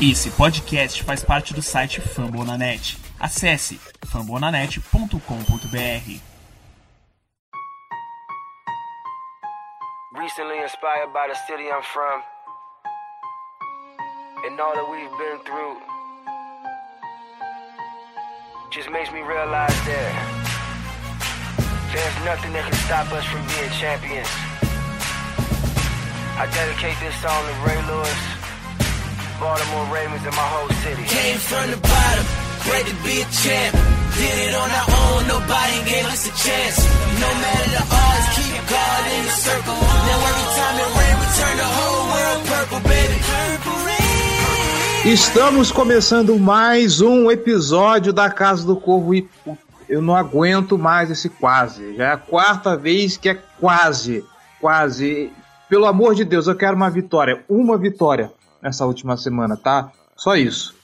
Esse 0.00 0.30
podcast 0.30 1.02
faz 1.02 1.24
parte 1.24 1.52
do 1.52 1.60
site 1.60 2.00
Fambonanet. 2.00 2.96
Acesse 3.18 3.80
fambonanet.com.br. 4.06 6.20
Recently 10.14 10.58
inspired 10.62 11.12
by 11.12 11.26
the 11.26 11.34
city 11.48 11.68
I'm 11.68 11.82
from 11.82 12.22
and 14.46 14.60
all 14.60 14.72
that 14.72 14.88
we've 14.88 15.10
been 15.18 15.40
through 15.44 15.82
just 18.70 18.88
makes 18.90 19.10
me 19.10 19.22
realize 19.22 19.74
that 19.84 20.14
there's 21.90 22.24
nothing 22.24 22.52
that 22.52 22.64
can 22.70 22.78
stop 22.86 23.12
us 23.12 23.24
from 23.24 23.44
being 23.48 23.68
champions. 23.72 24.30
I 26.38 26.46
dedicate 26.54 27.00
this 27.00 27.16
song 27.20 27.44
to 27.48 27.54
Ray 27.66 27.82
Lewis. 27.90 28.37
Baltimore 29.38 29.86
Ravens 29.94 30.26
and 30.26 30.34
my 30.34 30.48
whole 30.50 30.68
city. 30.82 31.02
Came 31.06 31.38
from 31.38 31.70
the 31.70 31.78
bottom, 31.78 32.24
bred 32.66 32.84
to 32.90 32.96
be 33.06 33.22
a 33.22 33.28
champ. 33.30 33.70
Did 34.18 34.36
it 34.50 34.54
on 34.58 34.66
our 34.66 34.88
own, 34.98 35.20
nobody 35.30 35.78
gave 35.86 36.06
us 36.10 36.26
a 36.26 36.34
chance. 36.34 36.82
No 37.22 37.30
matter 37.38 37.70
the 37.70 37.84
odds, 37.86 38.26
keep 38.34 38.58
God 38.66 39.02
in 39.14 39.22
the 39.30 39.36
circle. 39.38 39.78
Now 39.78 40.26
every 40.26 40.48
time 40.58 40.74
it 40.82 40.90
rain, 40.98 41.16
we 41.22 41.26
turn 41.38 41.54
the 41.54 41.70
whole 41.70 42.04
world 42.10 42.40
purple, 42.50 42.80
baby. 42.82 43.16
Purple 43.30 43.78
rain. 43.86 45.12
Estamos 45.12 45.70
começando 45.70 46.36
mais 46.36 47.00
um 47.00 47.30
episódio 47.30 48.12
da 48.12 48.28
Casa 48.28 48.66
do 48.66 48.74
Corvo 48.74 49.14
e 49.14 49.28
eu 49.88 50.02
não 50.02 50.16
aguento 50.16 50.76
mais 50.76 51.12
esse 51.12 51.28
quase. 51.28 51.94
Já 51.94 52.06
é 52.06 52.12
a 52.12 52.16
quarta 52.16 52.76
vez 52.76 53.16
que 53.16 53.28
é 53.28 53.38
quase, 53.60 54.24
quase. 54.60 55.30
Pelo 55.68 55.86
amor 55.86 56.16
de 56.16 56.24
Deus, 56.24 56.48
eu 56.48 56.56
quero 56.56 56.74
uma 56.74 56.90
vitória, 56.90 57.44
uma 57.48 57.78
vitória 57.78 58.32
nessa 58.62 58.86
última 58.86 59.16
semana, 59.16 59.56
tá? 59.56 59.92
Só 60.16 60.36
isso. 60.36 60.74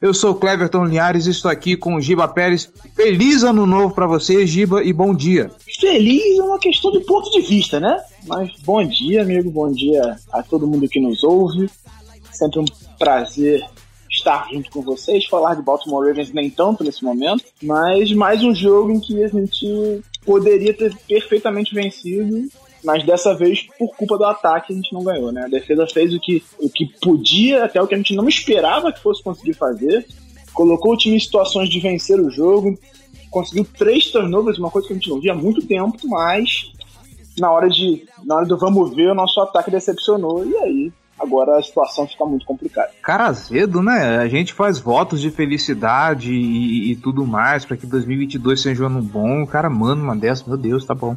Eu 0.00 0.12
sou 0.12 0.32
o 0.32 0.34
Cleverton 0.34 0.84
Linhares 0.84 1.26
e 1.26 1.30
estou 1.30 1.48
aqui 1.48 1.76
com 1.76 1.94
o 1.94 2.00
Giba 2.00 2.26
Pérez. 2.26 2.68
Feliz 2.96 3.44
ano 3.44 3.64
novo 3.64 3.94
para 3.94 4.04
você, 4.04 4.44
Giba, 4.44 4.82
e 4.82 4.92
bom 4.92 5.14
dia. 5.14 5.48
Feliz 5.80 6.38
é 6.38 6.42
uma 6.42 6.58
questão 6.58 6.90
de 6.90 6.98
ponto 7.00 7.30
de 7.30 7.40
vista, 7.42 7.78
né? 7.78 8.02
Mas 8.26 8.50
bom 8.64 8.84
dia, 8.84 9.22
amigo, 9.22 9.48
bom 9.48 9.70
dia 9.70 10.16
a 10.32 10.42
todo 10.42 10.66
mundo 10.66 10.88
que 10.88 10.98
nos 10.98 11.22
ouve. 11.22 11.70
Sempre 12.32 12.58
um 12.58 12.64
prazer 12.98 13.64
estar 14.10 14.48
junto 14.52 14.70
com 14.70 14.82
vocês, 14.82 15.24
falar 15.26 15.54
de 15.54 15.62
Baltimore 15.62 16.04
Ravens 16.04 16.32
nem 16.32 16.50
tanto 16.50 16.82
nesse 16.82 17.04
momento, 17.04 17.44
mas 17.62 18.12
mais 18.12 18.42
um 18.42 18.54
jogo 18.54 18.90
em 18.90 19.00
que 19.00 19.22
a 19.22 19.28
gente 19.28 20.02
poderia 20.24 20.74
ter 20.74 20.94
perfeitamente 21.06 21.74
vencido 21.74 22.48
mas 22.84 23.04
dessa 23.04 23.34
vez, 23.34 23.62
por 23.78 23.94
culpa 23.96 24.18
do 24.18 24.24
ataque, 24.24 24.72
a 24.72 24.76
gente 24.76 24.92
não 24.92 25.04
ganhou, 25.04 25.30
né? 25.30 25.44
A 25.44 25.48
defesa 25.48 25.86
fez 25.86 26.12
o 26.12 26.20
que, 26.20 26.42
o 26.58 26.68
que 26.68 26.86
podia, 27.00 27.64
até 27.64 27.80
o 27.80 27.86
que 27.86 27.94
a 27.94 27.96
gente 27.96 28.14
não 28.14 28.28
esperava 28.28 28.92
que 28.92 29.00
fosse 29.00 29.22
conseguir 29.22 29.54
fazer. 29.54 30.06
Colocou 30.52 30.92
o 30.92 30.96
time 30.96 31.16
em 31.16 31.20
situações 31.20 31.68
de 31.68 31.80
vencer 31.80 32.20
o 32.20 32.30
jogo, 32.30 32.78
conseguiu 33.30 33.66
três 33.78 34.10
turnovers, 34.10 34.58
uma 34.58 34.70
coisa 34.70 34.88
que 34.88 34.94
a 34.94 34.96
gente 34.96 35.08
não 35.08 35.20
via 35.20 35.32
há 35.32 35.36
muito 35.36 35.66
tempo, 35.66 35.96
mas 36.04 36.72
na 37.38 37.50
hora 37.50 37.68
de 37.68 38.04
na 38.24 38.36
hora 38.36 38.46
do 38.46 38.58
vamos 38.58 38.94
ver, 38.94 39.10
o 39.10 39.14
nosso 39.14 39.40
ataque 39.40 39.70
decepcionou 39.70 40.44
e 40.46 40.56
aí 40.56 40.92
agora 41.18 41.56
a 41.56 41.62
situação 41.62 42.06
fica 42.06 42.24
muito 42.24 42.44
complicada. 42.44 42.90
Cara 43.02 43.26
azedo, 43.26 43.82
né? 43.82 44.18
A 44.18 44.28
gente 44.28 44.52
faz 44.52 44.78
votos 44.78 45.20
de 45.20 45.30
felicidade 45.30 46.32
e, 46.32 46.92
e 46.92 46.96
tudo 46.96 47.26
mais 47.26 47.64
para 47.64 47.76
que 47.76 47.86
2022 47.86 48.60
seja 48.60 48.82
um 48.82 48.86
ano 48.86 49.02
bom. 49.02 49.46
Cara 49.46 49.70
manda 49.70 50.02
uma 50.02 50.16
dessa, 50.16 50.44
meu 50.46 50.56
Deus, 50.56 50.84
tá 50.84 50.94
bom. 50.94 51.16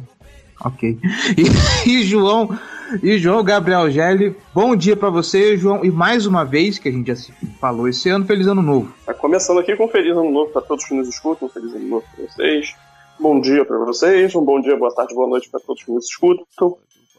Ok. 0.64 0.98
E, 1.36 1.88
e, 1.90 2.02
João, 2.04 2.58
e 3.02 3.18
João 3.18 3.42
Gabriel 3.44 3.90
Gelli, 3.90 4.36
bom 4.54 4.74
dia 4.74 4.96
para 4.96 5.10
você, 5.10 5.56
João. 5.56 5.84
E 5.84 5.90
mais 5.90 6.26
uma 6.26 6.44
vez, 6.44 6.78
que 6.78 6.88
a 6.88 6.92
gente 6.92 7.08
já 7.08 7.16
se 7.16 7.32
falou 7.60 7.88
esse 7.88 8.08
ano, 8.08 8.24
feliz 8.24 8.46
ano 8.46 8.62
novo. 8.62 8.92
Tá 9.04 9.14
começando 9.14 9.60
aqui 9.60 9.76
com 9.76 9.88
feliz 9.88 10.12
ano 10.12 10.30
novo 10.30 10.50
para 10.50 10.62
todos 10.62 10.84
que 10.84 10.94
nos 10.94 11.08
escutam, 11.08 11.48
feliz 11.48 11.74
ano 11.74 11.88
novo 11.88 12.04
para 12.14 12.26
vocês. 12.26 12.74
Bom 13.18 13.40
dia 13.40 13.64
para 13.64 13.78
vocês, 13.78 14.34
um 14.34 14.44
bom 14.44 14.60
dia, 14.60 14.76
boa 14.76 14.94
tarde, 14.94 15.14
boa 15.14 15.28
noite 15.28 15.48
para 15.48 15.60
todos 15.60 15.82
que 15.82 15.90
nos 15.90 16.04
escutam. 16.04 16.76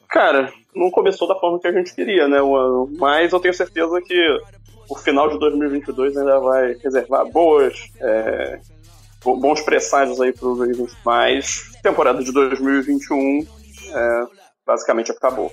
Cara, 0.09 0.53
não 0.75 0.91
começou 0.91 1.27
da 1.27 1.35
forma 1.35 1.59
que 1.59 1.67
a 1.67 1.71
gente 1.71 1.93
queria, 1.93 2.27
né? 2.27 2.37
Mas 2.97 3.33
eu 3.33 3.39
tenho 3.39 3.53
certeza 3.53 3.99
que 4.01 4.15
o 4.89 4.95
final 4.95 5.29
de 5.29 5.37
2022 5.39 6.15
ainda 6.15 6.39
vai 6.39 6.73
reservar 6.75 7.25
boas 7.25 7.91
é, 7.99 8.59
bons 9.23 9.61
presságios 9.61 10.19
aí 10.21 10.31
para 10.31 10.47
os 10.47 10.59
Ravens, 10.59 10.91
mas 11.05 11.71
temporada 11.81 12.23
de 12.23 12.31
2021 12.31 13.45
é, 13.93 14.23
basicamente 14.65 15.11
acabou. 15.11 15.51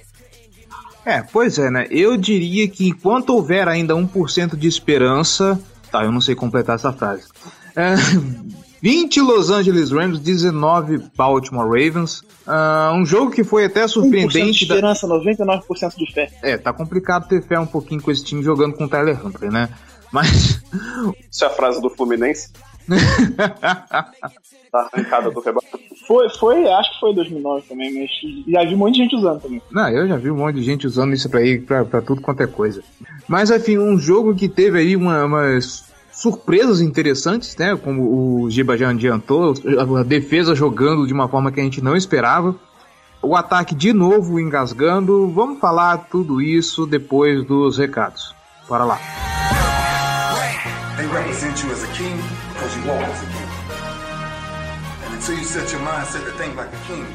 É, 1.05 1.23
pois 1.23 1.59
é, 1.59 1.71
né? 1.71 1.87
Eu 1.91 2.17
diria 2.17 2.67
que 2.69 2.89
enquanto 2.89 3.31
houver 3.31 3.69
ainda 3.69 3.95
1% 3.95 4.57
de 4.57 4.67
esperança. 4.67 5.61
Tá, 5.91 6.03
eu 6.03 6.11
não 6.11 6.21
sei 6.21 6.35
completar 6.35 6.77
essa 6.77 6.93
frase. 6.93 7.29
É, 7.77 7.95
20 8.85 9.21
Los 9.23 9.49
Angeles 9.49 9.91
Rams, 9.91 10.19
19 10.21 11.11
Baltimore 11.17 11.67
Ravens. 11.67 12.21
Uh, 12.47 12.93
um 12.95 13.07
jogo 13.07 13.31
que 13.31 13.43
foi 13.43 13.65
até 13.65 13.89
surpreendente. 13.89 14.39
1% 14.39 14.53
de 14.53 14.63
esperança, 14.65 15.09
da... 15.09 15.15
99% 15.15 15.97
de 15.97 16.13
fé. 16.13 16.31
É, 16.43 16.59
tá 16.59 16.71
complicado 16.71 17.27
ter 17.27 17.43
fé 17.43 17.59
um 17.59 17.67
pouquinho 17.67 18.03
com 18.03 18.11
esse 18.11 18.23
time 18.23 18.43
jogando 18.43 18.75
com 18.75 18.85
o 18.85 18.89
Tyler 18.89 19.25
Huntley, 19.25 19.51
né? 19.51 19.71
Mas. 20.13 20.63
Isso 21.31 21.45
é 21.45 21.47
a 21.47 21.51
frase 21.51 21.81
do 21.81 21.89
Fluminense? 21.89 22.51
Tá 24.71 24.89
arrancada 24.93 25.31
do. 25.31 25.43
Foi, 26.07 26.29
foi, 26.31 26.69
acho 26.69 26.95
que 26.95 27.01
foi 27.01 27.15
2009 27.15 27.63
também, 27.69 27.95
mas 27.95 28.11
já 28.49 28.65
vi 28.65 28.75
um 28.75 28.79
monte 28.79 28.95
de 28.95 29.03
gente 29.03 29.17
usando 29.17 29.41
também. 29.41 29.63
Não, 29.71 29.89
eu 29.89 30.09
já 30.09 30.17
vi 30.17 30.31
um 30.31 30.37
monte 30.37 30.57
de 30.57 30.63
gente 30.63 30.87
usando 30.87 31.15
isso 31.15 31.29
pra, 31.31 31.43
ir, 31.43 31.63
pra, 31.63 31.85
pra 31.85 32.03
tudo 32.03 32.21
quanto 32.21 32.43
é 32.43 32.47
coisa. 32.47 32.83
Mas, 33.29 33.51
enfim, 33.51 33.79
um 33.79 33.99
jogo 33.99 34.35
que 34.35 34.49
teve 34.49 34.79
aí 34.79 34.97
uma, 34.97 35.25
umas 35.25 35.85
surpresas 36.13 36.81
interessantes, 36.81 37.57
né? 37.57 37.77
Como 37.77 38.43
o 38.43 38.51
Giba 38.51 38.77
já 38.77 38.91
adiantou, 38.91 39.55
a 39.79 40.03
defesa 40.03 40.55
jogando 40.55 41.07
de 41.07 41.13
uma 41.13 41.29
forma 41.29 41.51
que 41.51 41.61
a 41.61 41.65
gente 41.65 41.83
não 41.83 41.97
esperava. 41.97 42.55
O 43.23 43.35
ataque 43.35 43.75
de 43.75 43.93
novo 43.93 44.39
engasgando. 44.39 45.29
Vamos 45.29 45.59
falar 45.59 45.97
tudo 46.11 46.43
isso 46.43 46.87
depois 46.87 47.43
dos 47.45 47.79
recados. 47.79 48.35
Bora 48.69 48.85
lá. 48.85 48.99
They 50.97 51.07
represent 51.09 51.65
you 51.65 51.73
as 51.73 51.83
a 51.83 51.87
king 51.89 52.54
because 52.65 52.77
you 52.79 52.91
walk 52.91 53.03
as 53.03 53.23
a 53.23 53.27
king. 53.27 53.51
And 55.05 55.15
until 55.15 55.37
you 55.37 55.45
set 55.45 55.71
your 55.71 55.83
mindset 55.83 56.25
to 56.25 56.33
think 56.39 56.57
like 56.57 56.73
a 56.73 56.81
king, 56.87 57.07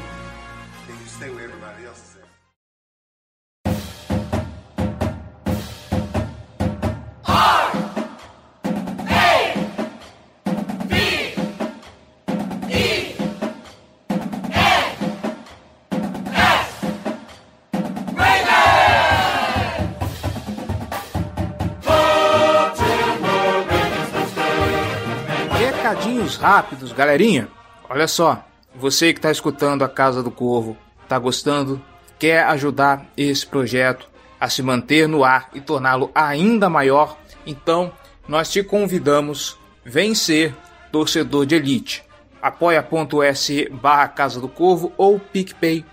recadinhos 26.30 26.36
rápidos, 26.36 26.92
galerinha. 26.92 27.48
Olha 27.88 28.06
só, 28.06 28.44
você 28.74 29.12
que 29.12 29.18
está 29.18 29.30
escutando 29.30 29.82
a 29.82 29.88
Casa 29.88 30.22
do 30.22 30.30
Corvo, 30.30 30.76
está 31.02 31.18
gostando, 31.18 31.82
quer 32.18 32.44
ajudar 32.44 33.06
esse 33.16 33.46
projeto 33.46 34.08
a 34.38 34.48
se 34.48 34.62
manter 34.62 35.08
no 35.08 35.24
ar 35.24 35.48
e 35.54 35.60
torná-lo 35.60 36.10
ainda 36.14 36.68
maior, 36.68 37.16
então 37.46 37.92
nós 38.28 38.50
te 38.50 38.62
convidamos 38.62 39.58
vem 39.84 40.14
ser 40.14 40.54
torcedor 40.92 41.46
de 41.46 41.56
elite. 41.56 42.04
apoia.se 42.40 43.68
barra 43.70 44.08
Casa 44.08 44.40
do 44.40 44.48
Corvo 44.48 44.92
ou 44.96 45.18
picpay.me 45.18 45.84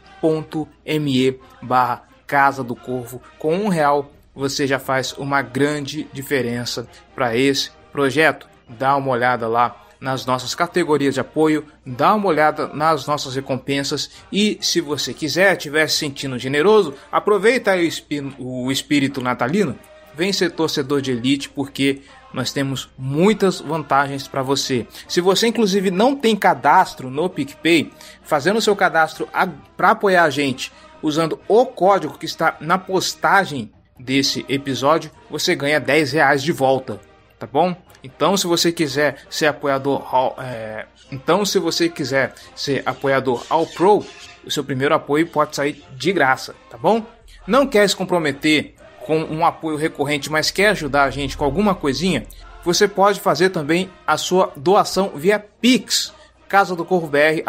barra 1.62 2.04
Casa 2.26 2.64
do 2.64 2.76
Corvo. 2.76 3.22
Com 3.40 3.56
um 3.56 3.68
real 3.70 4.12
você 4.36 4.68
já 4.68 4.78
faz 4.78 5.14
uma 5.14 5.42
grande 5.42 6.08
diferença 6.14 6.88
para 7.16 7.36
esse 7.36 7.72
projeto. 7.92 8.48
Dá 8.70 8.96
uma 8.96 9.10
olhada 9.10 9.48
lá 9.48 9.87
nas 10.00 10.26
nossas 10.26 10.54
categorias 10.54 11.14
de 11.14 11.20
apoio, 11.20 11.66
dá 11.86 12.14
uma 12.14 12.28
olhada 12.28 12.68
nas 12.68 13.08
nossas 13.08 13.36
recompensas 13.36 14.10
e 14.32 14.58
se 14.62 14.82
você 14.82 15.14
quiser, 15.14 15.56
estiver 15.56 15.88
se 15.88 15.98
sentindo 15.98 16.38
generoso, 16.38 16.94
aproveita 17.12 17.72
aí 17.72 17.90
o 18.38 18.72
espírito 18.72 19.22
natalino, 19.22 19.78
vem 20.16 20.34
ser 20.34 20.52
torcedor 20.52 21.02
de 21.02 21.12
elite 21.12 21.50
porque 21.50 22.02
nós 22.34 22.52
temos 22.52 22.90
muitas 22.98 23.60
vantagens 23.62 24.28
para 24.28 24.44
você. 24.44 24.86
Se 25.08 25.22
você 25.22 25.48
inclusive 25.48 25.90
não 25.90 26.16
tem 26.16 26.36
cadastro 26.36 27.10
no 27.10 27.30
PicPay, 27.30 27.92
fazendo 28.24 28.62
seu 28.62 28.76
cadastro 28.76 29.28
para 29.76 29.92
apoiar 29.92 30.24
a 30.24 30.30
gente, 30.30 30.72
usando 31.02 31.40
o 31.48 31.66
código 31.66 32.18
que 32.18 32.26
está 32.26 32.58
na 32.60 32.78
postagem 32.78 33.72
desse 34.00 34.46
episódio, 34.50 35.10
você 35.30 35.56
ganha 35.56 35.80
10 35.80 36.12
reais 36.12 36.44
de 36.44 36.52
volta, 36.52 37.00
tá 37.40 37.48
bom? 37.48 37.76
Então, 38.08 38.38
se 38.38 38.48
você 38.48 38.72
quiser 38.72 39.18
ser 39.30 39.48
apoiador, 39.48 40.02
é, 40.40 40.86
então 41.12 41.46
se 41.46 41.60
você 41.60 41.90
quiser 41.90 42.34
ser 42.56 42.82
apoiador 42.86 43.46
ao 43.50 43.66
Pro, 43.66 44.06
o 44.46 44.50
seu 44.50 44.64
primeiro 44.64 44.96
apoio 44.96 45.28
pode 45.28 45.56
sair 45.58 45.84
de 45.92 46.14
graça, 46.14 46.56
tá 46.70 46.78
bom? 46.78 47.06
Não 47.46 47.68
quer 47.68 47.88
se 47.88 47.96
comprometer 47.96 48.76
com 49.06 49.20
um 49.20 49.46
apoio 49.46 49.76
recorrente, 49.76 50.32
mas 50.32 50.50
quer 50.50 50.70
ajudar 50.70 51.04
a 51.04 51.10
gente 51.10 51.36
com 51.36 51.44
alguma 51.44 51.76
coisinha, 51.76 52.26
você 52.64 52.88
pode 52.88 53.20
fazer 53.20 53.50
também 53.50 53.90
a 54.06 54.18
sua 54.18 54.54
doação 54.56 55.12
via 55.14 55.38
Pix. 55.40 56.14
Casa 56.48 56.78
do 56.78 56.86
Corvo 56.86 57.08
BR, 57.08 57.44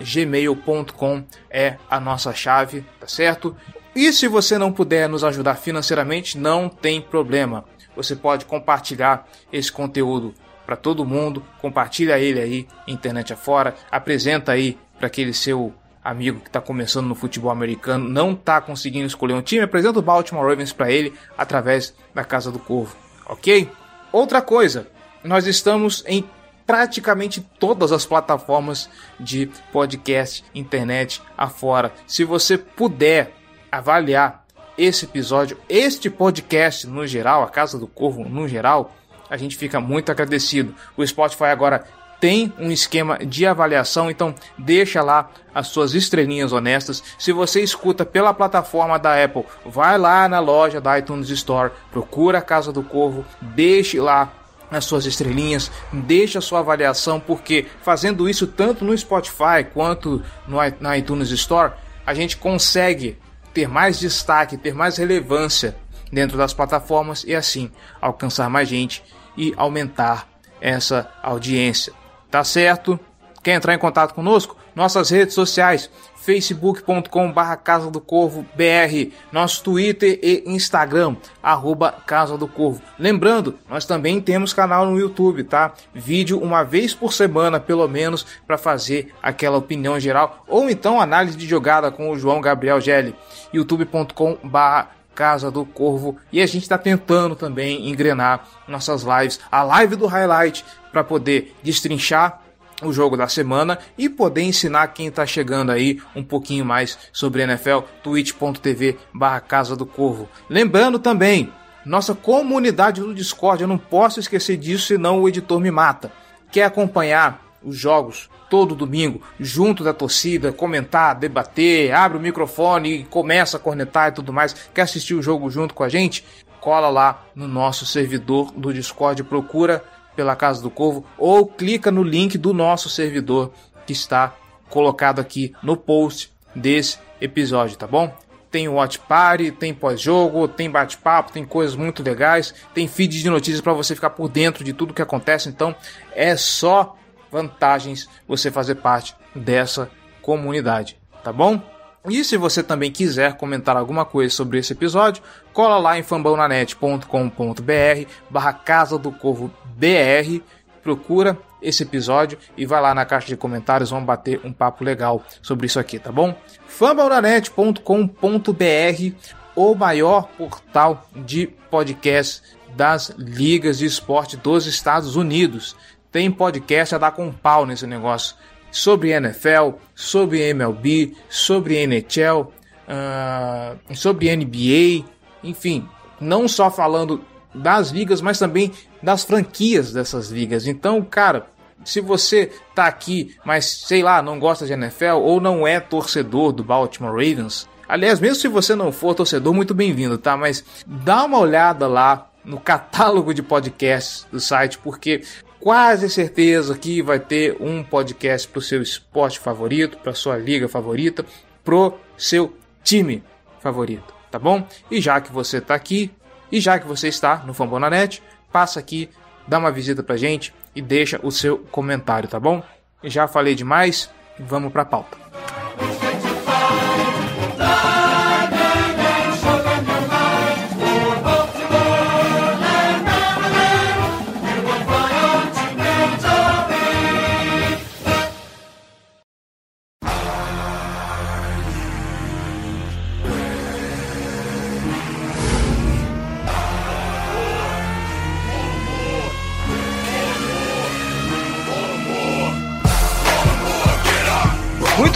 gmail.com 0.00 1.24
é 1.50 1.76
a 1.90 1.98
nossa 1.98 2.32
chave, 2.32 2.84
tá 3.00 3.08
certo? 3.08 3.56
E 3.96 4.12
se 4.12 4.28
você 4.28 4.58
não 4.58 4.72
puder 4.72 5.08
nos 5.08 5.24
ajudar 5.24 5.56
financeiramente, 5.56 6.38
não 6.38 6.68
tem 6.68 7.00
problema. 7.00 7.64
Você 7.96 8.16
pode 8.16 8.44
compartilhar 8.44 9.28
esse 9.52 9.70
conteúdo 9.70 10.34
para 10.66 10.76
todo 10.76 11.04
mundo, 11.04 11.42
compartilha 11.60 12.18
ele 12.18 12.40
aí, 12.40 12.68
internet 12.86 13.32
afora, 13.32 13.74
apresenta 13.90 14.52
aí 14.52 14.78
para 14.98 15.06
aquele 15.06 15.34
seu 15.34 15.74
amigo 16.02 16.40
que 16.40 16.48
está 16.48 16.60
começando 16.60 17.06
no 17.06 17.14
futebol 17.14 17.50
americano, 17.50 18.08
não 18.08 18.32
está 18.32 18.60
conseguindo 18.60 19.06
escolher 19.06 19.34
um 19.34 19.42
time, 19.42 19.62
apresenta 19.62 19.98
o 19.98 20.02
Baltimore 20.02 20.46
Ravens 20.46 20.72
para 20.72 20.90
ele 20.90 21.14
através 21.36 21.94
da 22.14 22.24
Casa 22.24 22.50
do 22.50 22.58
Corvo, 22.58 22.94
ok? 23.26 23.70
Outra 24.12 24.42
coisa, 24.42 24.86
nós 25.22 25.46
estamos 25.46 26.04
em 26.06 26.24
praticamente 26.66 27.40
todas 27.58 27.92
as 27.92 28.06
plataformas 28.06 28.88
de 29.18 29.50
podcast, 29.72 30.44
internet 30.54 31.20
afora. 31.36 31.92
Se 32.06 32.24
você 32.24 32.56
puder 32.56 33.34
avaliar 33.70 34.43
esse 34.76 35.04
episódio, 35.04 35.56
este 35.68 36.10
podcast 36.10 36.86
no 36.86 37.06
geral, 37.06 37.42
a 37.42 37.48
Casa 37.48 37.78
do 37.78 37.86
Corvo 37.86 38.24
no 38.24 38.48
geral, 38.48 38.94
a 39.30 39.36
gente 39.36 39.56
fica 39.56 39.80
muito 39.80 40.10
agradecido. 40.10 40.74
O 40.96 41.06
Spotify 41.06 41.44
agora 41.44 41.84
tem 42.20 42.52
um 42.58 42.70
esquema 42.70 43.18
de 43.18 43.46
avaliação, 43.46 44.10
então 44.10 44.34
deixa 44.56 45.02
lá 45.02 45.30
as 45.54 45.68
suas 45.68 45.94
estrelinhas 45.94 46.52
honestas. 46.52 47.02
Se 47.18 47.32
você 47.32 47.60
escuta 47.60 48.04
pela 48.04 48.32
plataforma 48.32 48.98
da 48.98 49.22
Apple, 49.22 49.44
vai 49.64 49.98
lá 49.98 50.28
na 50.28 50.40
loja 50.40 50.80
da 50.80 50.98
iTunes 50.98 51.28
Store, 51.30 51.70
procura 51.92 52.38
a 52.38 52.42
Casa 52.42 52.72
do 52.72 52.82
Corvo, 52.82 53.24
deixe 53.40 54.00
lá 54.00 54.32
as 54.70 54.84
suas 54.84 55.06
estrelinhas, 55.06 55.70
deixe 55.92 56.38
a 56.38 56.40
sua 56.40 56.60
avaliação, 56.60 57.20
porque 57.20 57.66
fazendo 57.82 58.28
isso 58.28 58.46
tanto 58.46 58.84
no 58.84 58.96
Spotify 58.96 59.62
quanto 59.72 60.22
no, 60.48 60.58
na 60.80 60.96
iTunes 60.96 61.30
Store, 61.30 61.72
a 62.06 62.14
gente 62.14 62.36
consegue 62.36 63.18
ter 63.54 63.68
mais 63.68 63.98
destaque, 63.98 64.58
ter 64.58 64.74
mais 64.74 64.96
relevância 64.96 65.76
dentro 66.12 66.36
das 66.36 66.52
plataformas 66.52 67.24
e 67.26 67.34
assim 67.34 67.70
alcançar 68.00 68.50
mais 68.50 68.68
gente 68.68 69.02
e 69.36 69.54
aumentar 69.56 70.28
essa 70.60 71.10
audiência. 71.22 71.92
Tá 72.30 72.42
certo? 72.42 72.98
Quer 73.42 73.52
entrar 73.52 73.74
em 73.74 73.78
contato 73.78 74.12
conosco? 74.12 74.56
Nossas 74.74 75.10
redes 75.10 75.34
sociais, 75.34 75.88
facebook.com 76.16 77.30
barra 77.30 77.56
Casa 77.56 77.90
do 77.90 78.00
Corvo 78.00 78.46
BR, 78.56 79.12
nosso 79.30 79.62
Twitter 79.62 80.18
e 80.22 80.42
Instagram, 80.46 81.16
arroba 81.42 81.92
Casa 81.92 82.38
do 82.38 82.48
Corvo. 82.48 82.82
Lembrando, 82.98 83.58
nós 83.68 83.84
também 83.84 84.20
temos 84.20 84.52
canal 84.52 84.86
no 84.86 84.98
YouTube, 84.98 85.44
tá? 85.44 85.72
Vídeo 85.94 86.40
uma 86.40 86.64
vez 86.64 86.94
por 86.94 87.12
semana, 87.12 87.60
pelo 87.60 87.86
menos, 87.86 88.26
para 88.46 88.56
fazer 88.56 89.12
aquela 89.22 89.58
opinião 89.58 90.00
geral, 90.00 90.44
ou 90.48 90.68
então 90.70 91.00
análise 91.00 91.36
de 91.36 91.46
jogada 91.46 91.90
com 91.90 92.10
o 92.10 92.18
João 92.18 92.40
Gabriel 92.40 92.80
Gelli, 92.80 93.14
youtube.com 93.52 94.38
barra 94.42 94.90
Casa 95.14 95.50
do 95.50 95.64
Corvo 95.64 96.16
e 96.32 96.42
a 96.42 96.46
gente 96.46 96.62
está 96.62 96.76
tentando 96.76 97.36
também 97.36 97.88
engrenar 97.88 98.48
nossas 98.66 99.02
lives, 99.04 99.38
a 99.50 99.62
live 99.62 99.94
do 99.94 100.06
highlight 100.06 100.64
para 100.90 101.04
poder 101.04 101.54
destrinchar 101.62 102.43
o 102.88 102.92
jogo 102.92 103.16
da 103.16 103.28
semana 103.28 103.78
e 103.96 104.08
poder 104.08 104.42
ensinar 104.42 104.88
quem 104.88 105.08
está 105.08 105.26
chegando 105.26 105.70
aí 105.72 106.00
um 106.14 106.22
pouquinho 106.22 106.64
mais 106.64 106.98
sobre 107.12 107.42
NFL, 107.42 107.80
twitch.tv 108.02 108.96
barra 109.12 109.40
Casa 109.40 109.76
do 109.76 109.86
Corvo. 109.86 110.28
Lembrando 110.48 110.98
também, 110.98 111.52
nossa 111.84 112.14
comunidade 112.14 113.00
do 113.00 113.14
Discord, 113.14 113.62
eu 113.62 113.68
não 113.68 113.78
posso 113.78 114.18
esquecer 114.18 114.56
disso, 114.56 114.86
senão 114.86 115.20
o 115.20 115.28
editor 115.28 115.60
me 115.60 115.70
mata. 115.70 116.10
Quer 116.50 116.64
acompanhar 116.64 117.42
os 117.62 117.76
jogos 117.76 118.30
todo 118.48 118.74
domingo, 118.74 119.20
junto 119.40 119.82
da 119.82 119.92
torcida, 119.92 120.52
comentar, 120.52 121.14
debater, 121.14 121.92
abre 121.92 122.18
o 122.18 122.20
microfone 122.20 123.00
e 123.00 123.04
começa 123.04 123.56
a 123.56 123.60
cornetar 123.60 124.08
e 124.08 124.12
tudo 124.12 124.32
mais. 124.32 124.54
Quer 124.72 124.82
assistir 124.82 125.14
o 125.14 125.22
jogo 125.22 125.50
junto 125.50 125.74
com 125.74 125.82
a 125.82 125.88
gente? 125.88 126.24
Cola 126.60 126.88
lá 126.88 127.24
no 127.34 127.46
nosso 127.46 127.84
servidor 127.84 128.50
do 128.52 128.72
Discord, 128.72 129.22
procura 129.24 129.84
pela 130.14 130.36
Casa 130.36 130.62
do 130.62 130.70
Corvo 130.70 131.04
ou 131.18 131.46
clica 131.46 131.90
no 131.90 132.02
link 132.02 132.38
do 132.38 132.52
nosso 132.52 132.88
servidor 132.88 133.52
que 133.86 133.92
está 133.92 134.34
colocado 134.68 135.20
aqui 135.20 135.54
no 135.62 135.76
post 135.76 136.32
desse 136.54 136.98
episódio, 137.20 137.76
tá 137.76 137.86
bom? 137.86 138.14
Tem 138.50 138.68
watch 138.68 139.00
party, 139.00 139.50
tem 139.50 139.74
pós-jogo, 139.74 140.46
tem 140.46 140.70
bate-papo, 140.70 141.32
tem 141.32 141.44
coisas 141.44 141.74
muito 141.74 142.02
legais, 142.02 142.54
tem 142.72 142.86
feed 142.86 143.20
de 143.20 143.28
notícias 143.28 143.60
para 143.60 143.72
você 143.72 143.94
ficar 143.94 144.10
por 144.10 144.28
dentro 144.28 144.62
de 144.62 144.72
tudo 144.72 144.94
que 144.94 145.02
acontece. 145.02 145.48
Então 145.48 145.74
é 146.12 146.36
só 146.36 146.96
vantagens 147.30 148.08
você 148.28 148.50
fazer 148.50 148.76
parte 148.76 149.14
dessa 149.34 149.90
comunidade, 150.22 150.96
tá 151.22 151.32
bom? 151.32 151.60
E 152.08 152.22
se 152.22 152.36
você 152.36 152.62
também 152.62 152.92
quiser 152.92 153.36
comentar 153.36 153.76
alguma 153.76 154.04
coisa 154.04 154.34
sobre 154.34 154.58
esse 154.58 154.74
episódio, 154.74 155.22
cola 155.54 155.78
lá 155.78 155.98
em 155.98 156.02
fambonanet.com.br 156.02 158.10
barra 158.28 158.52
Casa 158.52 158.98
do 158.98 159.10
Corvo 159.10 159.50
BR, 159.76 160.42
procura 160.82 161.38
esse 161.62 161.82
episódio 161.82 162.38
e 162.56 162.66
vai 162.66 162.80
lá 162.80 162.94
na 162.94 163.06
caixa 163.06 163.28
de 163.28 163.36
comentários, 163.36 163.90
vamos 163.90 164.06
bater 164.06 164.40
um 164.44 164.52
papo 164.52 164.84
legal 164.84 165.24
sobre 165.40 165.66
isso 165.66 165.80
aqui, 165.80 165.98
tá 165.98 166.12
bom? 166.12 166.36
fambonanet.com.br, 166.66 169.14
o 169.56 169.74
maior 169.74 170.28
portal 170.36 171.08
de 171.14 171.46
podcast 171.46 172.42
das 172.76 173.10
ligas 173.16 173.78
de 173.78 173.86
esporte 173.86 174.36
dos 174.36 174.66
Estados 174.66 175.16
Unidos 175.16 175.76
tem 176.10 176.30
podcast 176.30 176.94
a 176.94 176.98
dar 176.98 177.12
com 177.12 177.32
pau 177.32 177.66
nesse 177.66 177.86
negócio. 177.86 178.36
Sobre 178.70 179.10
NFL, 179.10 179.76
sobre 179.94 180.52
MLB, 180.52 181.14
sobre 181.28 181.86
NHL, 181.86 182.40
uh, 182.40 182.52
ah, 182.88 183.76
sobre 183.94 184.34
NBA, 184.34 185.04
enfim, 185.42 185.88
não 186.20 186.48
só 186.48 186.70
falando 186.70 187.24
das 187.54 187.90
ligas, 187.90 188.20
mas 188.20 188.38
também 188.38 188.72
das 189.02 189.24
franquias 189.24 189.92
dessas 189.92 190.30
ligas. 190.30 190.66
Então, 190.66 191.02
cara, 191.02 191.46
se 191.84 192.00
você 192.00 192.50
tá 192.74 192.86
aqui, 192.86 193.36
mas 193.44 193.66
sei 193.66 194.02
lá, 194.02 194.22
não 194.22 194.38
gosta 194.38 194.66
de 194.66 194.72
NFL 194.72 195.16
ou 195.22 195.40
não 195.40 195.66
é 195.66 195.78
torcedor 195.78 196.52
do 196.52 196.64
Baltimore 196.64 197.12
Ravens, 197.12 197.68
aliás, 197.88 198.20
mesmo 198.20 198.36
se 198.36 198.48
você 198.48 198.74
não 198.74 198.90
for 198.90 199.14
torcedor, 199.14 199.52
muito 199.52 199.74
bem-vindo, 199.74 200.18
tá? 200.18 200.36
Mas 200.36 200.64
dá 200.86 201.24
uma 201.24 201.38
olhada 201.38 201.86
lá 201.86 202.30
no 202.44 202.58
catálogo 202.58 203.32
de 203.32 203.42
podcasts 203.42 204.26
do 204.30 204.40
site, 204.40 204.78
porque 204.78 205.22
quase 205.60 206.10
certeza 206.10 206.76
que 206.76 207.00
vai 207.00 207.18
ter 207.18 207.56
um 207.60 207.82
podcast 207.82 208.46
para 208.48 208.58
o 208.58 208.62
seu 208.62 208.82
esporte 208.82 209.38
favorito, 209.38 209.98
para 209.98 210.12
sua 210.14 210.36
liga 210.36 210.68
favorita, 210.68 211.24
pro 211.62 211.94
seu 212.16 212.54
time 212.82 213.22
favorito, 213.60 214.14
tá 214.30 214.38
bom? 214.38 214.66
E 214.90 215.00
já 215.00 215.20
que 215.20 215.32
você 215.32 215.58
está 215.58 215.74
aqui, 215.74 216.10
e 216.54 216.60
já 216.60 216.78
que 216.78 216.86
você 216.86 217.08
está 217.08 217.38
no 217.38 217.52
Fambonanet, 217.52 218.22
passa 218.52 218.78
aqui, 218.78 219.10
dá 219.44 219.58
uma 219.58 219.72
visita 219.72 220.04
pra 220.04 220.16
gente 220.16 220.54
e 220.72 220.80
deixa 220.80 221.18
o 221.20 221.32
seu 221.32 221.58
comentário, 221.58 222.28
tá 222.28 222.38
bom? 222.38 222.62
Já 223.02 223.26
falei 223.26 223.56
demais, 223.56 224.08
vamos 224.38 224.72
para 224.72 224.82
a 224.82 224.84
pauta. 224.84 225.23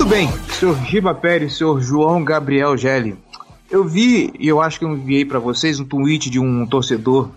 Bem, 0.09 0.33
senhor 0.49 0.75
Giba 0.87 1.15
Pérez, 1.15 1.59
senhor 1.59 1.83
João 1.83 2.25
Gabriel 2.25 2.75
Gelli. 2.79 3.15
Eu 3.71 3.85
vi, 3.85 4.33
e 4.39 4.49
eu 4.49 4.59
acho 4.59 4.79
que 4.79 4.85
eu 4.87 4.93
enviei 4.93 5.23
para 5.23 5.39
vocês 5.39 5.79
um 5.79 5.85
tweet 5.85 6.31
de 6.31 6.41
um 6.41 6.67
torcedor 6.67 7.29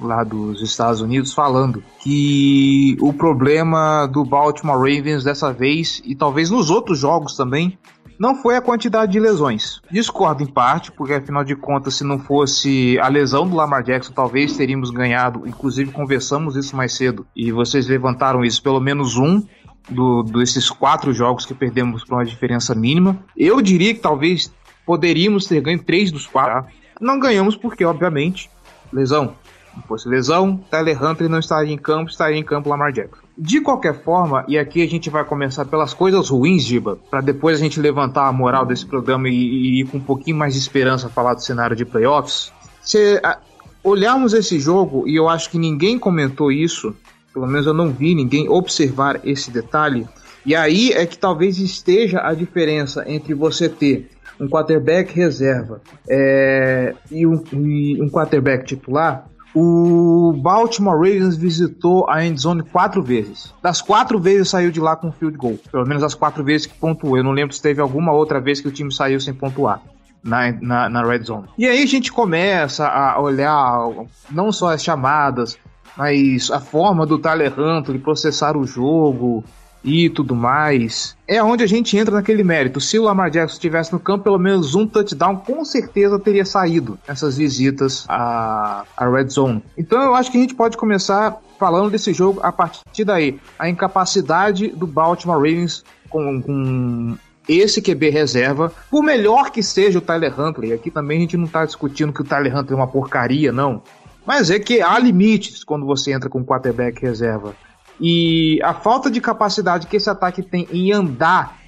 lá 0.00 0.24
dos 0.24 0.62
Estados 0.62 1.02
Unidos 1.02 1.34
falando 1.34 1.84
que 2.00 2.96
o 2.98 3.12
problema 3.12 4.06
do 4.06 4.24
Baltimore 4.24 4.78
Ravens 4.78 5.22
dessa 5.22 5.52
vez, 5.52 6.00
e 6.02 6.14
talvez 6.14 6.48
nos 6.48 6.70
outros 6.70 6.98
jogos 6.98 7.36
também, 7.36 7.78
não 8.18 8.36
foi 8.36 8.56
a 8.56 8.62
quantidade 8.62 9.12
de 9.12 9.20
lesões. 9.20 9.82
Discordo 9.90 10.42
em 10.42 10.46
parte, 10.46 10.90
porque 10.92 11.12
afinal 11.12 11.44
de 11.44 11.54
contas, 11.54 11.96
se 11.96 12.04
não 12.04 12.18
fosse 12.18 12.98
a 13.00 13.08
lesão 13.08 13.46
do 13.46 13.54
Lamar 13.54 13.82
Jackson, 13.82 14.12
talvez 14.14 14.56
teríamos 14.56 14.90
ganhado. 14.90 15.46
Inclusive, 15.46 15.90
conversamos 15.90 16.56
isso 16.56 16.74
mais 16.74 16.94
cedo 16.94 17.26
e 17.36 17.52
vocês 17.52 17.86
levantaram 17.86 18.42
isso, 18.42 18.62
pelo 18.62 18.80
menos 18.80 19.18
um 19.18 19.42
do, 19.88 20.22
desses 20.22 20.70
quatro 20.70 21.12
jogos 21.12 21.44
que 21.46 21.54
perdemos 21.54 22.04
por 22.04 22.14
uma 22.14 22.24
diferença 22.24 22.74
mínima. 22.74 23.18
Eu 23.36 23.60
diria 23.60 23.94
que 23.94 24.00
talvez 24.00 24.52
poderíamos 24.84 25.46
ter 25.46 25.60
ganho 25.60 25.82
três 25.82 26.10
dos 26.10 26.26
quatro. 26.26 26.62
Tá? 26.62 26.68
Não 27.00 27.18
ganhamos 27.18 27.56
porque, 27.56 27.84
obviamente, 27.84 28.50
lesão. 28.92 29.34
Se 29.74 29.88
fosse 29.88 30.08
lesão, 30.08 30.56
Tyler 30.70 31.02
Huntley 31.02 31.28
não 31.28 31.40
estaria 31.40 31.72
em 31.72 31.78
campo, 31.78 32.10
estaria 32.10 32.36
em 32.36 32.44
campo 32.44 32.68
Lamar 32.68 32.92
Jackson. 32.92 33.24
De 33.36 33.60
qualquer 33.60 34.02
forma, 34.02 34.44
e 34.46 34.56
aqui 34.56 34.80
a 34.80 34.88
gente 34.88 35.10
vai 35.10 35.24
começar 35.24 35.64
pelas 35.64 35.92
coisas 35.92 36.28
ruins, 36.28 36.62
Giba, 36.62 36.96
para 37.10 37.20
depois 37.20 37.58
a 37.58 37.60
gente 37.60 37.80
levantar 37.80 38.28
a 38.28 38.32
moral 38.32 38.64
desse 38.64 38.86
programa 38.86 39.28
e, 39.28 39.32
e, 39.32 39.80
ir 39.80 39.86
com 39.86 39.98
um 39.98 40.00
pouquinho 40.00 40.36
mais 40.36 40.54
de 40.54 40.60
esperança 40.60 41.08
falar 41.08 41.34
do 41.34 41.42
cenário 41.42 41.74
de 41.74 41.84
playoffs. 41.84 42.52
Se 42.80 43.20
a, 43.24 43.38
olharmos 43.82 44.32
esse 44.32 44.60
jogo, 44.60 45.08
e 45.08 45.16
eu 45.16 45.28
acho 45.28 45.50
que 45.50 45.58
ninguém 45.58 45.98
comentou 45.98 46.52
isso, 46.52 46.94
pelo 47.34 47.46
menos 47.46 47.66
eu 47.66 47.74
não 47.74 47.90
vi 47.90 48.14
ninguém 48.14 48.48
observar 48.48 49.20
esse 49.24 49.50
detalhe, 49.50 50.08
e 50.46 50.54
aí 50.54 50.92
é 50.92 51.04
que 51.04 51.18
talvez 51.18 51.58
esteja 51.58 52.20
a 52.20 52.32
diferença 52.32 53.04
entre 53.06 53.34
você 53.34 53.68
ter 53.68 54.08
um 54.40 54.48
quarterback 54.48 55.12
reserva 55.14 55.80
é, 56.08 56.94
e, 57.10 57.26
um, 57.26 57.42
e 57.52 58.00
um 58.00 58.08
quarterback 58.08 58.64
titular 58.64 59.28
o 59.54 60.32
Baltimore 60.36 60.96
Ravens 60.96 61.36
visitou 61.36 62.10
a 62.10 62.24
endzone 62.24 62.62
quatro 62.62 63.00
vezes. 63.00 63.54
Das 63.62 63.80
quatro 63.80 64.18
vezes 64.18 64.48
saiu 64.48 64.72
de 64.72 64.80
lá 64.80 64.96
com 64.96 65.12
field 65.12 65.38
goal. 65.38 65.56
Pelo 65.70 65.86
menos 65.86 66.02
as 66.02 66.14
quatro 66.14 66.42
vezes 66.42 66.66
que 66.66 66.74
pontuou. 66.74 67.16
Eu 67.16 67.22
não 67.22 67.30
lembro 67.30 67.54
se 67.54 67.62
teve 67.62 67.80
alguma 67.80 68.12
outra 68.12 68.40
vez 68.40 68.60
que 68.60 68.66
o 68.66 68.72
time 68.72 68.92
saiu 68.92 69.20
sem 69.20 69.32
pontuar. 69.32 69.80
Na, 70.24 70.50
na, 70.52 70.88
na 70.88 71.02
red 71.06 71.22
zone. 71.22 71.44
E 71.58 71.66
aí 71.66 71.82
a 71.82 71.86
gente 71.86 72.10
começa 72.10 72.88
a 72.88 73.20
olhar 73.20 73.90
não 74.30 74.50
só 74.50 74.72
as 74.72 74.82
chamadas, 74.82 75.58
mas 75.96 76.50
a 76.50 76.60
forma 76.60 77.06
do 77.06 77.18
Tyler 77.18 77.52
Huntley 77.58 77.98
processar 77.98 78.56
o 78.56 78.66
jogo, 78.66 79.44
e 79.84 80.08
tudo 80.08 80.34
mais. 80.34 81.14
É 81.28 81.42
onde 81.42 81.62
a 81.62 81.66
gente 81.66 81.96
entra 81.96 82.14
naquele 82.14 82.42
mérito. 82.42 82.80
Se 82.80 82.98
o 82.98 83.02
Lamar 83.02 83.30
Jackson 83.30 83.54
estivesse 83.54 83.92
no 83.92 84.00
campo, 84.00 84.24
pelo 84.24 84.38
menos 84.38 84.74
um 84.74 84.86
touchdown 84.86 85.36
com 85.36 85.64
certeza 85.64 86.18
teria 86.18 86.44
saído 86.44 86.98
nessas 87.06 87.36
visitas 87.36 88.06
à, 88.08 88.84
à 88.96 89.08
Red 89.08 89.28
Zone. 89.28 89.62
Então 89.76 90.00
eu 90.00 90.14
acho 90.14 90.32
que 90.32 90.38
a 90.38 90.40
gente 90.40 90.54
pode 90.54 90.76
começar 90.76 91.36
falando 91.58 91.90
desse 91.90 92.12
jogo 92.14 92.40
a 92.42 92.50
partir 92.50 93.04
daí. 93.04 93.38
A 93.58 93.68
incapacidade 93.68 94.68
do 94.68 94.86
Baltimore 94.86 95.36
Ravens 95.36 95.84
com, 96.08 96.40
com 96.40 97.16
esse 97.46 97.82
QB 97.82 98.08
reserva, 98.08 98.72
por 98.90 99.02
melhor 99.02 99.50
que 99.50 99.62
seja 99.62 99.98
o 99.98 100.02
Tyler 100.02 100.38
Huntley, 100.38 100.72
aqui 100.72 100.90
também 100.90 101.18
a 101.18 101.20
gente 101.20 101.36
não 101.36 101.44
está 101.44 101.64
discutindo 101.64 102.12
que 102.12 102.22
o 102.22 102.24
Tyler 102.24 102.56
Huntley 102.56 102.72
é 102.72 102.76
uma 102.76 102.86
porcaria, 102.86 103.52
não. 103.52 103.82
Mas 104.26 104.50
é 104.50 104.58
que 104.58 104.80
há 104.80 104.98
limites 104.98 105.64
quando 105.64 105.84
você 105.84 106.12
entra 106.12 106.30
com 106.30 106.44
quarterback 106.44 107.00
reserva. 107.00 107.54
E 108.00 108.58
a 108.62 108.74
falta 108.74 109.10
de 109.10 109.20
capacidade 109.20 109.86
que 109.86 109.96
esse 109.96 110.10
ataque 110.10 110.42
tem 110.42 110.66
em 110.72 110.92
andar 110.92 111.58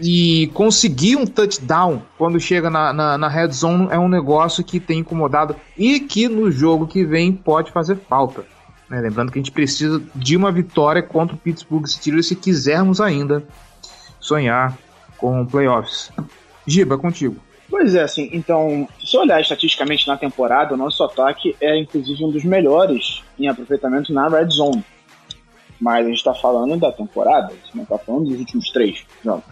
e 0.00 0.48
conseguir 0.54 1.16
um 1.16 1.26
touchdown 1.26 2.02
quando 2.16 2.38
chega 2.38 2.70
na, 2.70 2.92
na, 2.92 3.18
na, 3.18 3.28
red 3.28 3.50
zone 3.50 3.88
é 3.90 3.98
um 3.98 4.08
negócio 4.08 4.62
que 4.62 4.78
tem 4.78 5.00
incomodado 5.00 5.56
e 5.76 5.98
que 5.98 6.28
no 6.28 6.50
jogo 6.50 6.86
que 6.86 7.04
vem 7.04 7.32
pode 7.32 7.72
fazer 7.72 7.96
falta. 7.96 8.44
Né? 8.88 9.00
Lembrando 9.00 9.32
que 9.32 9.38
a 9.38 9.42
gente 9.42 9.50
precisa 9.50 10.00
de 10.14 10.36
uma 10.36 10.52
vitória 10.52 11.02
contra 11.02 11.34
o 11.34 11.38
Pittsburgh 11.38 11.86
Steelers 11.86 12.28
se 12.28 12.36
quisermos 12.36 13.00
ainda 13.00 13.42
sonhar 14.20 14.78
com 15.16 15.44
playoffs. 15.44 16.12
Giba, 16.66 16.96
contigo. 16.96 17.36
Pois 17.70 17.94
é, 17.94 18.02
assim, 18.02 18.30
então, 18.32 18.88
se 18.98 19.08
você 19.08 19.18
olhar 19.18 19.40
estatisticamente 19.40 20.08
na 20.08 20.16
temporada, 20.16 20.74
o 20.74 20.76
nosso 20.76 21.04
ataque 21.04 21.54
é 21.60 21.78
inclusive 21.78 22.24
um 22.24 22.30
dos 22.30 22.44
melhores 22.44 23.22
em 23.38 23.46
aproveitamento 23.46 24.12
na 24.12 24.26
red 24.28 24.48
zone. 24.48 24.82
Mas 25.78 26.06
a 26.06 26.08
gente 26.08 26.24
tá 26.24 26.34
falando 26.34 26.76
da 26.78 26.90
temporada, 26.90 27.48
a 27.48 27.54
gente 27.54 27.76
não 27.76 27.84
tá 27.84 27.98
falando 27.98 28.28
dos 28.28 28.38
últimos 28.38 28.70
três 28.70 29.04
jogos. 29.22 29.44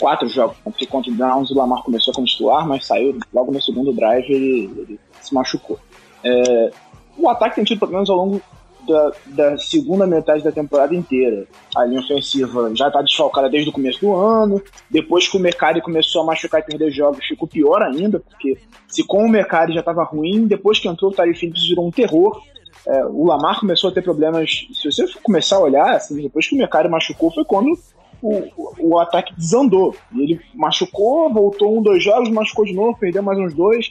Quatro 0.00 0.28
jogos, 0.28 0.56
porque 0.64 0.86
contra 0.86 1.10
o 1.10 1.14
Browns 1.14 1.50
o 1.50 1.54
Lamar 1.54 1.82
começou 1.82 2.14
como 2.14 2.26
titular, 2.26 2.66
mas 2.66 2.86
saiu 2.86 3.18
logo 3.32 3.52
no 3.52 3.60
segundo 3.60 3.92
drive 3.92 4.30
ele, 4.30 4.70
ele 4.78 5.00
se 5.20 5.34
machucou. 5.34 5.78
É, 6.24 6.70
o 7.16 7.28
ataque 7.28 7.56
tem 7.56 7.64
tido 7.64 7.78
problemas 7.78 8.08
ao 8.08 8.16
longo 8.16 8.42
da, 8.88 9.12
da, 9.26 9.58
segunda 9.58 10.06
metade 10.06 10.42
da 10.42 10.50
temporada 10.50 10.94
inteira. 10.94 11.46
A 11.76 11.84
linha 11.84 12.00
ofensiva 12.00 12.70
já 12.74 12.88
está 12.88 13.02
desfalcada 13.02 13.48
desde 13.48 13.70
o 13.70 13.72
começo 13.72 14.00
do 14.00 14.14
ano. 14.14 14.62
Depois 14.90 15.28
que 15.28 15.36
o 15.36 15.40
Mercari 15.40 15.80
começou 15.80 16.22
a 16.22 16.26
machucar 16.26 16.60
e 16.60 16.64
perder 16.64 16.90
jogos, 16.90 17.24
ficou 17.24 17.46
pior 17.46 17.82
ainda, 17.82 18.20
porque 18.20 18.58
se 18.88 19.04
com 19.04 19.24
o 19.24 19.28
Mercari 19.28 19.74
já 19.74 19.80
estava 19.80 20.02
ruim, 20.04 20.46
depois 20.46 20.78
que 20.78 20.88
entrou 20.88 21.10
o 21.10 21.14
Tari 21.14 21.34
Phillips 21.34 21.68
virou 21.68 21.86
um 21.86 21.90
terror. 21.90 22.42
É, 22.86 23.04
o 23.04 23.26
Lamar 23.26 23.60
começou 23.60 23.90
a 23.90 23.92
ter 23.92 24.02
problemas. 24.02 24.66
Se 24.72 24.90
você 24.90 25.06
começar 25.22 25.56
a 25.56 25.60
olhar, 25.60 25.94
assim, 25.94 26.20
depois 26.22 26.48
que 26.48 26.54
o 26.54 26.58
Mercado 26.58 26.88
machucou, 26.88 27.30
foi 27.32 27.44
quando 27.44 27.78
o, 28.22 28.42
o, 28.78 28.98
ataque 28.98 29.34
desandou. 29.36 29.94
Ele 30.16 30.40
machucou, 30.54 31.32
voltou 31.32 31.78
um, 31.78 31.82
dois 31.82 32.02
jogos, 32.02 32.28
machucou 32.30 32.64
de 32.64 32.74
novo, 32.74 32.98
perdeu 32.98 33.22
mais 33.22 33.38
uns 33.38 33.54
dois. 33.54 33.90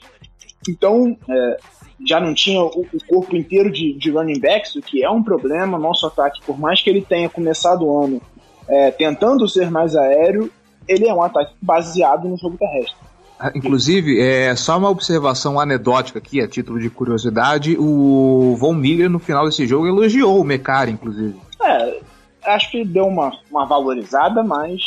Então, 0.67 1.15
é, 1.29 1.57
já 2.05 2.19
não 2.19 2.33
tinha 2.33 2.61
o, 2.61 2.85
o, 2.93 3.05
corpo 3.07 3.35
inteiro 3.35 3.71
de, 3.71 3.93
de 3.93 4.11
running 4.11 4.39
backs, 4.39 4.75
o 4.75 4.81
que 4.81 5.03
é 5.03 5.09
um 5.09 5.23
problema. 5.23 5.79
Nosso 5.79 6.05
ataque, 6.07 6.39
por 6.45 6.59
mais 6.59 6.81
que 6.81 6.89
ele 6.89 7.01
tenha 7.01 7.29
começado 7.29 7.85
o 7.85 8.03
ano 8.03 8.21
é, 8.67 8.91
tentando 8.91 9.47
ser 9.47 9.71
mais 9.71 9.95
aéreo, 9.95 10.51
ele 10.87 11.07
é 11.07 11.13
um 11.13 11.21
ataque 11.21 11.53
baseado 11.61 12.27
no 12.27 12.37
jogo 12.37 12.57
terrestre. 12.57 12.95
Ah, 13.39 13.51
inclusive, 13.53 14.19
é 14.19 14.55
só 14.55 14.77
uma 14.77 14.89
observação 14.89 15.59
anedótica 15.59 16.17
aqui, 16.17 16.41
a 16.41 16.47
título 16.47 16.79
de 16.79 16.89
curiosidade, 16.89 17.77
o 17.77 18.55
Von 18.57 18.73
Miller 18.73 19.09
no 19.09 19.19
final 19.19 19.45
desse 19.45 19.67
jogo 19.67 19.87
elogiou 19.87 20.41
o 20.41 20.43
Mecari, 20.43 20.91
inclusive. 20.91 21.35
É, 21.63 21.99
acho 22.45 22.71
que 22.71 22.83
deu 22.83 23.05
uma, 23.05 23.31
uma 23.51 23.65
valorizada, 23.65 24.43
mas 24.43 24.81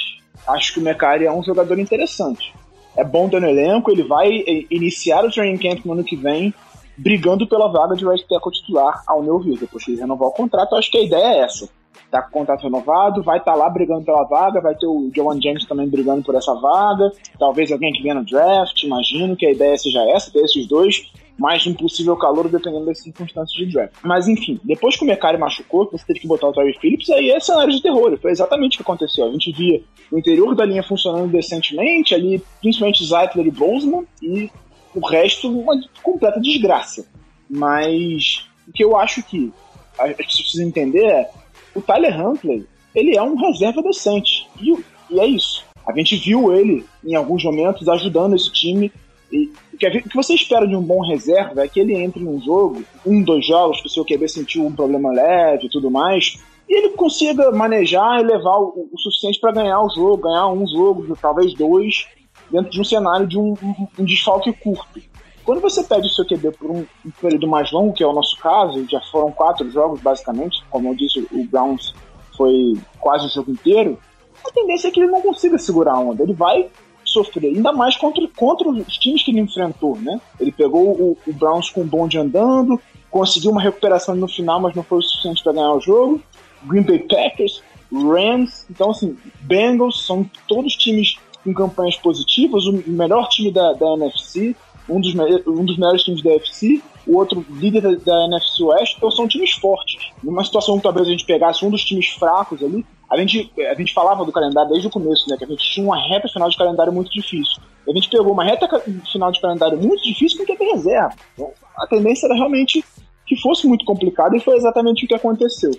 acho 0.49 0.75
que 0.75 0.81
o 0.81 0.83
Mecari 0.83 1.27
é 1.27 1.33
um 1.33 1.45
jogador 1.45 1.79
interessante. 1.79 2.53
É 2.97 3.05
bom 3.05 3.29
ter 3.29 3.41
no 3.41 3.47
elenco, 3.47 3.91
ele 3.91 4.03
vai 4.03 4.29
iniciar 4.69 5.25
o 5.25 5.31
training 5.31 5.59
camp 5.59 5.85
no 5.85 5.93
ano 5.93 6.03
que 6.03 6.17
vem 6.17 6.53
brigando 7.01 7.47
pela 7.47 7.69
vaga 7.69 7.97
de 7.97 8.07
right 8.07 8.27
tackle 8.29 8.53
titular, 8.53 9.03
ao 9.07 9.23
meu 9.23 9.39
ver. 9.39 9.59
Depois 9.59 9.85
que 9.85 9.93
ele 9.93 10.01
renovar 10.01 10.29
o 10.29 10.33
contrato, 10.33 10.75
acho 10.75 10.91
que 10.91 10.99
a 10.99 11.03
ideia 11.03 11.35
é 11.35 11.39
essa 11.41 11.69
tá 12.11 12.21
com 12.23 12.41
contrato 12.41 12.63
renovado, 12.63 13.23
vai 13.23 13.39
estar 13.39 13.53
tá 13.53 13.57
lá 13.57 13.71
brigando 13.71 14.05
pela 14.05 14.25
vaga, 14.25 14.61
vai 14.61 14.75
ter 14.75 14.87
o 14.87 15.11
Joan 15.15 15.41
James 15.41 15.65
também 15.65 15.89
brigando 15.89 16.23
por 16.23 16.35
essa 16.35 16.53
vaga, 16.55 17.11
talvez 17.39 17.71
alguém 17.71 17.93
que 17.93 18.03
venha 18.03 18.17
no 18.17 18.25
draft, 18.25 18.83
imagino 18.83 19.37
que 19.37 19.47
a 19.47 19.53
ideia 19.53 19.79
seja 19.79 20.03
essa, 20.11 20.31
ter 20.33 20.41
esses 20.41 20.67
dois, 20.67 21.11
mais 21.39 21.67
um 21.67 21.73
possível 21.73 22.17
calor 22.17 22.49
dependendo 22.49 22.87
das 22.87 23.01
circunstâncias 23.01 23.57
de 23.57 23.73
draft. 23.73 23.95
Mas 24.03 24.29
enfim, 24.29 24.61
depois 24.65 24.97
que 24.97 25.05
o 25.05 25.07
Mercari 25.07 25.39
machucou, 25.39 25.89
você 25.91 26.05
teve 26.05 26.21
que 26.21 26.27
botar 26.27 26.49
o 26.49 26.53
Terry 26.53 26.77
Phillips, 26.79 27.09
aí 27.11 27.31
é 27.31 27.41
cenário 27.41 27.73
de 27.73 27.81
terror, 27.81 28.19
foi 28.21 28.33
exatamente 28.33 28.75
o 28.75 28.77
que 28.79 28.83
aconteceu. 28.83 29.27
A 29.27 29.31
gente 29.31 29.53
via 29.53 29.81
o 30.11 30.19
interior 30.19 30.55
da 30.55 30.65
linha 30.65 30.83
funcionando 30.83 31.31
decentemente, 31.31 32.15
ali 32.15 32.43
principalmente 32.61 33.07
Zeitler 33.07 33.47
e 33.47 33.51
Bozeman, 33.51 34.05
e 34.21 34.51
o 34.95 35.07
resto 35.07 35.49
uma 35.49 35.81
completa 36.03 36.41
desgraça. 36.41 37.07
Mas 37.49 38.47
o 38.69 38.73
que 38.73 38.85
eu 38.85 38.97
acho 38.97 39.23
que 39.23 39.53
a 39.99 40.09
gente 40.09 40.43
precisa 40.43 40.65
entender 40.65 41.05
é 41.05 41.31
o 41.75 41.81
Tyler 41.81 42.19
Huntley, 42.19 42.67
ele 42.95 43.17
é 43.17 43.23
um 43.23 43.37
reserva 43.37 43.83
decente. 43.83 44.49
E, 44.61 44.73
e 45.11 45.21
é 45.21 45.27
isso. 45.27 45.65
A 45.87 45.93
gente 45.93 46.17
viu 46.17 46.53
ele, 46.53 46.85
em 47.05 47.15
alguns 47.15 47.45
momentos, 47.45 47.89
ajudando 47.89 48.37
esse 48.37 48.51
time. 48.53 48.93
E 49.33 49.51
o 49.73 49.79
que 49.79 50.15
você 50.15 50.35
espera 50.35 50.67
de 50.67 50.77
um 50.77 50.83
bom 50.83 51.01
reserva 51.01 51.65
é 51.65 51.69
que 51.69 51.81
ele 51.81 51.95
entre 51.95 52.23
num 52.23 52.41
jogo, 52.41 52.83
um, 53.07 53.23
dois 53.23 53.47
jogos, 53.47 53.81
que 53.81 53.87
o 53.87 53.91
seu 53.91 54.05
QB 54.05 54.29
sentiu 54.29 54.67
um 54.67 54.75
problema 54.75 55.13
leve 55.13 55.67
e 55.67 55.71
tudo 55.71 55.91
mais, 55.91 56.39
e 56.69 56.77
ele 56.77 56.91
consiga 56.91 57.51
manejar 57.51 58.21
e 58.21 58.25
levar 58.25 58.59
o, 58.59 58.89
o 58.93 58.99
suficiente 58.99 59.41
para 59.41 59.53
ganhar 59.53 59.81
o 59.83 59.91
jogo, 59.91 60.23
ganhar 60.23 60.49
um 60.49 60.67
jogo, 60.67 61.17
talvez 61.21 61.55
dois, 61.55 62.07
dentro 62.51 62.71
de 62.71 62.81
um 62.81 62.85
cenário 62.85 63.27
de 63.27 63.39
um, 63.39 63.55
um, 63.63 63.89
um 63.99 64.05
desfalque 64.05 64.53
curto. 64.53 65.01
Quando 65.45 65.61
você 65.61 65.83
pede 65.83 66.07
o 66.07 66.11
seu 66.11 66.25
QB 66.25 66.53
por 66.53 66.71
um, 66.71 66.87
um, 67.05 67.11
período 67.21 67.49
mais 67.49 67.73
longo, 67.73 67.93
que 67.93 68.03
é 68.03 68.07
o 68.07 68.13
nosso 68.13 68.37
caso, 68.39 68.87
já 68.89 69.01
foram 69.11 69.33
quatro 69.33 69.69
jogos 69.71 70.01
basicamente, 70.01 70.63
como 70.71 70.89
eu 70.89 70.95
disse, 70.95 71.27
o 71.33 71.45
Browns 71.45 71.95
foi 72.37 72.75
quase 73.01 73.27
o 73.27 73.31
jogo 73.31 73.51
inteiro, 73.51 73.99
a 74.47 74.51
tendência 74.53 74.89
é 74.89 74.91
que 74.91 75.01
ele 75.01 75.11
não 75.11 75.21
consiga 75.23 75.59
segurar 75.59 75.95
a 75.95 75.99
onda. 75.99 76.23
Ele 76.23 76.33
vai 76.33 76.69
sofrer, 77.05 77.55
ainda 77.55 77.73
mais 77.73 77.97
contra, 77.97 78.27
contra 78.37 78.69
os 78.69 78.99
times 78.99 79.23
que 79.23 79.31
ele 79.31 79.41
enfrentou, 79.41 79.97
né? 79.97 80.21
Ele 80.39 80.53
pegou 80.53 80.91
o, 80.91 81.19
o 81.27 81.33
Browns 81.33 81.71
com 81.71 81.83
o 81.83 81.85
bonde 81.85 82.19
andando, 82.19 82.81
conseguiu 83.11 83.51
uma 83.51 83.61
recuperação 83.61 84.15
no 84.15 84.29
final, 84.29 84.61
mas 84.61 84.75
não 84.75 84.83
foi 84.83 84.99
o 84.99 85.03
suficiente 85.03 85.43
para 85.43 85.53
ganhar 85.53 85.73
o 85.73 85.81
jogo. 85.81 86.23
Green 86.63 86.83
Bay 86.83 87.01
Packers, 87.01 87.63
Rams, 87.93 88.67
então 88.71 88.91
assim, 88.91 89.17
Bengals, 89.41 90.07
são 90.07 90.29
todos 90.47 90.75
times 90.75 91.17
com 91.45 91.55
campanhas 91.55 91.97
positivas, 91.97 92.67
o 92.67 92.73
melhor 92.87 93.29
time 93.29 93.51
da, 93.51 93.73
da 93.73 93.95
NFC, 93.95 94.55
um 94.89 95.01
dos, 95.01 95.15
um 95.47 95.65
dos 95.65 95.79
melhores 95.79 96.03
times 96.03 96.23
da 96.23 96.31
UFC, 96.31 96.83
o 97.07 97.17
outro 97.17 97.45
líder 97.51 97.81
da, 97.81 97.91
da 97.93 98.25
NFC 98.27 98.63
West, 98.63 98.97
então 98.97 99.11
são 99.11 99.27
times 99.27 99.53
fortes. 99.53 100.11
Numa 100.23 100.45
situação 100.45 100.77
que 100.77 100.83
talvez 100.83 101.07
a 101.07 101.11
gente 101.11 101.25
pegasse 101.25 101.65
um 101.65 101.71
dos 101.71 101.85
times 101.85 102.09
fracos 102.09 102.63
ali, 102.63 102.85
a 103.11 103.17
gente, 103.17 103.53
a 103.59 103.75
gente 103.75 103.93
falava 103.93 104.25
do 104.25 104.31
calendário 104.31 104.71
desde 104.71 104.87
o 104.87 104.91
começo, 104.91 105.29
né? 105.29 105.37
Que 105.37 105.45
a 105.45 105.49
gente 105.49 105.69
tinha 105.73 105.85
uma 105.85 106.01
reta 106.09 106.29
final 106.29 106.49
de 106.49 106.57
calendário 106.57 106.93
muito 106.93 107.11
difícil. 107.11 107.61
A 107.89 107.93
gente 107.93 108.09
pegou 108.09 108.33
uma 108.33 108.45
reta 108.45 108.69
final 109.11 109.33
de 109.33 109.41
calendário 109.41 109.77
muito 109.77 110.03
difícil 110.05 110.39
com 110.39 110.45
quem 110.45 110.73
reserva. 110.73 111.13
Então, 111.35 111.51
a 111.77 111.87
tendência 111.89 112.27
era 112.27 112.37
realmente 112.37 112.85
que 113.27 113.35
fosse 113.37 113.67
muito 113.67 113.85
complicado 113.85 114.37
e 114.37 114.41
foi 114.41 114.57
exatamente 114.57 115.05
o 115.05 115.09
que 115.09 115.15
aconteceu. 115.15 115.73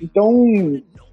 Então, 0.00 0.30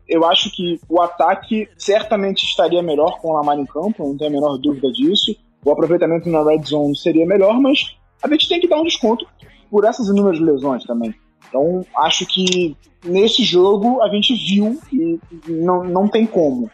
eu 0.08 0.26
acho 0.26 0.52
que 0.56 0.80
o 0.88 1.02
ataque 1.02 1.68
certamente 1.78 2.44
estaria 2.44 2.82
melhor 2.82 3.20
com 3.20 3.30
o 3.30 3.34
Lamar 3.34 3.60
em 3.60 3.66
campo, 3.66 4.08
não 4.08 4.18
tenho 4.18 4.30
a 4.30 4.34
menor 4.34 4.58
dúvida 4.58 4.92
disso. 4.92 5.36
o 5.64 5.72
aproveitamento 5.72 6.30
na 6.30 6.44
red 6.44 6.64
zone 6.64 6.96
seria 6.96 7.26
melhor, 7.26 7.60
mas 7.60 7.96
a 8.22 8.28
gente 8.28 8.48
tem 8.48 8.60
que 8.60 8.68
dar 8.68 8.80
um 8.80 8.84
desconto 8.84 9.26
por 9.70 9.84
essas 9.84 10.08
inúmeras 10.08 10.40
lesões 10.40 10.84
também. 10.84 11.14
Então, 11.48 11.86
acho 11.98 12.26
que 12.26 12.76
nesse 13.04 13.44
jogo 13.44 14.02
a 14.02 14.10
gente 14.10 14.34
viu 14.34 14.80
e 14.92 15.20
não, 15.48 15.84
não 15.84 16.08
tem 16.08 16.26
como 16.26 16.70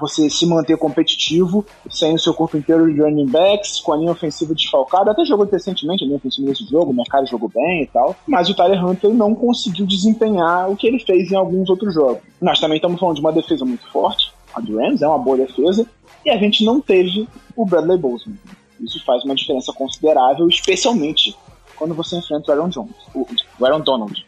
você 0.00 0.30
se 0.30 0.46
manter 0.46 0.76
competitivo 0.76 1.64
sem 1.90 2.14
o 2.14 2.18
seu 2.18 2.32
corpo 2.32 2.56
inteiro 2.56 2.92
de 2.92 3.00
running 3.00 3.26
backs, 3.26 3.80
com 3.80 3.92
a 3.92 3.96
linha 3.96 4.12
ofensiva 4.12 4.54
desfalcada. 4.54 5.10
Até 5.10 5.24
jogou 5.24 5.46
recentemente 5.46 6.02
a 6.02 6.06
linha 6.06 6.16
ofensiva 6.16 6.48
nesse 6.48 6.64
jogo, 6.68 6.90
o 6.90 6.94
mercado 6.94 7.26
jogou 7.26 7.48
bem 7.48 7.82
e 7.82 7.86
tal. 7.86 8.16
Mas 8.26 8.48
o 8.48 8.54
Tyler 8.54 8.84
Hunter 8.84 9.12
não 9.12 9.34
conseguiu 9.34 9.86
desempenhar 9.86 10.70
o 10.70 10.76
que 10.76 10.86
ele 10.86 10.98
fez 10.98 11.30
em 11.30 11.36
alguns 11.36 11.68
outros 11.68 11.94
jogos. 11.94 12.22
Nós 12.40 12.58
também 12.58 12.76
estamos 12.76 12.98
falando 12.98 13.16
de 13.16 13.20
uma 13.20 13.32
defesa 13.32 13.64
muito 13.64 13.86
forte. 13.90 14.32
A 14.54 14.60
do 14.60 14.78
Rams 14.78 15.02
é 15.02 15.06
uma 15.06 15.18
boa 15.18 15.36
defesa. 15.36 15.86
E 16.24 16.30
a 16.30 16.36
gente 16.36 16.64
não 16.64 16.80
teve 16.80 17.28
o 17.56 17.64
Bradley 17.64 17.98
Bozeman. 17.98 18.38
Isso 18.80 19.02
faz 19.04 19.24
uma 19.24 19.34
diferença 19.34 19.72
considerável, 19.72 20.48
especialmente 20.48 21.36
quando 21.76 21.94
você 21.94 22.16
enfrenta 22.16 22.50
o 22.50 22.54
Aaron 22.54 22.68
Jones, 22.68 22.94
o 23.14 23.64
Aaron 23.64 23.80
Donald. 23.80 24.26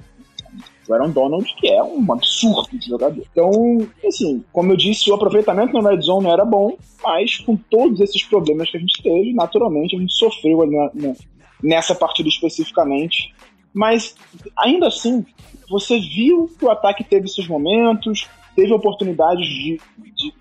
O 0.89 0.95
Aaron 0.95 1.11
Donald, 1.11 1.55
que 1.57 1.69
é 1.69 1.83
um 1.83 2.13
absurdo 2.13 2.77
de 2.77 2.89
jogador. 2.89 3.25
Então, 3.31 3.87
assim, 4.07 4.45
como 4.53 4.73
eu 4.73 4.77
disse, 4.77 5.11
o 5.11 5.15
aproveitamento 5.15 5.81
na 5.81 5.91
red 5.91 6.01
zone 6.01 6.29
era 6.29 6.45
bom, 6.45 6.77
mas 7.03 7.39
com 7.39 7.57
todos 7.57 8.01
esses 8.01 8.23
problemas 8.25 8.71
que 8.71 8.77
a 8.77 8.81
gente 8.81 9.03
teve, 9.03 9.33
naturalmente 9.33 9.97
a 9.97 10.01
gente 10.01 10.13
sofreu 10.13 10.67
na, 10.67 10.91
na, 10.95 11.15
nessa 11.63 11.95
partida 11.95 12.29
especificamente. 12.29 13.33
Mas, 13.73 14.15
ainda 14.59 14.89
assim, 14.89 15.25
você 15.71 15.99
viu 15.99 16.51
que 16.59 16.65
o 16.65 16.71
ataque 16.71 17.05
teve 17.05 17.29
seus 17.29 17.49
momentos, 17.49 18.29
teve 18.55 18.73
oportunidades 18.73 19.47
de, 19.47 19.81
de 19.99 20.35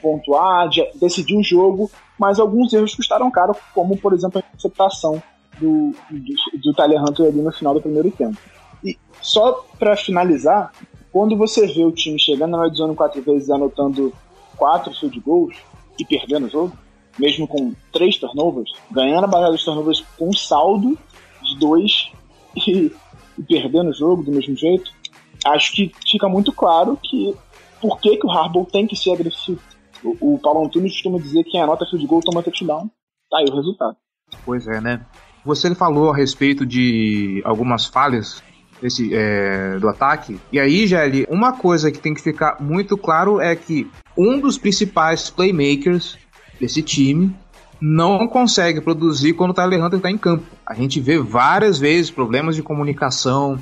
pontuar, 0.00 0.68
de 0.68 0.84
decidir 0.94 1.36
o 1.36 1.42
jogo, 1.42 1.90
mas 2.18 2.40
alguns 2.40 2.72
erros 2.72 2.94
custaram 2.94 3.30
caro, 3.30 3.54
como, 3.74 3.96
por 3.96 4.12
exemplo, 4.12 4.38
a 4.38 4.44
interceptação 4.48 5.22
do, 5.60 5.92
do, 6.10 6.60
do 6.62 6.74
Tyler 6.74 7.02
Hunter 7.02 7.26
ali 7.26 7.42
no 7.42 7.52
final 7.52 7.74
do 7.74 7.80
primeiro 7.80 8.10
tempo. 8.10 8.36
E 8.86 8.96
só 9.20 9.64
para 9.78 9.96
finalizar, 9.96 10.72
quando 11.10 11.36
você 11.36 11.66
vê 11.66 11.84
o 11.84 11.90
time 11.90 12.18
chegando 12.20 12.52
na 12.52 12.64
red 12.64 12.74
zone 12.74 12.94
quatro 12.94 13.20
vezes 13.20 13.50
anotando 13.50 14.12
quatro 14.56 14.94
field 14.94 15.18
goals 15.20 15.56
e 15.98 16.04
perdendo 16.04 16.46
o 16.46 16.50
jogo, 16.50 16.76
mesmo 17.18 17.48
com 17.48 17.74
três 17.92 18.16
turnovers, 18.16 18.70
ganhando 18.90 19.24
a 19.24 19.28
batalha 19.28 19.52
dos 19.52 19.64
turnovers 19.64 20.04
com 20.16 20.32
saldo 20.32 20.96
de 21.42 21.58
dois 21.58 22.12
e, 22.56 22.92
e, 23.38 23.42
perdendo 23.42 23.90
o 23.90 23.94
jogo 23.94 24.22
do 24.22 24.30
mesmo 24.30 24.56
jeito, 24.56 24.92
acho 25.46 25.72
que 25.72 25.92
fica 26.08 26.28
muito 26.28 26.52
claro 26.52 26.98
que 27.02 27.34
por 27.80 28.00
que, 28.00 28.16
que 28.16 28.26
o 28.26 28.30
Harbaugh 28.30 28.66
tem 28.66 28.86
que 28.86 28.96
ser 28.96 29.12
agressivo. 29.12 29.60
O, 30.04 30.34
o 30.34 30.38
Paulo 30.38 30.64
Antunes 30.64 30.92
costuma 30.92 31.18
dizer 31.18 31.42
que 31.44 31.50
quem 31.50 31.60
anota 31.60 31.86
field 31.86 32.06
goal 32.06 32.20
toma 32.20 32.42
touchdown. 32.42 32.90
Tá 33.30 33.38
aí 33.38 33.46
o 33.46 33.54
resultado. 33.54 33.96
Pois 34.44 34.66
é, 34.66 34.80
né? 34.80 35.04
Você 35.44 35.74
falou 35.74 36.10
a 36.10 36.16
respeito 36.16 36.66
de 36.66 37.40
algumas 37.44 37.86
falhas 37.86 38.42
desse, 38.80 39.10
é, 39.12 39.78
do 39.78 39.88
ataque. 39.88 40.38
E 40.52 40.58
aí, 40.58 40.86
Gelli, 40.86 41.26
uma 41.28 41.52
coisa 41.52 41.90
que 41.90 41.98
tem 41.98 42.14
que 42.14 42.22
ficar 42.22 42.56
muito 42.60 42.96
claro 42.96 43.40
é 43.40 43.54
que 43.54 43.90
um 44.16 44.38
dos 44.40 44.58
principais 44.58 45.30
playmakers 45.30 46.18
desse 46.60 46.82
time 46.82 47.34
não 47.80 48.26
consegue 48.26 48.80
produzir 48.80 49.34
quando 49.34 49.50
o 49.50 49.54
Tyler 49.54 49.84
Hunter 49.84 49.98
está 49.98 50.10
em 50.10 50.18
campo. 50.18 50.44
A 50.64 50.74
gente 50.74 51.00
vê 51.00 51.18
várias 51.18 51.78
vezes 51.78 52.10
problemas 52.10 52.56
de 52.56 52.62
comunicação 52.62 53.58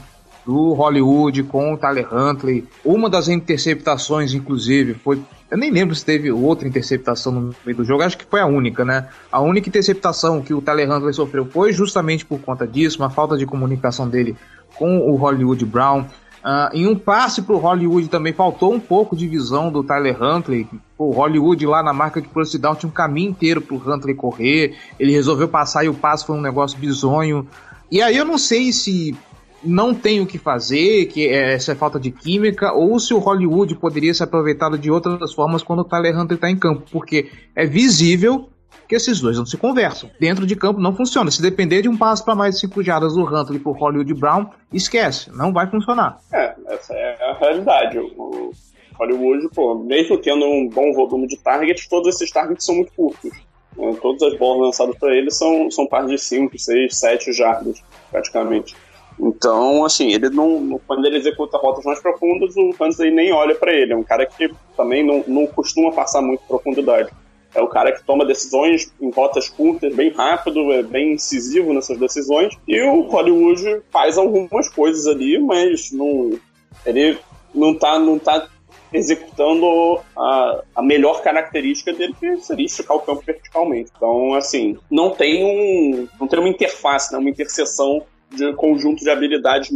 do 0.46 0.72
Hollywood 0.74 1.42
com 1.44 1.72
o 1.72 1.76
Tyler 1.76 2.06
Huntley. 2.12 2.64
Uma 2.84 3.08
das 3.08 3.28
interceptações, 3.28 4.34
inclusive, 4.34 4.94
foi 4.94 5.20
eu 5.50 5.58
nem 5.58 5.70
lembro 5.70 5.94
se 5.94 6.04
teve 6.04 6.32
outra 6.32 6.66
interceptação 6.66 7.30
no 7.30 7.54
meio 7.64 7.76
do 7.76 7.84
jogo, 7.84 8.02
acho 8.02 8.18
que 8.18 8.24
foi 8.24 8.40
a 8.40 8.46
única, 8.46 8.84
né? 8.84 9.06
A 9.30 9.40
única 9.40 9.68
interceptação 9.68 10.42
que 10.42 10.52
o 10.52 10.60
Tyler 10.60 10.90
Huntley 10.90 11.14
sofreu 11.14 11.46
foi 11.46 11.72
justamente 11.72 12.24
por 12.24 12.40
conta 12.40 12.66
disso, 12.66 12.98
uma 12.98 13.08
falta 13.08 13.36
de 13.36 13.46
comunicação 13.46 14.08
dele 14.08 14.34
com 14.76 14.98
o 15.10 15.16
Hollywood 15.16 15.64
Brown. 15.64 16.04
Uh, 16.44 16.68
em 16.74 16.86
um 16.86 16.94
passe 16.94 17.40
para 17.40 17.54
o 17.54 17.58
Hollywood 17.58 18.08
também 18.08 18.34
faltou 18.34 18.74
um 18.74 18.78
pouco 18.78 19.16
de 19.16 19.26
visão 19.26 19.72
do 19.72 19.82
Tyler 19.82 20.22
Huntley. 20.22 20.68
O 20.98 21.10
Hollywood 21.10 21.66
lá 21.66 21.82
na 21.82 21.92
marca 21.92 22.20
de 22.20 22.28
first 22.28 22.58
down 22.58 22.74
tinha 22.74 22.90
um 22.90 22.92
caminho 22.92 23.30
inteiro 23.30 23.62
para 23.62 23.74
o 23.74 23.78
Huntley 23.78 24.14
correr. 24.14 24.76
Ele 24.98 25.12
resolveu 25.12 25.48
passar 25.48 25.84
e 25.84 25.88
o 25.88 25.94
passe 25.94 26.26
foi 26.26 26.36
um 26.36 26.42
negócio 26.42 26.78
bizonho. 26.78 27.48
E 27.90 28.02
aí 28.02 28.16
eu 28.16 28.26
não 28.26 28.36
sei 28.36 28.72
se 28.72 29.16
não 29.64 29.94
tem 29.94 30.20
o 30.20 30.26
que 30.26 30.36
fazer, 30.36 31.06
que 31.06 31.26
é, 31.26 31.54
essa 31.54 31.72
é 31.72 31.74
falta 31.74 31.98
de 31.98 32.10
química, 32.10 32.72
ou 32.72 32.98
se 33.00 33.14
o 33.14 33.18
Hollywood 33.18 33.74
poderia 33.76 34.12
ser 34.12 34.24
aproveitado 34.24 34.76
de 34.76 34.90
outras 34.90 35.32
formas 35.32 35.62
quando 35.62 35.80
o 35.80 35.84
Tyler 35.84 36.18
Hunter 36.18 36.34
está 36.34 36.50
em 36.50 36.56
campo, 36.56 36.82
porque 36.92 37.30
é 37.56 37.64
visível 37.64 38.50
que 38.88 38.94
esses 38.94 39.20
dois 39.20 39.38
não 39.38 39.46
se 39.46 39.56
conversam. 39.56 40.10
Dentro 40.18 40.46
de 40.46 40.56
campo 40.56 40.80
não 40.80 40.94
funciona. 40.94 41.30
Se 41.30 41.42
depender 41.42 41.82
de 41.82 41.88
um 41.88 41.96
passo 41.96 42.24
para 42.24 42.34
mais 42.34 42.54
de 42.54 42.60
5 42.62 42.82
jardas 42.82 43.14
do 43.14 43.24
Hunter 43.24 43.60
por 43.60 43.76
Hollywood 43.76 44.14
Brown, 44.14 44.46
esquece, 44.72 45.30
não 45.34 45.52
vai 45.52 45.68
funcionar. 45.68 46.18
É, 46.32 46.54
essa 46.68 46.94
é 46.94 47.30
a 47.30 47.34
realidade. 47.34 47.98
O 47.98 48.52
Hollywood, 48.98 49.48
pô, 49.54 49.74
mesmo 49.74 50.18
tendo 50.18 50.44
um 50.44 50.68
bom 50.68 50.92
volume 50.92 51.26
de 51.26 51.36
targets, 51.36 51.88
todos 51.88 52.14
esses 52.14 52.30
targets 52.30 52.64
são 52.64 52.76
muito 52.76 52.92
curtos. 52.92 53.30
Né? 53.76 53.96
Todas 54.00 54.22
as 54.22 54.38
bolas 54.38 54.66
lançadas 54.66 54.96
para 54.98 55.14
ele 55.14 55.30
são, 55.30 55.70
são 55.70 55.86
par 55.86 56.06
de 56.06 56.18
5, 56.18 56.58
6, 56.58 56.96
7 56.96 57.32
jardas, 57.32 57.82
praticamente. 58.10 58.76
Então, 59.18 59.84
assim, 59.84 60.12
ele 60.12 60.28
não. 60.28 60.80
Quando 60.86 61.06
ele 61.06 61.18
executa 61.18 61.56
rotas 61.56 61.84
mais 61.84 62.00
profundas, 62.00 62.54
o 62.56 62.74
Hansley 62.80 63.12
nem 63.12 63.32
olha 63.32 63.54
para 63.54 63.72
ele. 63.72 63.92
É 63.92 63.96
um 63.96 64.02
cara 64.02 64.26
que 64.26 64.50
também 64.76 65.04
não, 65.06 65.22
não 65.26 65.46
costuma 65.46 65.92
passar 65.92 66.20
muito 66.20 66.42
profundidade. 66.48 67.10
É 67.54 67.60
o 67.60 67.68
cara 67.68 67.92
que 67.92 68.02
toma 68.04 68.24
decisões 68.24 68.92
em 69.00 69.10
rotas 69.10 69.48
curtas, 69.48 69.94
bem 69.94 70.10
rápido, 70.10 70.72
é 70.72 70.82
bem 70.82 71.12
incisivo 71.12 71.72
nessas 71.72 71.98
decisões. 71.98 72.56
E 72.66 72.80
o 72.82 73.02
Hollywood 73.02 73.82
faz 73.90 74.18
algumas 74.18 74.68
coisas 74.68 75.06
ali, 75.06 75.38
mas 75.38 75.92
não, 75.92 76.38
ele 76.84 77.18
não 77.54 77.74
tá, 77.74 77.98
não 77.98 78.18
tá 78.18 78.48
executando 78.92 80.00
a, 80.16 80.62
a 80.76 80.82
melhor 80.82 81.22
característica 81.22 81.92
dele, 81.92 82.14
que 82.18 82.36
seria 82.38 82.66
esticar 82.66 82.96
o 82.96 83.00
campo 83.00 83.22
verticalmente. 83.26 83.90
Então, 83.96 84.34
assim, 84.34 84.78
não 84.90 85.10
tem 85.10 85.44
um. 85.44 86.08
não 86.18 86.28
tem 86.28 86.38
uma 86.38 86.48
interface, 86.48 87.12
né, 87.12 87.18
uma 87.18 87.30
interseção 87.30 88.02
de 88.30 88.52
conjunto 88.54 89.02
de 89.02 89.10
habilidades 89.10 89.70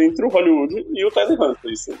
entre 0.00 0.24
o 0.24 0.28
Hollywood 0.28 0.86
e 0.94 1.04
o 1.04 1.10
Tyler 1.10 1.40
Hunter. 1.40 1.70
Isso 1.70 1.92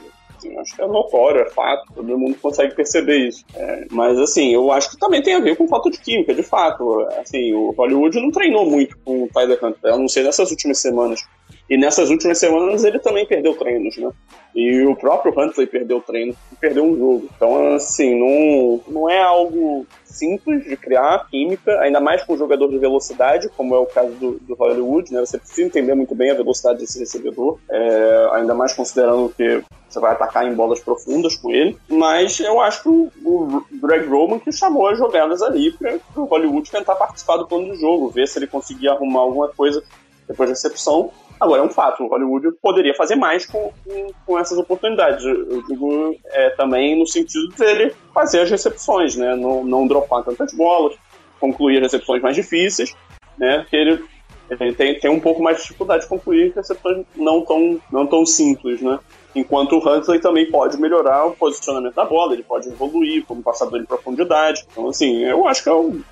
acho 0.58 0.74
que 0.74 0.82
é 0.82 0.86
notório, 0.86 1.42
é 1.42 1.50
fato, 1.50 1.92
todo 1.94 2.18
mundo 2.18 2.36
consegue 2.40 2.74
perceber 2.74 3.28
isso. 3.28 3.44
É, 3.54 3.86
mas 3.90 4.18
assim, 4.18 4.52
eu 4.52 4.70
acho 4.72 4.90
que 4.90 4.98
também 4.98 5.22
tem 5.22 5.34
a 5.34 5.40
ver 5.40 5.56
com 5.56 5.68
falta 5.68 5.90
de 5.90 5.98
química, 5.98 6.34
de 6.34 6.42
fato. 6.42 7.00
Assim, 7.20 7.52
o 7.52 7.70
Hollywood 7.72 8.20
não 8.20 8.30
treinou 8.30 8.68
muito 8.68 8.96
com 9.04 9.24
o 9.24 9.28
Tyler 9.28 9.58
Hunter, 9.62 9.92
a 9.92 9.96
não 9.96 10.08
ser 10.08 10.22
nessas 10.24 10.50
últimas 10.50 10.78
semanas. 10.78 11.24
E 11.68 11.76
nessas 11.76 12.10
últimas 12.10 12.38
semanas 12.38 12.84
ele 12.84 12.98
também 12.98 13.26
perdeu 13.26 13.54
treinos, 13.54 13.96
né? 13.96 14.10
E 14.54 14.82
o 14.82 14.94
próprio 14.94 15.32
Huntley 15.32 15.66
perdeu 15.66 16.00
treino 16.00 16.34
e 16.52 16.56
perdeu 16.56 16.84
um 16.84 16.96
jogo. 16.96 17.28
Então, 17.34 17.74
assim, 17.74 18.18
não, 18.18 18.80
não 18.88 19.10
é 19.10 19.22
algo 19.22 19.86
simples 20.12 20.64
de 20.64 20.76
criar 20.76 21.26
química, 21.30 21.72
ainda 21.80 22.00
mais 22.00 22.22
com 22.22 22.34
um 22.34 22.38
jogador 22.38 22.68
de 22.68 22.78
velocidade, 22.78 23.48
como 23.48 23.74
é 23.74 23.78
o 23.78 23.86
caso 23.86 24.12
do, 24.12 24.38
do 24.40 24.54
Hollywood, 24.54 25.12
né? 25.12 25.20
Você 25.20 25.38
precisa 25.38 25.62
entender 25.62 25.94
muito 25.94 26.14
bem 26.14 26.30
a 26.30 26.34
velocidade 26.34 26.78
desse 26.78 26.98
recebedor, 26.98 27.58
é, 27.68 28.28
ainda 28.32 28.54
mais 28.54 28.72
considerando 28.72 29.32
que 29.36 29.62
você 29.88 30.00
vai 30.00 30.12
atacar 30.12 30.46
em 30.46 30.54
bolas 30.54 30.80
profundas 30.80 31.36
com 31.36 31.50
ele. 31.50 31.76
Mas 31.88 32.40
eu 32.40 32.60
acho 32.60 32.82
que 32.82 32.88
o, 32.88 33.64
Greg 33.72 34.06
Roman 34.08 34.38
que 34.38 34.52
chamou 34.52 34.88
as 34.88 34.98
jogadas 34.98 35.42
ali 35.42 35.72
para 35.72 35.98
o 36.16 36.24
Hollywood 36.24 36.70
tentar 36.70 36.94
participar 36.94 37.36
do 37.36 37.46
plano 37.46 37.72
de 37.72 37.80
jogo, 37.80 38.08
ver 38.08 38.26
se 38.26 38.38
ele 38.38 38.46
conseguia 38.46 38.92
arrumar 38.92 39.20
alguma 39.20 39.48
coisa 39.48 39.82
depois 40.26 40.48
da 40.48 40.54
recepção. 40.54 41.10
Agora, 41.42 41.60
é 41.60 41.64
um 41.64 41.70
fato, 41.70 42.06
Hollywood 42.06 42.52
poderia 42.62 42.94
fazer 42.94 43.16
mais 43.16 43.44
com, 43.44 43.72
com, 43.84 44.06
com 44.24 44.38
essas 44.38 44.56
oportunidades. 44.56 45.24
Eu 45.24 45.60
digo 45.66 46.14
é, 46.26 46.50
também 46.50 46.96
no 46.96 47.04
sentido 47.04 47.48
dele 47.56 47.92
fazer 48.14 48.42
as 48.42 48.48
recepções, 48.48 49.16
né? 49.16 49.34
Não, 49.34 49.64
não 49.64 49.88
dropar 49.88 50.22
tantas 50.22 50.54
bolas, 50.54 50.94
concluir 51.40 51.78
as 51.78 51.82
recepções 51.82 52.22
mais 52.22 52.36
difíceis, 52.36 52.94
né? 53.36 53.66
Que 53.68 53.74
ele, 53.74 54.04
ele 54.50 54.72
tem, 54.72 55.00
tem 55.00 55.10
um 55.10 55.18
pouco 55.18 55.42
mais 55.42 55.56
de 55.56 55.64
dificuldade 55.64 56.04
de 56.04 56.08
concluir 56.08 56.52
recepções 56.54 57.04
não 57.16 57.44
tão, 57.44 57.80
não 57.90 58.06
tão 58.06 58.24
simples, 58.24 58.80
né? 58.80 59.00
Enquanto 59.34 59.72
o 59.72 59.78
Huntley 59.78 60.20
também 60.20 60.48
pode 60.48 60.80
melhorar 60.80 61.26
o 61.26 61.32
posicionamento 61.32 61.96
da 61.96 62.04
bola, 62.04 62.34
ele 62.34 62.44
pode 62.44 62.68
evoluir 62.68 63.24
como 63.26 63.42
passador 63.42 63.80
de 63.80 63.86
profundidade. 63.86 64.64
Então, 64.70 64.88
assim, 64.88 65.24
eu 65.24 65.48
acho 65.48 65.64
que 65.64 65.68
é 65.68 65.74
um, 65.74 66.04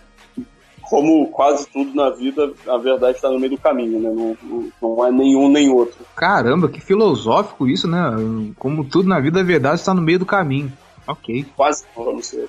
como 0.91 1.29
quase 1.29 1.69
tudo 1.69 1.95
na 1.95 2.11
vida, 2.11 2.53
a 2.67 2.77
verdade 2.77 3.15
está 3.15 3.31
no 3.31 3.39
meio 3.39 3.53
do 3.53 3.59
caminho, 3.59 4.01
né? 4.01 4.11
Não, 4.11 4.37
não, 4.43 4.73
não, 4.83 5.07
é 5.07 5.13
nenhum 5.13 5.49
nem 5.49 5.71
outro. 5.71 6.05
Caramba, 6.17 6.69
que 6.69 6.81
filosófico 6.81 7.69
isso, 7.69 7.87
né? 7.87 8.01
Como 8.59 8.85
tudo 8.85 9.09
na 9.09 9.21
vida, 9.21 9.39
a 9.39 9.45
verdade 9.45 9.77
está 9.77 9.95
no 9.95 10.03
meio 10.03 10.19
do 10.19 10.27
caminho. 10.27 10.73
Ok. 11.07 11.47
Quase 11.57 11.85
vamos 11.95 12.27
ser. 12.27 12.49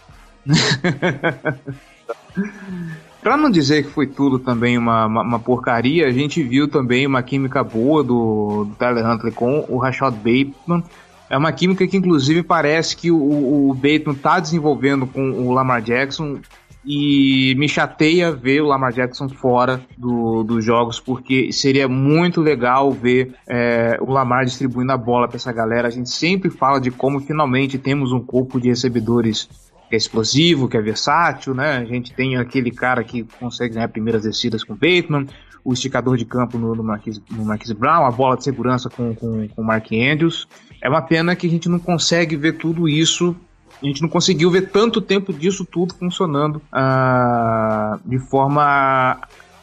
Pra 3.22 3.38
não 3.38 3.52
dizer 3.52 3.84
que 3.84 3.92
foi 3.92 4.08
tudo 4.08 4.40
também 4.40 4.76
uma, 4.76 5.06
uma, 5.06 5.22
uma, 5.22 5.40
porcaria, 5.40 6.08
a 6.08 6.12
gente 6.12 6.42
viu 6.42 6.68
também 6.68 7.06
uma 7.06 7.22
química 7.22 7.64
boa 7.64 8.04
do, 8.04 8.66
do 8.66 8.76
Tyler 8.76 9.06
Huntley 9.06 9.32
com 9.32 9.64
o 9.70 9.78
Rashad 9.78 10.16
Bateman. 10.16 10.84
É 11.30 11.38
uma 11.38 11.52
química 11.52 11.86
que, 11.88 11.96
inclusive, 11.96 12.42
parece 12.42 12.98
que 12.98 13.12
o, 13.12 13.70
o 13.70 13.74
Bateman 13.76 14.16
está 14.16 14.40
desenvolvendo 14.40 15.06
com 15.06 15.30
o 15.30 15.52
Lamar 15.52 15.80
Jackson 15.84 16.40
e 16.84 17.54
me 17.58 17.70
chateia 17.70 18.32
ver 18.32 18.62
o 18.62 18.68
Lamar 18.68 18.92
Jackson 18.92 19.30
fora 19.30 19.82
do, 19.98 20.44
dos 20.44 20.66
jogos, 20.66 21.00
porque 21.00 21.52
seria 21.52 21.88
muito 21.88 22.42
legal 22.42 22.92
ver 22.92 23.36
é, 23.48 23.98
o 24.02 24.12
Lamar 24.12 24.46
distribuindo 24.46 24.92
a 24.92 24.98
bola 24.98 25.28
para 25.28 25.38
essa 25.38 25.52
galera. 25.52 25.88
A 25.88 25.92
gente 25.92 26.10
sempre 26.10 26.50
fala 26.50 26.80
de 26.80 26.90
como 26.90 27.20
finalmente 27.20 27.78
temos 27.78 28.12
um 28.12 28.20
corpo 28.20 28.60
de 28.60 28.70
recebedores 28.70 29.48
que 29.90 29.96
é 29.96 29.98
explosivo, 29.98 30.68
que 30.68 30.78
é 30.78 30.82
versátil, 30.82 31.54
né? 31.54 31.78
A 31.78 31.86
gente 31.86 32.14
tem 32.14 32.38
aquele 32.38 32.72
cara 32.72 33.04
que 33.04 33.26
consegue 33.40 33.76
ganhar 33.76 33.90
primeiras 33.90 34.24
descidas 34.24 34.64
com 34.64 34.74
o 34.74 34.76
Bateman, 34.76 35.28
o 35.64 35.74
esticador 35.74 36.18
de 36.18 36.26
campo 36.26 36.58
no, 36.58 36.74
no, 36.74 36.84
Marquise, 36.84 37.22
no 37.30 37.46
Marquise 37.46 37.74
Brown, 37.74 38.06
a 38.06 38.12
bola 38.12 38.38
de 38.38 38.44
segurança 38.44 38.90
com, 38.90 39.14
com, 39.14 39.48
com 39.50 39.62
o 39.62 39.66
Mark 39.66 39.92
Andrews. 39.92 40.48
É 40.82 40.90
uma 40.90 41.02
pena 41.02 41.36
que 41.36 41.46
a 41.46 41.50
gente 41.50 41.70
não 41.70 41.78
consegue 41.78 42.36
ver 42.36 42.54
tudo 42.54 42.90
isso 42.90 43.36
a 43.82 43.86
gente 43.86 44.02
não 44.02 44.10
conseguiu 44.10 44.52
ver 44.52 44.70
tanto 44.70 45.02
tempo 45.02 45.34
disso 45.34 45.66
tudo 45.66 45.94
funcionando 45.96 46.62
uh, 46.72 48.00
de 48.06 48.20
forma 48.20 49.20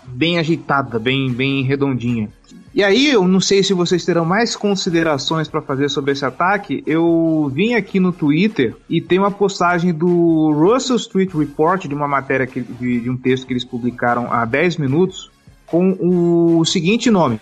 bem 0.06 0.38
ajeitada, 0.38 0.98
bem, 0.98 1.30
bem 1.30 1.62
redondinha. 1.62 2.28
E 2.74 2.84
aí, 2.84 3.08
eu 3.08 3.26
não 3.26 3.40
sei 3.40 3.62
se 3.62 3.72
vocês 3.72 4.04
terão 4.04 4.24
mais 4.24 4.54
considerações 4.54 5.48
para 5.48 5.62
fazer 5.62 5.88
sobre 5.88 6.12
esse 6.12 6.24
ataque. 6.24 6.82
Eu 6.86 7.50
vim 7.52 7.74
aqui 7.74 7.98
no 7.98 8.12
Twitter 8.12 8.76
e 8.88 9.00
tem 9.00 9.18
uma 9.18 9.30
postagem 9.30 9.92
do 9.92 10.52
Russell 10.52 10.96
Street 10.96 11.32
Report, 11.34 11.86
de 11.86 11.94
uma 11.94 12.06
matéria 12.06 12.46
que, 12.46 12.60
de, 12.60 13.00
de 13.00 13.10
um 13.10 13.16
texto 13.16 13.46
que 13.46 13.52
eles 13.52 13.64
publicaram 13.64 14.32
há 14.32 14.44
10 14.44 14.76
minutos, 14.76 15.30
com 15.66 15.96
o 16.00 16.64
seguinte 16.64 17.10
nome: 17.10 17.40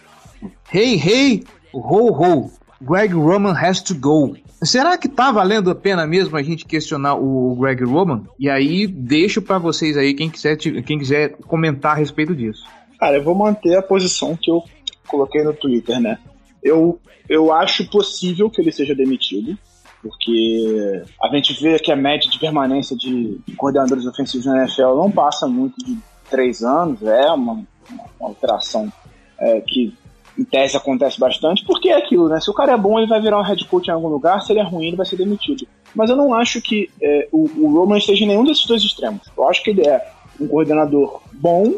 Hey, 0.73 0.95
hey, 0.95 1.45
ho, 1.73 2.13
ho, 2.13 2.51
Greg 2.81 3.13
Roman 3.13 3.53
has 3.53 3.83
to 3.83 3.95
go. 3.95 4.37
Será 4.67 4.99
que 4.99 5.09
tá 5.09 5.31
valendo 5.31 5.71
a 5.71 5.75
pena 5.75 6.07
mesmo 6.07 6.37
a 6.37 6.43
gente 6.43 6.65
questionar 6.65 7.15
o 7.15 7.55
Greg 7.57 7.85
Roman? 7.85 8.25
E 8.39 8.51
aí 8.51 8.87
deixo 8.87 9.41
para 9.41 9.59
vocês 9.59 9.97
aí 9.97 10.15
quem 10.15 10.29
quiser 10.29 10.57
quem 10.57 10.99
quiser 10.99 11.37
comentar 11.47 11.93
a 11.93 11.99
respeito 11.99 12.35
disso. 12.35 12.65
Cara, 12.99 13.17
eu 13.17 13.23
vou 13.23 13.35
manter 13.35 13.77
a 13.77 13.83
posição 13.83 14.37
que 14.37 14.51
eu 14.51 14.63
coloquei 15.07 15.43
no 15.43 15.53
Twitter, 15.53 16.01
né? 16.01 16.19
Eu, 16.63 16.99
eu 17.29 17.53
acho 17.53 17.89
possível 17.91 18.51
que 18.51 18.61
ele 18.61 18.73
seja 18.73 18.95
demitido, 18.95 19.57
porque 20.03 21.03
a 21.23 21.29
gente 21.29 21.63
vê 21.63 21.79
que 21.79 21.93
a 21.93 21.97
média 21.97 22.29
de 22.29 22.39
permanência 22.39 22.97
de 22.97 23.39
coordenadores 23.57 24.07
ofensivos 24.07 24.47
na 24.47 24.63
NFL 24.63 24.97
não 24.97 25.11
passa 25.11 25.47
muito 25.47 25.77
de 25.85 25.97
três 26.31 26.63
anos, 26.63 27.03
é 27.03 27.31
uma, 27.31 27.53
uma 27.91 28.29
alteração 28.29 28.93
é, 29.39 29.61
que 29.61 29.95
em 30.39 30.45
tese 30.45 30.77
acontece 30.77 31.19
bastante, 31.19 31.65
porque 31.65 31.89
é 31.89 31.97
aquilo, 31.97 32.29
né? 32.29 32.41
Se 32.41 32.51
o 32.51 32.55
cara 32.55 32.73
é 32.73 32.77
bom, 32.77 32.99
ele 32.99 33.09
vai 33.09 33.21
virar 33.21 33.39
um 33.39 33.45
head 33.45 33.65
coach 33.67 33.89
em 33.89 33.93
algum 33.93 34.09
lugar, 34.09 34.43
se 34.43 34.53
ele 34.53 34.61
é 34.61 34.63
ruim, 34.63 34.89
ele 34.89 34.97
vai 34.97 35.07
ser 35.07 35.17
demitido. 35.17 35.67
Mas 35.95 36.11
eu 36.11 36.17
não 36.17 36.35
acho 36.35 36.61
que 36.61 36.91
é, 37.01 37.29
o, 37.33 37.49
o 37.59 37.73
Roman 37.73 37.99
esteja 37.99 38.25
em 38.25 38.29
nenhum 38.29 38.45
desses 38.45 38.67
dois 38.67 38.83
extremos. 38.83 39.23
Eu 39.37 39.49
acho 39.49 39.63
que 39.63 39.71
ele 39.71 39.87
é 39.87 40.07
um 40.39 40.47
coordenador 40.47 41.23
bom, 41.33 41.75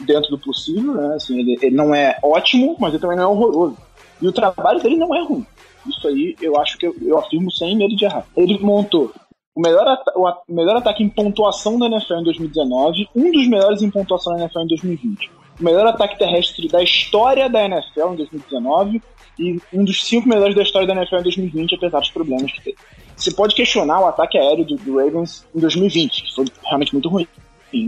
dentro 0.00 0.30
do 0.30 0.38
possível, 0.38 0.94
né? 0.94 1.16
Assim, 1.16 1.38
ele, 1.38 1.58
ele 1.60 1.76
não 1.76 1.94
é 1.94 2.18
ótimo, 2.22 2.76
mas 2.78 2.92
ele 2.92 3.00
também 3.00 3.16
não 3.16 3.24
é 3.24 3.26
horroroso. 3.26 3.76
E 4.20 4.26
o 4.26 4.32
trabalho 4.32 4.80
dele 4.80 4.96
não 4.96 5.14
é 5.14 5.22
ruim. 5.22 5.44
Isso 5.86 6.06
aí 6.08 6.36
eu 6.40 6.58
acho 6.58 6.78
que 6.78 6.86
eu, 6.86 6.94
eu 7.02 7.18
afirmo 7.18 7.50
sem 7.50 7.76
medo 7.76 7.94
de 7.94 8.04
errar. 8.04 8.26
Ele 8.36 8.58
montou 8.58 9.12
o 9.54 9.60
melhor, 9.60 9.98
o 10.16 10.54
melhor 10.54 10.76
ataque 10.76 11.02
em 11.02 11.08
pontuação 11.08 11.78
da 11.78 11.86
NFL 11.86 12.14
em 12.14 12.24
2019, 12.24 13.08
um 13.14 13.32
dos 13.32 13.48
melhores 13.48 13.82
em 13.82 13.90
pontuação 13.90 14.34
da 14.34 14.40
NFL 14.40 14.60
em 14.60 14.68
2020 14.68 15.30
o 15.58 15.64
melhor 15.64 15.86
ataque 15.86 16.18
terrestre 16.18 16.68
da 16.68 16.82
história 16.82 17.48
da 17.48 17.64
NFL 17.64 18.12
em 18.12 18.16
2019 18.16 19.02
e 19.38 19.60
um 19.72 19.84
dos 19.84 20.04
cinco 20.04 20.28
melhores 20.28 20.54
da 20.54 20.62
história 20.62 20.86
da 20.86 20.94
NFL 20.94 21.16
em 21.16 21.22
2020, 21.22 21.74
apesar 21.76 22.00
dos 22.00 22.10
problemas 22.10 22.50
que 22.52 22.62
teve. 22.62 22.76
Você 23.16 23.32
pode 23.32 23.54
questionar 23.54 24.00
o 24.00 24.06
ataque 24.06 24.38
aéreo 24.38 24.64
do, 24.64 24.76
do 24.76 24.98
Ravens 24.98 25.44
em 25.54 25.60
2020, 25.60 26.22
que 26.24 26.34
foi 26.34 26.46
realmente 26.64 26.92
muito 26.92 27.08
ruim. 27.08 27.26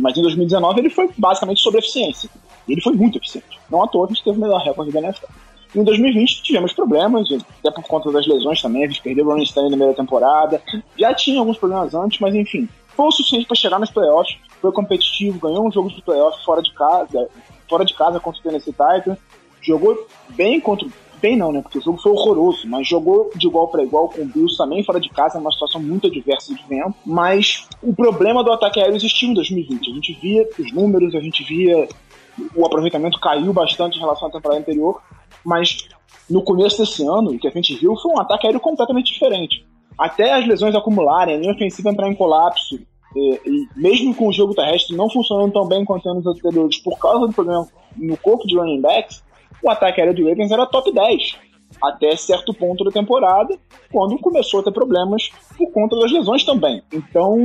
Mas 0.00 0.16
em 0.16 0.22
2019 0.22 0.80
ele 0.80 0.90
foi 0.90 1.08
basicamente 1.16 1.60
sobre 1.60 1.78
eficiência. 1.78 2.28
Ele 2.68 2.80
foi 2.80 2.92
muito 2.92 3.18
eficiente. 3.18 3.58
Não 3.70 3.82
à 3.82 3.88
toa 3.88 4.06
a 4.06 4.08
gente 4.08 4.22
teve 4.22 4.36
o 4.36 4.40
melhor 4.40 4.60
recorde 4.62 4.92
da 4.92 5.00
NFL. 5.00 5.26
Em 5.74 5.84
2020 5.84 6.42
tivemos 6.42 6.72
problemas, 6.72 7.28
até 7.32 7.70
por 7.70 7.84
conta 7.84 8.10
das 8.10 8.26
lesões 8.26 8.60
também, 8.60 8.84
a 8.84 8.88
gente 8.88 9.00
perdeu 9.00 9.24
o 9.24 9.28
Ronnie 9.28 9.44
Stanley 9.44 9.70
na 9.70 9.76
meia 9.76 9.94
temporada. 9.94 10.60
Já 10.98 11.14
tinha 11.14 11.38
alguns 11.38 11.58
problemas 11.58 11.94
antes, 11.94 12.18
mas 12.18 12.34
enfim, 12.34 12.68
foi 12.96 13.06
o 13.06 13.12
suficiente 13.12 13.46
para 13.46 13.56
chegar 13.56 13.78
nos 13.78 13.90
playoffs, 13.90 14.36
foi 14.60 14.72
competitivo, 14.72 15.38
ganhou 15.38 15.66
um 15.66 15.70
jogo 15.70 15.88
de 15.88 16.02
playoffs 16.02 16.44
fora 16.44 16.60
de 16.60 16.72
casa, 16.74 17.28
fora 17.70 17.84
de 17.86 17.94
casa 17.94 18.20
contra 18.20 18.38
o 18.38 18.42
Tennessee 18.42 18.72
Titans, 18.72 19.18
jogou 19.62 20.06
bem 20.30 20.60
contra 20.60 20.86
bem 21.20 21.36
não, 21.36 21.52
né? 21.52 21.60
Porque 21.60 21.78
o 21.78 21.82
jogo 21.82 22.00
foi 22.00 22.12
horroroso, 22.12 22.66
mas 22.66 22.88
jogou 22.88 23.30
de 23.36 23.46
igual 23.46 23.68
para 23.68 23.82
igual 23.82 24.08
com 24.08 24.22
o 24.22 24.24
Bills 24.24 24.56
também 24.56 24.82
fora 24.82 24.98
de 24.98 25.10
casa, 25.10 25.38
numa 25.38 25.52
situação 25.52 25.80
muito 25.80 26.06
adversa 26.06 26.54
de 26.54 26.62
vento. 26.66 26.94
Mas 27.04 27.68
o 27.82 27.94
problema 27.94 28.42
do 28.42 28.50
ataque 28.50 28.80
aéreo 28.80 28.96
existiu 28.96 29.28
em 29.28 29.34
2020. 29.34 29.90
A 29.90 29.94
gente 29.94 30.18
via 30.20 30.48
os 30.58 30.72
números, 30.72 31.14
a 31.14 31.20
gente 31.20 31.44
via 31.44 31.86
o 32.54 32.64
aproveitamento 32.64 33.20
caiu 33.20 33.52
bastante 33.52 33.98
em 33.98 34.00
relação 34.00 34.28
à 34.28 34.30
temporada 34.30 34.60
anterior, 34.60 35.02
mas 35.44 35.88
no 36.28 36.42
começo 36.42 36.78
desse 36.78 37.02
ano, 37.02 37.32
o 37.32 37.38
que 37.38 37.48
a 37.48 37.50
gente 37.50 37.74
viu 37.74 37.94
foi 37.96 38.12
um 38.12 38.20
ataque 38.20 38.46
aéreo 38.46 38.60
completamente 38.60 39.12
diferente. 39.12 39.66
Até 39.98 40.32
as 40.32 40.46
lesões 40.46 40.74
acumularem, 40.74 41.34
a 41.34 41.38
linha 41.38 41.52
ofensiva 41.52 41.90
entrar 41.90 42.08
em 42.08 42.14
colapso, 42.14 42.80
e, 43.14 43.40
e, 43.44 43.68
mesmo 43.76 44.14
com 44.14 44.28
o 44.28 44.32
jogo 44.32 44.54
terrestre 44.54 44.96
não 44.96 45.10
funcionando 45.10 45.52
tão 45.52 45.66
bem 45.66 45.84
quanto 45.84 46.08
anos 46.08 46.26
anteriores 46.26 46.78
por 46.78 46.98
causa 46.98 47.26
do 47.26 47.32
problema 47.32 47.66
no 47.96 48.16
corpo 48.16 48.46
de 48.46 48.56
running 48.56 48.80
backs, 48.80 49.22
o 49.62 49.70
ataque 49.70 50.00
aéreo 50.00 50.14
do 50.14 50.28
Ravens 50.28 50.50
era 50.50 50.66
top 50.66 50.92
10 50.92 51.50
até 51.80 52.16
certo 52.16 52.52
ponto 52.52 52.84
da 52.84 52.90
temporada, 52.90 53.56
quando 53.92 54.18
começou 54.18 54.60
a 54.60 54.62
ter 54.62 54.72
problemas 54.72 55.30
por 55.56 55.70
conta 55.70 55.96
das 55.98 56.10
lesões 56.10 56.44
também. 56.44 56.82
Então, 56.92 57.38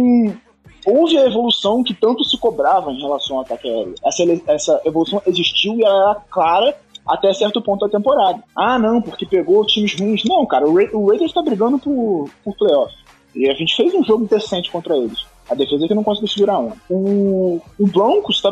houve 0.85 1.17
a 1.17 1.25
evolução 1.25 1.83
que 1.83 1.93
tanto 1.93 2.23
se 2.23 2.37
cobrava 2.37 2.91
em 2.91 2.99
relação 2.99 3.37
ao 3.37 3.43
ataque 3.43 3.67
aéreo. 3.67 3.95
Essa, 4.03 4.23
essa 4.47 4.81
evolução 4.85 5.21
existiu 5.25 5.75
e 5.75 5.83
ela 5.83 6.11
era 6.11 6.15
clara 6.29 6.77
até 7.07 7.31
certo 7.33 7.61
ponto 7.61 7.85
da 7.85 7.97
temporada. 7.97 8.43
Ah, 8.55 8.79
não, 8.79 9.01
porque 9.01 9.25
pegou 9.25 9.65
times 9.65 9.99
ruins. 9.99 10.23
Não, 10.25 10.45
cara, 10.45 10.67
o, 10.67 10.75
Ra 10.75 10.89
o 10.93 11.07
Raiders 11.07 11.31
está 11.31 11.41
brigando 11.41 11.77
por, 11.77 12.29
por 12.43 12.55
playoff. 12.57 12.93
E 13.35 13.49
a 13.49 13.53
gente 13.53 13.75
fez 13.75 13.93
um 13.93 14.03
jogo 14.03 14.25
decente 14.25 14.71
contra 14.71 14.97
eles. 14.97 15.25
A 15.49 15.55
defesa 15.55 15.85
é 15.85 15.87
que 15.87 15.93
não 15.93 16.03
conseguiu 16.03 16.27
segurar 16.27 16.59
um. 16.59 16.71
O, 16.89 17.61
o 17.79 17.87
Broncos 17.87 18.41
tá, 18.41 18.51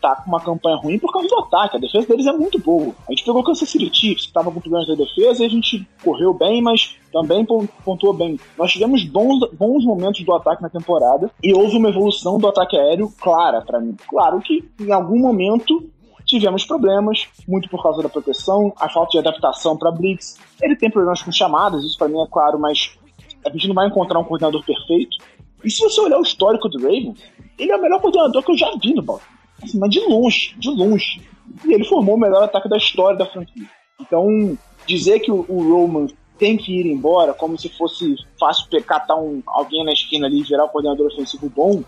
tá, 0.00 0.16
com 0.16 0.30
uma 0.30 0.40
campanha 0.40 0.76
ruim 0.76 0.98
por 0.98 1.12
causa 1.12 1.28
do 1.28 1.38
ataque. 1.40 1.76
A 1.76 1.80
defesa 1.80 2.06
deles 2.06 2.26
é 2.26 2.32
muito 2.32 2.58
boa. 2.58 2.94
A 3.08 3.12
gente 3.12 3.24
pegou 3.24 3.40
o 3.40 3.44
Kansas 3.44 3.68
City 3.68 3.90
Chiefs, 3.92 4.26
que 4.26 4.32
tava 4.32 4.50
com 4.50 4.60
problemas 4.60 4.86
da 4.86 4.94
defesa, 4.94 5.42
e 5.42 5.46
a 5.46 5.50
gente 5.50 5.86
correu 6.02 6.32
bem, 6.32 6.62
mas 6.62 6.96
também 7.12 7.44
pontuou 7.84 8.12
bem. 8.12 8.38
Nós 8.56 8.72
tivemos 8.72 9.04
bons, 9.04 9.50
bons 9.52 9.84
momentos 9.84 10.24
do 10.24 10.34
ataque 10.34 10.62
na 10.62 10.70
temporada 10.70 11.30
e 11.42 11.52
houve 11.52 11.76
uma 11.76 11.88
evolução 11.88 12.38
do 12.38 12.46
ataque 12.46 12.76
aéreo 12.76 13.12
clara 13.20 13.60
para 13.62 13.80
mim. 13.80 13.96
Claro 14.08 14.40
que 14.40 14.68
em 14.80 14.92
algum 14.92 15.18
momento 15.18 15.90
tivemos 16.28 16.64
problemas, 16.64 17.26
muito 17.48 17.68
por 17.70 17.82
causa 17.82 18.02
da 18.02 18.08
proteção, 18.08 18.72
a 18.78 18.88
falta 18.88 19.12
de 19.12 19.18
adaptação 19.18 19.76
para 19.76 19.90
blitz. 19.90 20.36
Ele 20.62 20.76
tem 20.76 20.90
problemas 20.90 21.22
com 21.22 21.32
chamadas, 21.32 21.82
isso 21.82 21.96
para 21.96 22.08
mim 22.08 22.20
é 22.20 22.26
claro, 22.26 22.58
mas 22.58 22.96
a 23.44 23.50
gente 23.50 23.66
não 23.66 23.74
vai 23.74 23.86
encontrar 23.88 24.18
um 24.18 24.24
coordenador 24.24 24.62
perfeito. 24.64 25.16
E 25.64 25.70
se 25.70 25.82
você 25.82 26.00
olhar 26.00 26.18
o 26.18 26.22
histórico 26.22 26.68
do 26.68 26.78
Ravens, 26.78 27.18
ele 27.58 27.72
é 27.72 27.76
o 27.76 27.82
melhor 27.82 28.00
coordenador 28.00 28.42
que 28.42 28.52
eu 28.52 28.56
já 28.56 28.70
vi 28.80 28.94
no 28.94 29.02
Baltimore. 29.02 29.38
Assim, 29.62 29.78
mas 29.78 29.90
de 29.90 30.00
longe, 30.00 30.54
de 30.58 30.70
longe. 30.70 31.20
E 31.64 31.72
ele 31.72 31.84
formou 31.84 32.14
o 32.14 32.20
melhor 32.20 32.42
ataque 32.44 32.68
da 32.68 32.76
história 32.76 33.18
da 33.18 33.26
franquia. 33.26 33.66
Então, 34.00 34.56
dizer 34.86 35.20
que 35.20 35.30
o, 35.30 35.44
o 35.48 35.62
Roman 35.68 36.06
tem 36.38 36.56
que 36.56 36.72
ir 36.72 36.86
embora, 36.86 37.34
como 37.34 37.58
se 37.58 37.68
fosse 37.68 38.14
fácil 38.38 38.66
catar 38.84 39.16
um, 39.16 39.42
alguém 39.44 39.84
na 39.84 39.92
esquina 39.92 40.26
ali 40.26 40.40
e 40.40 40.44
virar 40.44 40.64
o 40.64 40.68
coordenador 40.68 41.08
ofensivo 41.08 41.50
bom, 41.54 41.82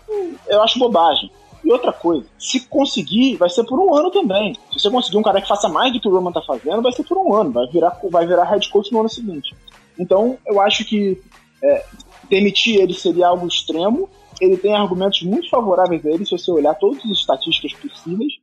eu 0.47 0.61
acho 0.61 0.77
bobagem. 0.77 1.31
E 1.63 1.71
outra 1.71 1.93
coisa, 1.93 2.25
se 2.37 2.67
conseguir, 2.67 3.37
vai 3.37 3.49
ser 3.49 3.63
por 3.63 3.79
um 3.79 3.95
ano 3.95 4.11
também. 4.11 4.55
Se 4.71 4.79
você 4.79 4.89
conseguir 4.89 5.17
um 5.17 5.21
cara 5.21 5.39
que 5.39 5.47
faça 5.47 5.69
mais 5.69 5.93
do 5.93 6.01
que 6.01 6.07
o 6.07 6.11
Roman 6.11 6.31
tá 6.31 6.41
fazendo, 6.41 6.81
vai 6.81 6.91
ser 6.91 7.03
por 7.03 7.17
um 7.17 7.33
ano, 7.33 7.51
vai 7.51 7.67
virar, 7.67 7.97
vai 8.09 8.25
virar 8.25 8.43
head 8.45 8.67
coach 8.69 8.91
no 8.91 8.99
ano 8.99 9.09
seguinte. 9.09 9.55
Então, 9.97 10.37
eu 10.45 10.59
acho 10.59 10.83
que 10.83 11.21
é, 11.63 11.85
demitir 12.29 12.79
ele 12.79 12.93
seria 12.93 13.27
algo 13.27 13.47
extremo. 13.47 14.09
Ele 14.39 14.57
tem 14.57 14.73
argumentos 14.73 15.21
muito 15.21 15.49
favoráveis 15.49 16.05
a 16.05 16.09
ele, 16.09 16.25
se 16.25 16.31
você 16.31 16.51
olhar 16.51 16.73
todas 16.75 17.03
as 17.05 17.11
estatísticas 17.11 17.73
possíveis. 17.73 18.33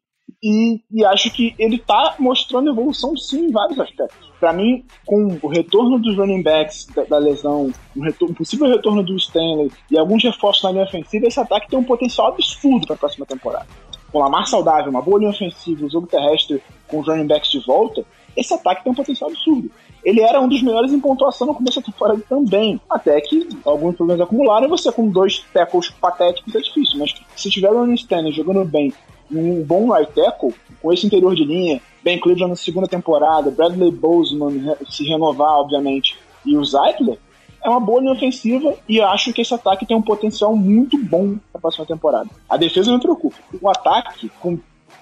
E, 0.42 0.80
e 0.92 1.04
acho 1.04 1.30
que 1.32 1.54
ele 1.58 1.76
está 1.76 2.14
mostrando 2.18 2.70
evolução 2.70 3.16
sim 3.16 3.46
em 3.46 3.50
vários 3.50 3.80
aspectos. 3.80 4.28
Para 4.38 4.52
mim, 4.52 4.84
com 5.04 5.36
o 5.42 5.48
retorno 5.48 5.98
dos 5.98 6.16
running 6.16 6.42
backs 6.42 6.86
da, 6.94 7.02
da 7.04 7.18
lesão, 7.18 7.72
um, 7.96 8.02
retorno, 8.02 8.32
um, 8.32 8.36
possível 8.36 8.68
retorno 8.68 9.02
do 9.02 9.16
Stanley 9.16 9.72
e 9.90 9.98
alguns 9.98 10.22
reforços 10.22 10.62
na 10.62 10.70
linha 10.70 10.84
ofensiva, 10.84 11.26
esse 11.26 11.40
ataque 11.40 11.68
tem 11.68 11.78
um 11.78 11.84
potencial 11.84 12.28
absurdo 12.28 12.86
para 12.86 12.94
a 12.94 12.98
próxima 12.98 13.26
temporada. 13.26 13.66
Com 14.12 14.20
Lamar 14.20 14.46
saudável, 14.46 14.90
uma 14.90 15.02
boa 15.02 15.18
linha 15.18 15.30
ofensiva, 15.30 15.84
um 15.84 15.90
jogo 15.90 16.06
terrestre 16.06 16.62
com 16.86 17.00
os 17.00 17.06
running 17.06 17.26
backs 17.26 17.50
de 17.50 17.64
volta, 17.66 18.04
esse 18.36 18.54
ataque 18.54 18.84
tem 18.84 18.92
um 18.92 18.96
potencial 18.96 19.28
absurdo. 19.30 19.70
Ele 20.04 20.20
era 20.20 20.40
um 20.40 20.48
dos 20.48 20.62
melhores 20.62 20.92
em 20.92 21.00
pontuação 21.00 21.46
no 21.46 21.54
começo 21.54 21.80
da 21.80 21.86
temporada 21.86 22.22
também. 22.28 22.80
Até 22.88 23.20
que 23.20 23.48
alguns 23.64 23.96
problemas 23.96 24.26
acumularam 24.26 24.66
e 24.66 24.70
você 24.70 24.90
com 24.92 25.08
dois 25.08 25.44
tackles 25.52 25.90
patéticos 25.90 26.54
é 26.54 26.60
difícil. 26.60 26.98
Mas 26.98 27.14
se 27.36 27.50
tiver 27.50 27.70
o 27.70 27.78
Ronnie 27.78 27.94
Stanley 27.94 28.32
jogando 28.32 28.64
bem, 28.64 28.92
um 29.30 29.62
bom 29.62 29.92
right 29.92 30.12
tackle, 30.12 30.54
com 30.80 30.92
esse 30.92 31.06
interior 31.06 31.34
de 31.34 31.44
linha, 31.44 31.80
Ben 32.02 32.18
Cleveland 32.18 32.50
na 32.50 32.56
segunda 32.56 32.86
temporada, 32.86 33.50
Bradley 33.50 33.90
Bozeman 33.90 34.76
se 34.88 35.04
renovar, 35.04 35.58
obviamente, 35.58 36.18
e 36.46 36.56
o 36.56 36.64
Zeitler, 36.64 37.18
é 37.62 37.68
uma 37.68 37.80
boa 37.80 38.00
linha 38.00 38.12
ofensiva 38.12 38.74
e 38.88 39.00
acho 39.00 39.32
que 39.32 39.42
esse 39.42 39.52
ataque 39.52 39.84
tem 39.84 39.96
um 39.96 40.02
potencial 40.02 40.54
muito 40.56 40.96
bom 40.96 41.36
para 41.52 41.58
a 41.58 41.60
próxima 41.60 41.84
temporada. 41.84 42.30
A 42.48 42.56
defesa 42.56 42.92
me 42.92 43.00
preocupa. 43.00 43.36
O 43.60 43.68
ataque, 43.68 44.30
com 44.40 44.58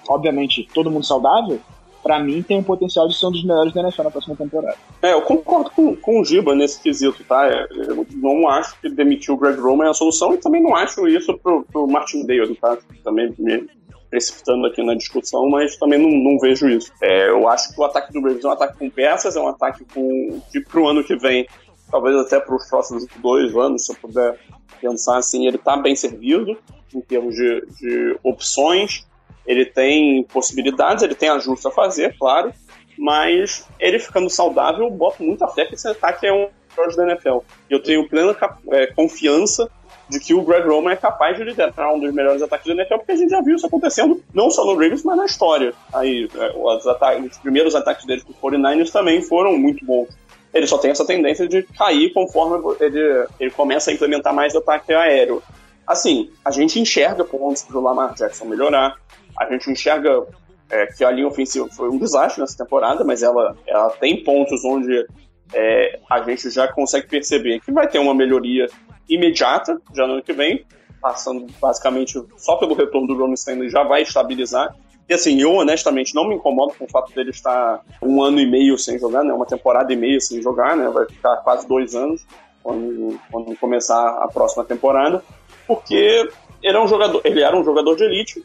obviamente 0.09 0.67
todo 0.73 0.89
mundo 0.89 1.05
saudável, 1.05 1.59
para 2.07 2.19
mim 2.19 2.41
tem 2.41 2.57
um 2.57 2.63
potencial 2.63 3.05
de 3.05 3.19
ser 3.19 3.25
um 3.25 3.31
dos 3.31 3.43
melhores 3.43 3.73
da 3.73 3.81
NFL 3.81 4.03
na 4.03 4.11
próxima 4.11 4.35
temporada. 4.37 4.77
É, 5.01 5.11
eu 5.11 5.21
concordo 5.23 5.69
com, 5.71 5.93
com 5.93 6.21
o 6.21 6.23
Giba 6.23 6.55
nesse 6.55 6.81
quesito, 6.81 7.21
tá? 7.25 7.45
É, 7.45 7.67
eu 7.69 8.07
não 8.13 8.47
acho 8.47 8.79
que 8.79 8.87
demitir 8.87 9.33
o 9.33 9.37
Greg 9.37 9.59
Roman 9.59 9.87
é 9.87 9.89
a 9.89 9.93
solução 9.93 10.33
e 10.33 10.37
também 10.37 10.63
não 10.63 10.73
acho 10.73 11.05
isso 11.05 11.37
pro, 11.37 11.65
pro 11.65 11.85
Martin 11.85 12.25
Dale, 12.25 12.55
tá? 12.55 12.77
Também 13.03 13.35
me 13.37 13.67
precipitando 14.09 14.65
aqui 14.67 14.81
na 14.81 14.95
discussão, 14.95 15.49
mas 15.49 15.75
também 15.75 15.99
não, 15.99 16.09
não 16.09 16.39
vejo 16.39 16.69
isso. 16.69 16.93
É, 17.03 17.29
eu 17.29 17.45
acho 17.49 17.75
que 17.75 17.81
o 17.81 17.83
ataque 17.83 18.13
do 18.13 18.21
Ravens 18.21 18.45
é 18.45 18.47
um 18.47 18.51
ataque 18.51 18.77
com 18.77 18.89
peças, 18.89 19.35
é 19.35 19.41
um 19.41 19.49
ataque 19.49 19.83
com 19.93 20.39
que 20.49 20.61
pro 20.61 20.87
ano 20.87 21.03
que 21.03 21.17
vem, 21.17 21.45
talvez 21.91 22.15
até 22.15 22.39
para 22.39 22.55
os 22.55 22.69
próximos 22.69 23.05
dois 23.17 23.53
anos, 23.53 23.85
se 23.85 23.91
eu 23.91 23.97
puder 23.97 24.39
pensar 24.79 25.17
assim, 25.17 25.45
ele 25.45 25.57
tá 25.57 25.75
bem 25.75 25.93
servido 25.93 26.57
em 26.95 27.01
termos 27.01 27.35
de, 27.35 27.65
de 27.81 28.17
opções 28.23 29.05
ele 29.47 29.65
tem 29.65 30.23
possibilidades, 30.23 31.03
ele 31.03 31.15
tem 31.15 31.29
ajustes 31.29 31.65
a 31.65 31.71
fazer, 31.71 32.15
claro, 32.19 32.53
mas 32.97 33.67
ele 33.79 33.97
ficando 33.97 34.29
saudável, 34.29 34.85
eu 34.85 34.91
boto 34.91 35.23
muita 35.23 35.47
fé 35.47 35.65
que 35.65 35.75
esse 35.75 35.87
ataque 35.87 36.27
é 36.27 36.33
um 36.33 36.49
melhor 36.77 36.95
da 36.95 37.03
NFL. 37.03 37.37
Eu 37.69 37.81
tenho 37.81 38.07
plena 38.07 38.35
é, 38.71 38.87
confiança 38.87 39.69
de 40.09 40.19
que 40.19 40.33
o 40.33 40.41
Greg 40.41 40.67
Roman 40.67 40.91
é 40.91 40.95
capaz 40.95 41.35
de 41.35 41.43
liderar 41.43 41.93
um 41.93 41.99
dos 41.99 42.13
melhores 42.13 42.41
ataques 42.41 42.67
da 42.67 42.73
NFL, 42.73 42.97
porque 42.97 43.11
a 43.11 43.15
gente 43.15 43.29
já 43.29 43.41
viu 43.41 43.55
isso 43.55 43.65
acontecendo, 43.65 44.23
não 44.33 44.49
só 44.49 44.65
no 44.65 44.73
Ravens, 44.73 45.03
mas 45.03 45.17
na 45.17 45.25
história. 45.25 45.73
Aí, 45.93 46.29
é, 46.33 46.51
os, 46.55 46.87
ataques, 46.87 47.31
os 47.31 47.37
primeiros 47.39 47.75
ataques 47.75 48.05
dele 48.05 48.21
com 48.21 48.31
os 48.31 48.37
49ers 48.37 48.91
também 48.91 49.21
foram 49.21 49.57
muito 49.57 49.85
bons. 49.85 50.07
Ele 50.53 50.65
só 50.65 50.77
tem 50.77 50.91
essa 50.91 51.05
tendência 51.05 51.47
de 51.47 51.63
cair 51.63 52.13
conforme 52.13 52.75
ele, 52.79 53.27
ele 53.39 53.51
começa 53.51 53.91
a 53.91 53.93
implementar 53.93 54.33
mais 54.33 54.55
ataque 54.55 54.93
aéreo. 54.93 55.43
Assim, 55.85 56.31
a 56.43 56.51
gente 56.51 56.79
enxerga 56.79 57.23
pontos 57.23 57.63
para 57.63 57.77
o 57.77 57.81
Lamar 57.81 58.13
Jackson 58.13 58.45
melhorar, 58.45 58.97
a 59.39 59.51
gente 59.51 59.69
enxerga 59.71 60.25
é, 60.69 60.85
que 60.87 61.03
a 61.03 61.11
linha 61.11 61.27
ofensiva 61.27 61.67
foi 61.69 61.89
um 61.89 61.97
desastre 61.97 62.41
nessa 62.41 62.57
temporada, 62.57 63.03
mas 63.03 63.23
ela, 63.23 63.55
ela 63.65 63.89
tem 63.91 64.23
pontos 64.23 64.63
onde 64.65 65.05
é, 65.53 65.99
a 66.09 66.21
gente 66.23 66.49
já 66.49 66.67
consegue 66.67 67.07
perceber 67.07 67.59
que 67.61 67.71
vai 67.71 67.87
ter 67.87 67.99
uma 67.99 68.13
melhoria 68.13 68.67
imediata 69.09 69.81
já 69.95 70.05
no 70.05 70.13
ano 70.13 70.23
que 70.23 70.33
vem, 70.33 70.65
passando 71.01 71.47
basicamente 71.61 72.21
só 72.37 72.57
pelo 72.57 72.75
retorno 72.75 73.07
do 73.07 73.17
Ron 73.17 73.33
Stanley 73.33 73.69
já 73.69 73.83
vai 73.83 74.01
estabilizar. 74.01 74.75
E 75.09 75.13
assim, 75.13 75.39
eu 75.39 75.53
honestamente 75.53 76.13
não 76.13 76.27
me 76.27 76.35
incomodo 76.35 76.73
com 76.77 76.83
o 76.83 76.89
fato 76.89 77.13
dele 77.13 77.29
estar 77.29 77.81
um 78.01 78.21
ano 78.21 78.41
e 78.41 78.45
meio 78.45 78.77
sem 78.77 78.99
jogar, 78.99 79.23
né? 79.23 79.31
Uma 79.31 79.45
temporada 79.45 79.93
e 79.93 79.95
meia 79.95 80.19
sem 80.19 80.41
jogar, 80.41 80.75
né? 80.75 80.89
Vai 80.89 81.05
ficar 81.05 81.37
quase 81.37 81.65
dois 81.65 81.95
anos 81.95 82.25
quando, 82.61 83.17
quando 83.31 83.55
começar 83.55 84.09
a 84.21 84.27
próxima 84.27 84.65
temporada, 84.65 85.23
porque 85.65 86.29
ele 86.61 86.77
é 86.77 86.81
um 86.81 86.87
jogador, 86.87 87.21
ele 87.23 87.41
era 87.41 87.57
um 87.57 87.63
jogador 87.63 87.95
de 87.95 88.03
elite, 88.03 88.43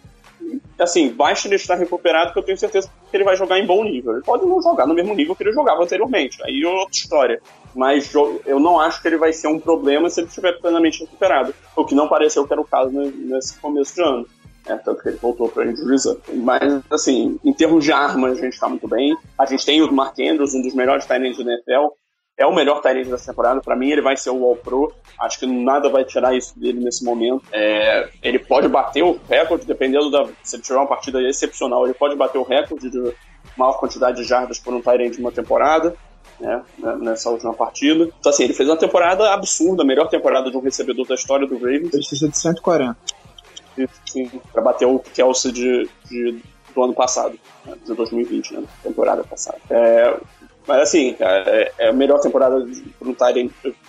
assim, 0.82 1.10
basta 1.10 1.48
ele 1.48 1.56
estar 1.56 1.74
recuperado 1.74 2.32
que 2.32 2.38
eu 2.38 2.42
tenho 2.42 2.58
certeza 2.58 2.90
que 3.10 3.16
ele 3.16 3.24
vai 3.24 3.36
jogar 3.36 3.58
em 3.58 3.66
bom 3.66 3.84
nível. 3.84 4.12
Ele 4.12 4.22
pode 4.22 4.44
não 4.44 4.60
jogar 4.62 4.86
no 4.86 4.94
mesmo 4.94 5.14
nível 5.14 5.34
que 5.34 5.42
ele 5.42 5.52
jogava 5.52 5.82
anteriormente, 5.82 6.38
aí 6.44 6.62
é 6.62 6.68
outra 6.68 6.94
história. 6.94 7.40
Mas 7.74 8.12
eu 8.14 8.60
não 8.60 8.78
acho 8.78 9.00
que 9.00 9.08
ele 9.08 9.16
vai 9.16 9.32
ser 9.32 9.48
um 9.48 9.58
problema 9.58 10.10
se 10.10 10.20
ele 10.20 10.28
estiver 10.28 10.58
plenamente 10.60 11.00
recuperado. 11.00 11.54
O 11.74 11.84
que 11.84 11.94
não 11.94 12.08
pareceu 12.08 12.46
que 12.46 12.52
era 12.52 12.60
o 12.60 12.66
caso 12.66 12.90
nesse 12.90 13.58
começo 13.58 13.94
de 13.94 14.02
ano. 14.02 14.26
É, 14.66 14.76
tanto 14.76 15.02
que 15.02 15.08
ele 15.08 15.18
voltou 15.18 15.48
para 15.48 15.66
injury 15.66 15.96
Mas, 16.34 16.82
assim, 16.88 17.38
em 17.44 17.52
termos 17.52 17.84
de 17.84 17.90
armas, 17.92 18.38
a 18.38 18.42
gente 18.42 18.52
está 18.52 18.68
muito 18.68 18.86
bem. 18.86 19.16
A 19.36 19.44
gente 19.44 19.66
tem 19.66 19.82
o 19.82 19.92
Mark 19.92 20.16
Andrews, 20.20 20.54
um 20.54 20.62
dos 20.62 20.74
melhores 20.74 21.04
talentos 21.04 21.42
do 21.42 21.50
NFL 21.50 21.94
é 22.42 22.46
o 22.46 22.54
melhor 22.54 22.80
Tyrande 22.80 23.10
dessa 23.10 23.30
temporada. 23.30 23.60
Para 23.60 23.76
mim, 23.76 23.90
ele 23.90 24.02
vai 24.02 24.16
ser 24.16 24.30
o 24.30 24.44
All-Pro. 24.44 24.92
Acho 25.20 25.38
que 25.38 25.46
nada 25.46 25.88
vai 25.88 26.04
tirar 26.04 26.36
isso 26.36 26.58
dele 26.58 26.82
nesse 26.82 27.04
momento. 27.04 27.44
É, 27.52 28.08
ele 28.22 28.38
pode 28.38 28.68
bater 28.68 29.02
o 29.02 29.18
recorde, 29.28 29.64
dependendo 29.64 30.10
da. 30.10 30.26
Se 30.42 30.56
ele 30.56 30.62
tiver 30.62 30.76
uma 30.76 30.86
partida 30.86 31.20
excepcional, 31.22 31.84
ele 31.84 31.94
pode 31.94 32.16
bater 32.16 32.38
o 32.38 32.42
recorde 32.42 32.90
de 32.90 33.14
maior 33.56 33.78
quantidade 33.78 34.16
de 34.16 34.24
jardas 34.24 34.58
por 34.58 34.74
um 34.74 34.82
Tyrande 34.82 35.16
de 35.16 35.20
uma 35.20 35.32
temporada. 35.32 35.94
Né, 36.40 36.60
né, 36.78 36.96
nessa 36.96 37.30
última 37.30 37.54
partida. 37.54 38.04
Então, 38.18 38.30
assim, 38.30 38.42
ele 38.42 38.54
fez 38.54 38.68
uma 38.68 38.76
temporada 38.76 39.32
absurda, 39.32 39.84
a 39.84 39.86
melhor 39.86 40.08
temporada 40.08 40.50
de 40.50 40.56
um 40.56 40.60
recebedor 40.60 41.06
da 41.06 41.14
história 41.14 41.46
do 41.46 41.54
Ravens. 41.54 41.90
Precisa 41.90 42.28
de 42.28 42.36
140. 42.36 42.96
Sim, 44.06 44.28
para 44.52 44.60
bater 44.60 44.86
o 44.86 44.98
Kelsey 44.98 45.52
de, 45.52 45.88
de, 46.06 46.42
do 46.74 46.82
ano 46.82 46.94
passado, 46.94 47.38
né, 47.64 47.74
de 47.84 47.94
2020, 47.94 48.54
né, 48.54 48.64
temporada 48.82 49.22
passada. 49.22 49.58
É, 49.70 50.18
mas 50.66 50.80
assim, 50.80 51.14
cara, 51.14 51.44
é, 51.50 51.72
é 51.78 51.88
a 51.88 51.92
melhor 51.92 52.20
temporada 52.20 52.64
de, 52.64 52.82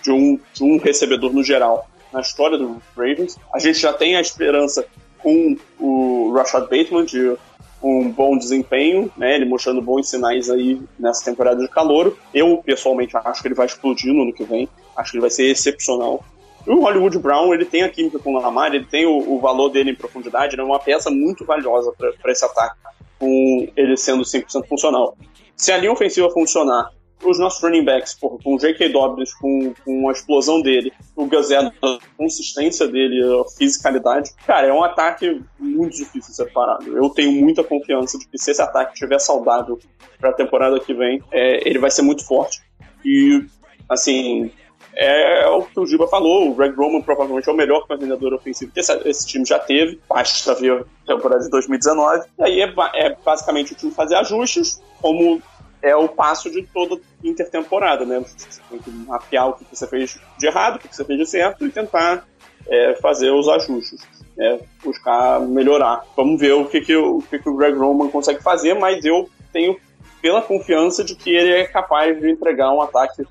de 0.02 0.10
um, 0.10 0.38
de 0.52 0.64
um 0.64 0.78
recebedor 0.78 1.32
no 1.32 1.42
geral 1.42 1.88
na 2.12 2.20
história 2.20 2.56
do 2.56 2.80
Ravens. 2.96 3.36
A 3.52 3.58
gente 3.58 3.78
já 3.78 3.92
tem 3.92 4.16
a 4.16 4.20
esperança 4.20 4.86
com 5.18 5.56
o 5.78 6.32
Rashad 6.32 6.62
Bateman 6.62 7.04
de 7.04 7.36
um 7.82 8.10
bom 8.10 8.38
desempenho, 8.38 9.10
né? 9.16 9.34
Ele 9.34 9.44
mostrando 9.44 9.82
bons 9.82 10.08
sinais 10.08 10.48
aí 10.48 10.80
nessa 10.98 11.24
temporada 11.24 11.60
de 11.60 11.68
calor. 11.68 12.16
Eu, 12.32 12.62
pessoalmente, 12.64 13.16
acho 13.16 13.42
que 13.42 13.48
ele 13.48 13.54
vai 13.54 13.66
explodir 13.66 14.12
no 14.12 14.22
ano 14.22 14.32
que 14.32 14.44
vem. 14.44 14.68
Acho 14.96 15.10
que 15.10 15.16
ele 15.16 15.22
vai 15.22 15.30
ser 15.30 15.44
excepcional. 15.44 16.24
E 16.66 16.70
o 16.70 16.80
Hollywood 16.80 17.18
Brown, 17.18 17.52
ele 17.52 17.66
tem 17.66 17.82
a 17.82 17.88
química 17.88 18.18
com 18.18 18.32
o 18.32 18.40
Lamar, 18.40 18.74
ele 18.74 18.86
tem 18.86 19.04
o, 19.04 19.34
o 19.34 19.38
valor 19.38 19.68
dele 19.68 19.90
em 19.90 19.94
profundidade, 19.94 20.54
ele 20.54 20.62
é 20.62 20.64
uma 20.64 20.78
peça 20.78 21.10
muito 21.10 21.44
valiosa 21.44 21.92
para 21.92 22.32
esse 22.32 22.42
ataque, 22.42 22.76
com 23.18 23.68
ele 23.76 23.96
sendo 23.98 24.22
100% 24.22 24.66
funcional 24.66 25.14
se 25.56 25.72
a 25.72 25.76
linha 25.76 25.92
ofensiva 25.92 26.30
funcionar, 26.30 26.90
os 27.24 27.38
nossos 27.38 27.62
running 27.62 27.84
backs, 27.84 28.14
porra, 28.14 28.38
com 28.42 28.54
o 28.54 28.58
J.K. 28.58 28.88
Dobbins, 28.90 29.32
com, 29.34 29.72
com 29.84 30.08
a 30.08 30.12
explosão 30.12 30.60
dele, 30.60 30.92
o 31.16 31.26
Gazette, 31.26 31.74
a 31.82 31.98
consistência 32.16 32.86
dele, 32.86 33.22
a 33.22 33.44
fisicalidade, 33.56 34.30
cara, 34.46 34.66
é 34.66 34.72
um 34.72 34.82
ataque 34.82 35.42
muito 35.58 35.96
difícil 35.96 36.30
de 36.30 36.36
ser 36.36 36.52
parado. 36.52 36.96
Eu 36.96 37.08
tenho 37.10 37.32
muita 37.32 37.64
confiança 37.64 38.18
de 38.18 38.28
que 38.28 38.38
se 38.38 38.50
esse 38.50 38.60
ataque 38.60 38.92
estiver 38.92 39.18
saudável 39.18 39.78
para 40.18 40.30
a 40.30 40.34
temporada 40.34 40.78
que 40.80 40.92
vem, 40.92 41.22
é, 41.32 41.66
ele 41.66 41.78
vai 41.78 41.90
ser 41.90 42.02
muito 42.02 42.26
forte. 42.26 42.60
E, 43.04 43.44
assim, 43.88 44.50
é, 44.96 45.46
o 45.48 45.62
que 45.62 45.80
o 45.80 45.86
Giba 45.86 46.06
falou, 46.06 46.50
o 46.50 46.54
Greg 46.54 46.74
Roman 46.76 47.00
provavelmente 47.00 47.48
é 47.48 47.52
o 47.52 47.56
melhor 47.56 47.86
coordenador 47.86 48.32
ofensivo 48.32 48.72
que 48.72 48.80
esse, 48.80 48.92
esse 49.08 49.26
time 49.26 49.44
já 49.44 49.58
teve, 49.58 50.00
basta 50.08 50.54
ver 50.54 50.86
a 51.06 51.14
temporada 51.14 51.42
de 51.42 51.50
2019, 51.50 52.26
e 52.38 52.42
aí 52.42 52.60
é, 52.60 52.72
é 52.94 53.16
basicamente 53.24 53.72
o 53.72 53.76
time 53.76 53.92
fazer 53.92 54.16
ajustes, 54.16 54.80
como 55.00 55.42
é 55.82 55.94
o 55.94 56.08
passo 56.08 56.50
de 56.50 56.62
toda 56.62 56.98
intertemporada, 57.22 58.06
né? 58.06 58.20
Você 58.20 58.60
tem 58.70 58.78
que 58.78 58.90
mapear 58.90 59.50
o 59.50 59.52
que 59.52 59.64
você 59.70 59.86
fez 59.86 60.18
de 60.38 60.46
errado, 60.46 60.76
o 60.76 60.78
que 60.78 60.94
você 60.94 61.04
fez 61.04 61.18
de 61.18 61.26
certo 61.26 61.66
e 61.66 61.70
tentar 61.70 62.24
é, 62.66 62.94
fazer 62.94 63.30
os 63.30 63.48
ajustes, 63.48 64.00
né? 64.34 64.60
buscar 64.82 65.40
melhorar. 65.40 66.02
Vamos 66.16 66.40
ver 66.40 66.52
o 66.52 66.64
que, 66.64 66.80
que, 66.80 66.96
o, 66.96 67.20
que, 67.28 67.38
que 67.38 67.48
o 67.48 67.56
Greg 67.56 67.76
Roman 67.76 68.08
consegue 68.08 68.42
fazer, 68.42 68.74
mas 68.74 69.04
eu 69.04 69.28
tenho 69.52 69.78
pela 70.22 70.40
confiança 70.40 71.04
de 71.04 71.14
que 71.14 71.28
ele 71.28 71.52
é 71.52 71.64
capaz 71.66 72.18
de 72.18 72.30
entregar 72.30 72.72
um 72.72 72.80
ataque 72.80 73.22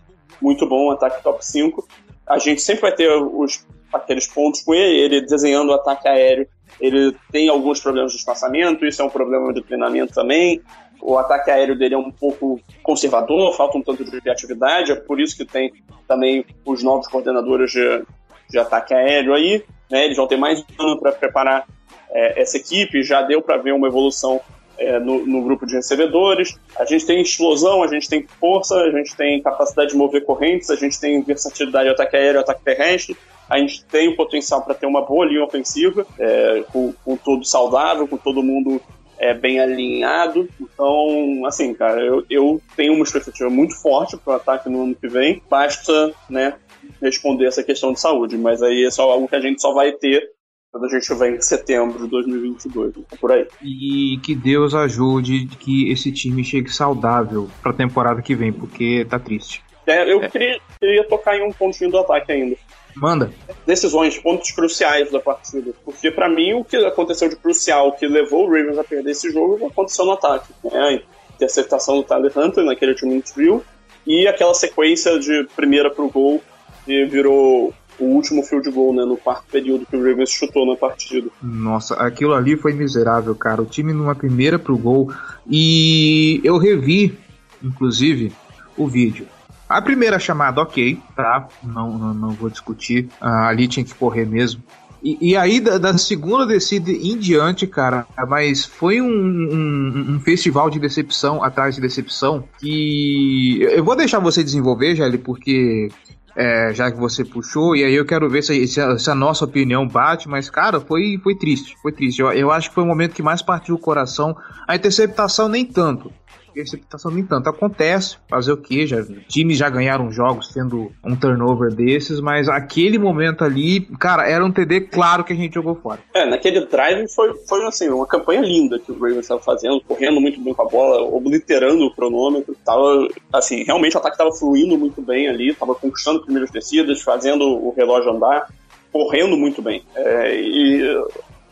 muito 0.42 0.68
bom, 0.68 0.88
um 0.88 0.92
ataque 0.92 1.24
top 1.24 1.46
5. 1.46 1.88
A 2.28 2.40
gente 2.40 2.62
sempre 2.62 2.82
vai 2.82 2.92
ter 2.92 3.10
os, 3.12 3.66
aqueles 3.94 4.28
pontos 4.28 4.62
com 4.62 4.74
ele, 4.74 4.98
ele 4.98 5.22
desenhando 5.22 5.70
o 5.70 5.74
ataque 5.74 6.08
aéreo. 6.08 6.48
Ele 6.80 7.16
tem 7.32 7.50
alguns 7.50 7.80
problemas 7.80 8.12
de 8.12 8.18
espaçamento, 8.18 8.86
isso 8.86 9.02
é 9.02 9.06
um 9.06 9.10
problema 9.10 9.54
de 9.54 9.62
treinamento 9.62 10.14
também 10.14 10.62
o 11.04 11.18
ataque 11.18 11.52
aéreo 11.52 11.78
dele 11.78 11.96
é 11.96 11.98
um 11.98 12.10
pouco 12.10 12.60
conservador, 12.82 13.54
falta 13.56 13.78
um 13.78 13.82
tanto 13.82 14.06
de 14.06 14.22
criatividade, 14.22 14.94
é 14.94 14.96
por 14.96 15.20
isso 15.20 15.36
que 15.36 15.44
tem 15.44 15.74
também 16.08 16.46
os 16.66 16.82
novos 16.82 17.08
coordenadores 17.08 17.72
de, 17.72 18.04
de 18.50 18.58
ataque 18.58 18.94
aéreo 18.94 19.34
aí, 19.34 19.64
né? 19.92 20.06
Eles 20.06 20.16
vão 20.16 20.28
ter 20.28 20.38
mais 20.38 20.62
um 20.62 20.84
ano 20.84 21.00
para 21.00 21.12
preparar 21.12 21.68
é, 22.10 22.42
essa 22.42 22.56
equipe, 22.56 23.04
já 23.04 23.22
deu 23.22 23.42
para 23.42 23.58
ver 23.58 23.74
uma 23.74 23.88
evolução 23.88 24.40
é, 24.84 25.00
no, 25.00 25.26
no, 25.26 25.42
grupo 25.44 25.66
de 25.66 25.76
recebedores. 25.76 26.58
A 26.78 26.86
gente 26.86 27.06
tem 27.06 27.22
explosão, 27.22 27.84
a 27.84 27.88
gente 27.88 28.08
tem 28.10 28.26
força, 28.40 28.76
a 28.76 28.92
gente 28.92 29.16
tem 29.16 29.42
capacidade 29.42 29.92
de 29.92 29.98
mover 29.98 30.24
correntes, 30.24 30.70
a 30.70 30.76
gente 30.76 31.00
tem 31.00 31.22
versatilidade 31.22 31.86
de 31.86 31.92
ataque 31.92 32.16
aéreo 32.16 32.42
ataque 32.42 32.64
terrestre. 32.64 33.18
A 33.50 33.58
gente 33.60 33.84
tem 33.86 34.08
o 34.08 34.16
potencial 34.16 34.62
para 34.62 34.74
ter 34.74 34.86
uma 34.86 35.02
boa 35.02 35.26
linha 35.26 35.44
ofensiva, 35.44 36.06
é, 36.18 36.64
com, 36.72 36.94
com 37.04 37.16
todo 37.18 37.46
saudável, 37.46 38.08
com 38.08 38.18
todo 38.18 38.42
mundo 38.42 38.82
é, 39.20 39.34
bem 39.34 39.60
alinhado. 39.60 40.48
Então, 40.60 41.46
assim, 41.46 41.74
cara, 41.74 42.02
eu, 42.02 42.26
eu 42.30 42.62
tenho 42.76 42.94
uma 42.94 43.04
expectativa 43.04 43.50
muito 43.50 43.76
forte 43.76 44.18
para 44.18 44.34
o 44.34 44.36
ataque 44.36 44.70
no 44.70 44.84
ano 44.84 44.96
que 44.96 45.08
vem. 45.08 45.42
Basta, 45.50 46.14
né, 46.30 46.56
responder 47.02 47.46
essa 47.46 47.64
questão 47.64 47.94
de 47.94 48.00
saúde, 48.00 48.38
mas 48.38 48.62
aí 48.62 48.86
é 48.86 48.92
só 48.92 49.10
algo 49.10 49.28
que 49.28 49.36
a 49.36 49.42
gente 49.42 49.62
só 49.62 49.74
vai 49.74 49.92
ter 49.92 50.30
quando 50.74 50.86
a 50.86 50.90
gente 50.90 51.02
estiver 51.02 51.30
em 51.30 51.40
setembro 51.40 52.00
de 52.00 52.08
2022, 52.10 52.90
então, 52.98 53.18
por 53.22 53.32
aí. 53.32 53.48
E 53.62 54.18
que 54.24 54.34
Deus 54.34 54.74
ajude 54.74 55.46
que 55.60 55.92
esse 55.92 56.12
time 56.12 56.44
chegue 56.44 56.74
saudável 56.74 57.48
para 57.62 57.72
a 57.72 57.76
temporada 57.76 58.24
que 58.24 58.34
vem, 58.34 58.52
porque 58.52 59.06
tá 59.08 59.20
triste. 59.20 59.64
É, 59.86 60.12
eu 60.12 60.24
é. 60.24 60.30
Queria, 60.30 60.60
queria 60.80 61.08
tocar 61.08 61.38
em 61.38 61.48
um 61.48 61.52
pontinho 61.52 61.92
do 61.92 62.00
ataque 62.00 62.32
ainda. 62.32 62.56
Manda. 62.96 63.32
Decisões, 63.68 64.18
pontos 64.18 64.50
cruciais 64.50 65.12
da 65.12 65.20
partida. 65.20 65.74
Porque 65.86 66.10
para 66.10 66.28
mim 66.28 66.54
o 66.54 66.64
que 66.64 66.78
aconteceu 66.78 67.30
de 67.30 67.36
crucial, 67.36 67.92
que 67.92 68.08
levou 68.08 68.48
o 68.48 68.52
Ravens 68.52 68.80
a 68.80 68.84
perder 68.84 69.12
esse 69.12 69.32
jogo, 69.32 69.68
aconteceu 69.68 70.06
no 70.06 70.14
ataque. 70.14 70.52
Né? 70.64 70.72
A 70.76 71.36
interceptação 71.36 71.98
do 71.98 72.04
Tyler 72.04 72.32
Hunter 72.36 72.64
naquele 72.64 72.94
último 72.94 73.22
drill 73.36 73.64
e 74.08 74.28
aquela 74.28 74.56
sequência 74.56 75.20
de 75.20 75.48
primeira 75.56 75.92
pro 75.92 76.10
gol 76.10 76.42
e 76.88 77.06
virou 77.06 77.74
o 78.00 78.06
último 78.06 78.44
field 78.44 78.70
goal, 78.72 78.94
né, 78.94 79.06
no 79.06 79.18
quarto 79.18 79.46
período 79.52 79.86
que 79.86 79.96
o 79.96 80.04
Ravens 80.04 80.30
chutou 80.30 80.66
na 80.66 80.76
partida. 80.76 81.30
Nossa, 81.42 81.96
aquilo 81.96 82.34
ali 82.34 82.56
foi 82.56 82.74
miserável, 82.74 83.36
cara. 83.36 83.62
O 83.62 83.66
time 83.66 83.94
numa 83.94 84.16
primeira 84.16 84.58
pro 84.58 84.78
gol 84.78 85.12
e 85.48 86.42
eu 86.44 86.58
revi, 86.58 87.18
inclusive, 87.64 88.32
o 88.78 88.88
vídeo. 88.88 89.28
A 89.68 89.82
primeira 89.82 90.20
chamada, 90.20 90.62
ok, 90.62 91.00
tá? 91.16 91.48
Não, 91.64 91.98
não, 91.98 92.14
não 92.14 92.30
vou 92.32 92.50
discutir. 92.50 93.10
Ah, 93.20 93.48
ali 93.48 93.68
tinha 93.68 93.84
que 93.84 93.96
correr 93.96 94.26
mesmo. 94.26 94.62
E, 95.04 95.18
e 95.32 95.36
aí, 95.36 95.60
da, 95.60 95.78
da, 95.78 95.98
segunda 95.98 96.46
descida 96.46 96.90
em 96.90 97.18
diante, 97.18 97.68
cara, 97.68 98.08
mas 98.26 98.64
foi 98.64 99.02
um, 99.02 99.06
um, 99.06 100.16
um, 100.16 100.20
festival 100.22 100.70
de 100.70 100.80
decepção 100.80 101.44
atrás 101.44 101.76
de 101.76 101.82
decepção. 101.82 102.46
E 102.64 103.60
eu 103.70 103.84
vou 103.84 103.98
deixar 103.98 104.20
você 104.20 104.42
desenvolver, 104.42 104.96
Jelly, 104.96 105.18
porque 105.18 105.90
é, 106.36 106.74
já 106.74 106.92
que 106.92 106.98
você 106.98 107.24
puxou, 107.24 107.76
e 107.76 107.84
aí 107.84 107.94
eu 107.94 108.06
quero 108.06 108.30
ver 108.30 108.42
se, 108.42 108.68
se, 108.68 108.82
a, 108.82 108.98
se, 108.98 109.10
a, 109.10 109.16
nossa 109.16 109.46
opinião 109.46 109.88
bate, 109.88 110.28
mas, 110.28 110.50
cara, 110.50 110.80
foi, 110.80 111.20
foi 111.24 111.36
triste, 111.36 111.78
foi 111.82 111.92
triste. 111.92 112.22
Eu, 112.22 112.32
eu 112.32 112.52
acho 112.52 112.70
que 112.70 112.76
foi 112.76 112.84
o 112.84 112.88
momento 112.88 113.14
que 113.14 113.22
mais 113.22 113.42
partiu 113.42 113.76
o 113.76 113.80
coração. 113.80 114.36
A 114.68 114.76
interceptação 114.76 115.48
nem 115.48 115.66
tanto, 115.66 116.12
interceptação 116.54 117.12
nem 117.12 117.26
tanto. 117.26 117.50
Acontece, 117.50 118.18
fazer 118.30 118.52
o 118.52 118.58
que? 118.58 118.86
Já, 118.88 119.04
times 119.28 119.58
já 119.58 119.70
ganharam 119.70 120.12
jogos 120.12 120.50
tendo 120.54 120.92
um 121.04 121.16
turnover 121.16 121.74
desses, 121.74 122.20
mas 122.20 122.48
aquele 122.48 122.98
momento 122.98 123.44
ali, 123.44 123.82
cara, 124.00 124.30
era 124.30 124.46
um 124.46 124.52
TD 124.52 124.82
claro 124.82 125.24
que 125.24 125.34
a 125.34 125.36
gente 125.36 125.54
jogou 125.54 125.76
fora. 125.76 126.00
É, 126.14 126.26
naquele 126.26 126.66
drive 126.66 127.08
foi, 127.14 127.34
foi 127.48 127.66
assim, 127.66 127.90
uma 127.90 128.08
campanha 128.08 128.42
linda 128.42 128.80
que 128.80 128.92
o 128.92 128.96
Ravens 128.96 129.20
estava 129.20 129.42
fazendo, 129.42 129.82
correndo 129.82 130.22
muito 130.22 130.40
bem 130.42 130.54
com 130.54 130.62
a 130.62 130.70
bola, 130.70 131.02
obliterando 131.02 131.86
o 131.86 131.94
cronômetro. 131.94 132.56
Tava, 132.64 133.08
assim, 133.34 133.64
realmente 133.64 133.96
o 133.96 134.00
ataque 134.00 134.16
estava 134.16 134.32
fluindo 134.32 134.78
muito 134.78 135.02
bem 135.02 135.28
ali, 135.28 135.50
estava 135.50 135.76
conquistando 135.76 136.22
primeiras 136.22 136.52
descidas, 136.52 137.02
fazendo 137.02 137.44
o 137.44 137.74
relógio 137.76 138.12
andar, 138.12 138.48
correndo 138.92 139.36
muito 139.36 139.62
bem. 139.62 139.84
É, 139.96 140.36
e 140.36 141.04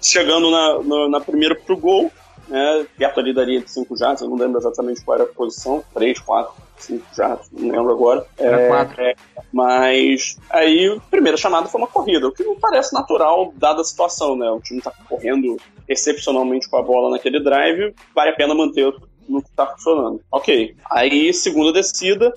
chegando 0.02 0.50
na, 0.50 0.84
na, 0.84 1.10
na 1.10 1.20
primeira 1.20 1.56
pro 1.56 1.78
gol, 1.78 2.12
né, 2.52 2.86
perto 2.98 3.22
ali 3.22 3.34
da 3.34 3.46
linha 3.46 3.62
de 3.62 3.72
5 3.72 3.96
jardas, 3.96 4.22
eu 4.22 4.30
não 4.30 4.36
lembro 4.36 4.60
exatamente 4.60 5.04
qual 5.04 5.16
era 5.16 5.24
a 5.24 5.34
posição, 5.34 5.82
3, 5.94 6.20
4, 6.20 6.54
5 6.78 7.06
jardas, 7.16 7.50
não 7.52 7.70
lembro 7.70 7.92
agora. 7.92 8.26
Era 8.38 8.68
4. 8.68 9.02
É, 9.02 9.12
é, 9.12 9.16
mas 9.54 10.38
aí 10.50 10.88
a 10.88 11.00
primeira 11.10 11.38
chamada 11.38 11.70
foi 11.70 11.80
uma 11.80 11.88
corrida, 11.88 12.28
o 12.28 12.32
que 12.32 12.44
não 12.44 12.60
parece 12.60 12.94
natural 12.94 13.54
dada 13.56 13.80
a 13.80 13.86
situação, 13.86 14.36
né? 14.36 14.50
O 14.52 14.60
time 14.60 14.82
tá 14.82 14.92
correndo 15.08 15.56
excepcionalmente 15.88 16.70
com 16.70 16.78
a 16.78 16.84
bola 16.84 17.10
naquele 17.10 17.40
drive, 17.40 17.96
vale 18.14 18.32
a 18.32 18.36
pena 18.36 18.54
manter 18.54 18.94
no 19.30 19.42
que 19.42 19.52
tá 19.52 19.66
funcionando. 19.68 20.22
Ok. 20.30 20.76
Aí, 20.92 21.34
segunda 21.34 21.72
descida, 21.72 22.34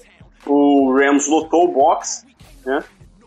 o 0.47 0.93
Rams 0.93 1.27
lotou 1.27 1.65
o 1.65 1.73
box, 1.73 2.25
né? 2.65 2.85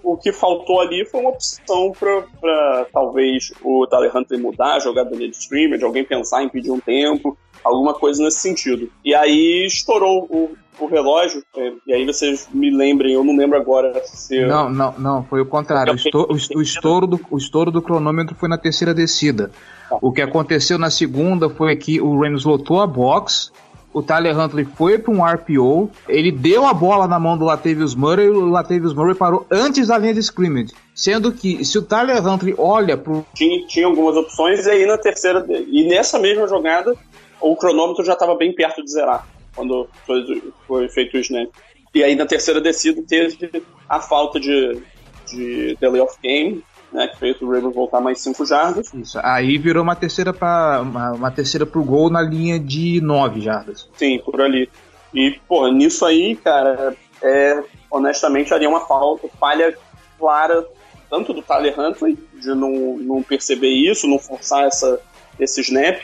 O 0.07 0.15
que 0.15 0.31
faltou 0.31 0.79
ali 0.79 1.05
foi 1.05 1.19
uma 1.19 1.31
opção 1.31 1.91
para 1.91 2.85
talvez 2.93 3.51
o 3.61 3.85
Tyler 3.87 4.15
Huntley 4.15 4.39
mudar 4.39 4.75
a 4.75 4.79
jogada 4.79 5.13
de 5.17 5.29
scrimmage, 5.31 5.83
alguém 5.83 6.05
pensar 6.05 6.41
em 6.43 6.47
pedir 6.47 6.71
um 6.71 6.79
tempo, 6.79 7.37
alguma 7.61 7.93
coisa 7.93 8.23
nesse 8.23 8.39
sentido. 8.39 8.89
E 9.03 9.13
aí 9.13 9.65
estourou 9.65 10.25
o, 10.29 10.55
o 10.79 10.85
relógio, 10.85 11.43
é, 11.57 11.73
e 11.85 11.93
aí 11.93 12.05
vocês 12.05 12.47
me 12.53 12.73
lembrem, 12.73 13.15
eu 13.15 13.23
não 13.23 13.35
lembro 13.35 13.57
agora 13.57 14.01
se. 14.05 14.45
Não, 14.45 14.69
não, 14.69 14.93
não, 14.97 15.23
foi 15.25 15.41
o 15.41 15.45
contrário. 15.45 15.91
O 15.91 15.95
estouro, 15.97 16.33
o, 16.55 16.61
estouro 16.61 17.07
do, 17.07 17.19
o 17.29 17.37
estouro 17.37 17.69
do 17.69 17.81
cronômetro 17.81 18.33
foi 18.33 18.47
na 18.47 18.57
terceira 18.57 18.93
descida. 18.93 19.51
Tá. 19.89 19.97
O 20.01 20.13
que 20.13 20.21
aconteceu 20.21 20.77
na 20.77 20.89
segunda 20.89 21.49
foi 21.49 21.75
que 21.75 21.99
o 21.99 22.21
Rams 22.21 22.45
lotou 22.45 22.79
a 22.79 22.87
box 22.87 23.51
o 23.97 24.03
Tyler 24.03 24.37
Huntley 24.37 24.65
foi 24.75 24.99
para 24.99 25.11
um 25.11 25.25
RPO, 25.25 25.89
ele 26.07 26.31
deu 26.31 26.67
a 26.67 26.73
bola 26.73 27.07
na 27.07 27.19
mão 27.19 27.35
do 27.35 27.45
Latavius 27.45 27.95
Murray 27.95 28.27
e 28.27 28.29
o 28.29 28.49
Latavius 28.49 28.93
Murray 28.93 29.15
parou 29.15 29.45
antes 29.49 29.87
da 29.87 29.97
linha 29.97 30.13
de 30.13 30.19
scrimmage. 30.19 30.71
Sendo 30.93 31.31
que 31.31 31.65
se 31.65 31.79
o 31.79 31.81
Tyler 31.81 32.25
Huntley 32.25 32.53
olha 32.57 32.95
pro. 32.95 33.25
Tinha, 33.33 33.65
tinha 33.65 33.87
algumas 33.87 34.15
opções 34.15 34.65
e 34.67 34.69
aí 34.69 34.85
na 34.85 34.97
terceira. 34.97 35.43
E 35.49 35.87
nessa 35.87 36.19
mesma 36.19 36.47
jogada, 36.47 36.95
o 37.41 37.55
cronômetro 37.55 38.05
já 38.05 38.13
estava 38.13 38.35
bem 38.35 38.53
perto 38.53 38.83
de 38.83 38.91
zerar 38.91 39.27
quando 39.55 39.87
foi, 40.05 40.43
foi 40.67 40.89
feito 40.89 41.17
o 41.17 41.19
snap. 41.19 41.49
E 41.95 42.03
aí 42.03 42.15
na 42.15 42.27
terceira 42.27 42.61
descida 42.61 43.01
teve 43.07 43.63
a 43.89 43.99
falta 43.99 44.39
de, 44.39 44.79
de 45.27 45.75
delay 45.81 46.01
of 46.01 46.15
game, 46.21 46.63
né, 46.91 47.07
que 47.07 47.17
fez 47.17 47.41
o 47.41 47.49
Ravens 47.49 47.73
voltar 47.73 47.99
mais 47.99 48.19
5 48.21 48.45
jardas. 48.45 48.93
Isso, 48.93 49.19
aí 49.21 49.57
virou 49.57 49.83
uma 49.83 49.95
terceira 49.95 50.33
para 50.33 50.81
uma, 50.81 51.11
uma, 51.13 51.31
terceira 51.31 51.65
pro 51.65 51.83
gol 51.83 52.09
na 52.09 52.21
linha 52.21 52.59
de 52.59 53.01
9 53.01 53.41
jardas. 53.41 53.89
Sim, 53.95 54.19
por 54.19 54.41
ali. 54.41 54.69
E, 55.13 55.39
pô, 55.47 55.67
nisso 55.69 56.05
aí, 56.05 56.35
cara, 56.35 56.95
é, 57.21 57.63
honestamente 57.89 58.53
haria 58.53 58.69
uma 58.69 58.81
falta, 58.81 59.27
falha 59.39 59.77
clara, 60.17 60.65
tanto 61.09 61.33
do 61.33 61.41
Tyler 61.41 61.79
Huntley, 61.79 62.17
de 62.33 62.49
não, 62.49 62.97
não 62.97 63.23
perceber 63.23 63.69
isso, 63.69 64.07
não 64.07 64.19
forçar 64.19 64.65
essa, 64.65 64.99
esse 65.39 65.61
snap, 65.61 66.01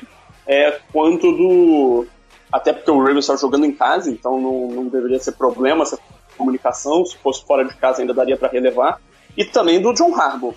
é, 0.48 0.80
quanto 0.92 1.32
do. 1.32 2.08
Até 2.52 2.72
porque 2.72 2.92
o 2.92 3.00
Ravens 3.00 3.20
estava 3.20 3.40
jogando 3.40 3.66
em 3.66 3.72
casa, 3.72 4.12
então 4.12 4.40
não, 4.40 4.68
não 4.68 4.86
deveria 4.88 5.20
ser 5.20 5.32
problema 5.32 5.84
essa 5.84 5.98
comunicação. 6.38 7.04
Se 7.04 7.18
fosse 7.18 7.44
fora 7.44 7.66
de 7.66 7.76
casa, 7.76 8.02
ainda 8.02 8.14
daria 8.14 8.38
para 8.38 8.50
relevar 8.50 9.00
e 9.36 9.46
também 9.46 9.82
do 9.82 9.94
John 9.94 10.14
Harbaugh. 10.14 10.54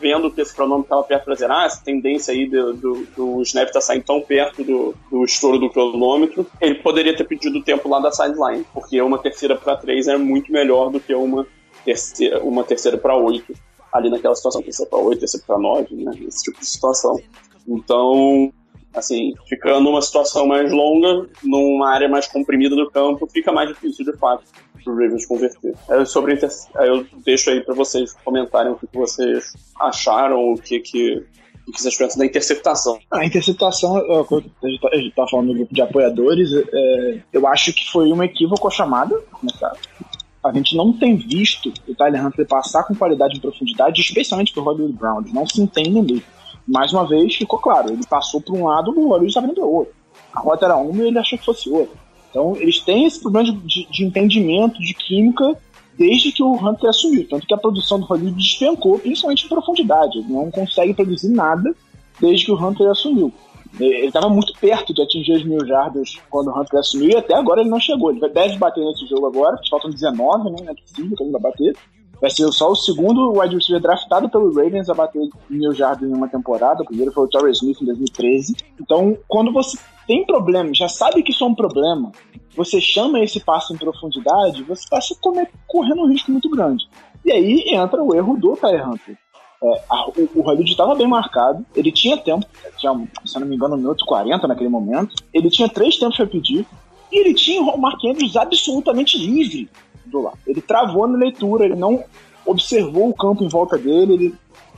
Vendo 0.00 0.30
que 0.30 0.40
esse 0.40 0.54
cronômetro 0.54 0.86
estava 0.86 1.02
perto 1.02 1.24
para 1.24 1.34
zerar, 1.34 1.66
essa 1.66 1.82
tendência 1.84 2.32
aí 2.32 2.48
do, 2.48 2.72
do, 2.74 3.06
do 3.16 3.42
snap 3.42 3.70
tá 3.70 3.80
saindo 3.80 4.04
tão 4.04 4.20
perto 4.20 4.64
do, 4.64 4.94
do 5.10 5.24
estouro 5.24 5.58
do 5.58 5.70
cronômetro, 5.70 6.46
ele 6.60 6.76
poderia 6.76 7.16
ter 7.16 7.24
pedido 7.24 7.58
o 7.58 7.62
tempo 7.62 7.88
lá 7.88 8.00
da 8.00 8.10
sideline, 8.10 8.64
porque 8.72 9.00
uma 9.00 9.18
terceira 9.18 9.54
para 9.56 9.76
três 9.76 10.08
é 10.08 10.16
muito 10.16 10.50
melhor 10.50 10.90
do 10.90 11.00
que 11.00 11.14
uma 11.14 11.46
terceira, 11.84 12.42
uma 12.42 12.64
terceira 12.64 12.98
para 12.98 13.16
oito 13.16 13.54
ali 13.92 14.10
naquela 14.10 14.34
situação, 14.34 14.62
terceira 14.62 14.90
para 14.90 14.98
oito, 14.98 15.20
terceira 15.20 15.46
para 15.46 15.58
nove, 15.58 15.94
né? 15.94 16.12
Esse 16.26 16.44
tipo 16.44 16.58
de 16.58 16.66
situação. 16.66 17.18
Então, 17.66 18.52
assim, 18.96 19.34
ficando 19.46 19.80
numa 19.82 20.00
situação 20.00 20.46
mais 20.46 20.72
longa, 20.72 21.28
numa 21.44 21.90
área 21.90 22.08
mais 22.08 22.26
comprimida 22.26 22.74
do 22.74 22.90
campo, 22.90 23.28
fica 23.30 23.52
mais 23.52 23.68
difícil 23.68 24.04
de 24.04 24.16
fato 24.16 24.42
pro 24.82 24.94
Ravens 24.94 25.26
converter. 25.26 25.74
É, 25.90 26.04
sobre 26.04 26.34
inter... 26.34 26.48
eu 26.76 27.06
deixo 27.24 27.50
aí 27.50 27.60
para 27.60 27.74
vocês 27.74 28.14
comentarem 28.24 28.72
o 28.72 28.76
que 28.76 28.88
vocês 28.92 29.52
acharam, 29.78 30.52
o 30.52 30.56
que 30.56 30.80
que 30.80 31.24
o 31.68 31.72
que 31.72 31.82
vocês 31.82 31.96
pensam 31.96 32.20
da 32.20 32.26
interceptação? 32.26 32.96
A 33.10 33.24
interceptação, 33.24 33.96
a 33.96 34.96
gente 34.96 35.14
tá, 35.14 35.24
tá 35.24 35.28
falando 35.28 35.48
no 35.48 35.54
grupo 35.54 35.74
de 35.74 35.82
apoiadores, 35.82 36.48
é, 36.52 37.18
eu 37.32 37.44
acho 37.48 37.72
que 37.72 37.90
foi 37.90 38.12
uma 38.12 38.24
equívoco 38.24 38.68
a 38.68 38.70
chamada, 38.70 39.20
começar. 39.32 39.72
A 40.44 40.52
gente 40.52 40.76
não 40.76 40.92
tem 40.92 41.16
visto 41.16 41.72
o 41.88 41.94
Tyler 41.96 42.24
Huntley 42.24 42.46
passar 42.46 42.84
com 42.84 42.94
qualidade 42.94 43.36
em 43.36 43.40
profundidade, 43.40 44.00
especialmente 44.00 44.52
pro 44.52 44.62
Hollywood 44.62 44.92
Brown. 44.92 45.24
Não 45.32 45.44
se 45.44 45.60
entendem 45.60 46.04
mesmo. 46.04 46.35
Mais 46.66 46.92
uma 46.92 47.06
vez, 47.06 47.34
ficou 47.34 47.58
claro, 47.58 47.92
ele 47.92 48.04
passou 48.06 48.40
por 48.40 48.56
um 48.56 48.64
lado, 48.66 48.90
o 48.90 49.08
Hollywood 49.08 49.26
estava 49.26 49.46
indo 49.46 49.54
para 49.54 49.64
outro. 49.64 49.94
A 50.32 50.40
rota 50.40 50.64
era 50.64 50.76
uma 50.76 51.02
e 51.02 51.08
ele 51.08 51.18
achou 51.18 51.38
que 51.38 51.44
fosse 51.44 51.70
outra. 51.70 51.96
Então, 52.30 52.56
eles 52.56 52.80
têm 52.80 53.06
esse 53.06 53.20
problema 53.20 53.50
de, 53.50 53.56
de, 53.60 53.86
de 53.90 54.04
entendimento 54.04 54.78
de 54.78 54.92
química 54.92 55.56
desde 55.96 56.32
que 56.32 56.42
o 56.42 56.52
Hunter 56.52 56.90
assumiu. 56.90 57.26
Tanto 57.28 57.46
que 57.46 57.54
a 57.54 57.58
produção 57.58 57.98
do 57.98 58.06
Hollywood 58.06 58.36
despencou, 58.36 58.98
principalmente 58.98 59.46
em 59.46 59.48
profundidade. 59.48 60.18
Ele 60.18 60.32
não 60.32 60.50
consegue 60.50 60.92
produzir 60.92 61.30
nada 61.30 61.74
desde 62.20 62.44
que 62.44 62.52
o 62.52 62.56
Hunter 62.56 62.88
assumiu. 62.90 63.32
Ele 63.78 64.06
estava 64.06 64.28
muito 64.28 64.52
perto 64.58 64.94
de 64.94 65.02
atingir 65.02 65.32
as 65.32 65.44
mil 65.44 65.66
jardas 65.66 66.16
quando 66.30 66.48
o 66.48 66.58
Hunter 66.58 66.80
assumiu 66.80 67.10
e 67.10 67.16
até 67.16 67.34
agora 67.34 67.60
ele 67.60 67.70
não 67.70 67.80
chegou. 67.80 68.10
Ele 68.10 68.20
deve 68.28 68.56
bater 68.58 68.84
nesse 68.84 69.06
jogo 69.06 69.26
agora, 69.26 69.58
faltam 69.68 69.90
19, 69.90 70.50
né? 70.50 70.56
Não 70.62 70.70
é 70.70 70.74
possível 70.74 71.16
que 71.16 71.22
ele 71.22 71.32
vai 71.32 71.40
bater. 71.40 71.76
Vai 72.20 72.30
ser 72.30 72.50
só 72.52 72.70
o 72.70 72.76
segundo 72.76 73.38
wide 73.38 73.54
receiver 73.54 73.80
draftado 73.80 74.28
pelo 74.28 74.52
Ravens 74.54 74.88
a 74.88 74.94
bater 74.94 75.28
mil 75.50 75.72
jardas 75.72 76.08
em 76.08 76.14
uma 76.14 76.28
temporada. 76.28 76.82
O 76.82 76.86
primeiro 76.86 77.12
foi 77.12 77.24
o 77.24 77.28
Torrey 77.28 77.52
Smith 77.52 77.80
em 77.82 77.86
2013. 77.86 78.56
Então, 78.80 79.16
quando 79.28 79.52
você 79.52 79.78
tem 80.06 80.24
problema, 80.24 80.72
já 80.72 80.88
sabe 80.88 81.22
que 81.22 81.32
isso 81.32 81.44
é 81.44 81.46
um 81.46 81.54
problema, 81.54 82.12
você 82.56 82.80
chama 82.80 83.20
esse 83.20 83.40
passo 83.40 83.74
em 83.74 83.76
profundidade, 83.76 84.62
você 84.62 84.84
está 84.84 85.00
se 85.00 85.16
correndo 85.66 86.02
um 86.02 86.08
risco 86.08 86.30
muito 86.30 86.48
grande. 86.48 86.88
E 87.24 87.32
aí 87.32 87.64
entra 87.74 88.02
o 88.02 88.14
erro 88.14 88.36
do 88.36 88.56
Tyler 88.56 88.88
Hunter. 88.88 89.18
É, 89.62 89.82
a, 89.90 90.08
o, 90.08 90.12
o 90.36 90.42
Hollywood 90.42 90.70
estava 90.70 90.94
bem 90.94 91.08
marcado, 91.08 91.64
ele 91.74 91.90
tinha 91.90 92.16
tempo, 92.16 92.46
tinha, 92.78 92.92
se 93.24 93.38
não 93.38 93.46
me 93.46 93.56
engano, 93.56 93.74
um 93.74 93.78
minuto 93.78 94.04
40 94.06 94.46
naquele 94.46 94.68
momento, 94.68 95.14
ele 95.32 95.50
tinha 95.50 95.68
três 95.68 95.96
tempos 95.96 96.16
para 96.16 96.26
pedir, 96.26 96.66
e 97.10 97.18
ele 97.18 97.34
tinha 97.34 97.62
o 97.62 97.78
Mark 97.78 98.02
Andrews 98.04 98.36
absolutamente 98.36 99.18
livre 99.18 99.68
lado. 100.12 100.38
Ele 100.46 100.60
travou 100.60 101.06
na 101.06 101.18
leitura, 101.18 101.64
ele 101.64 101.76
não 101.76 102.02
observou 102.44 103.08
o 103.08 103.14
campo 103.14 103.42
em 103.42 103.48
volta 103.48 103.76
dele, 103.76 104.14
ele 104.14 104.34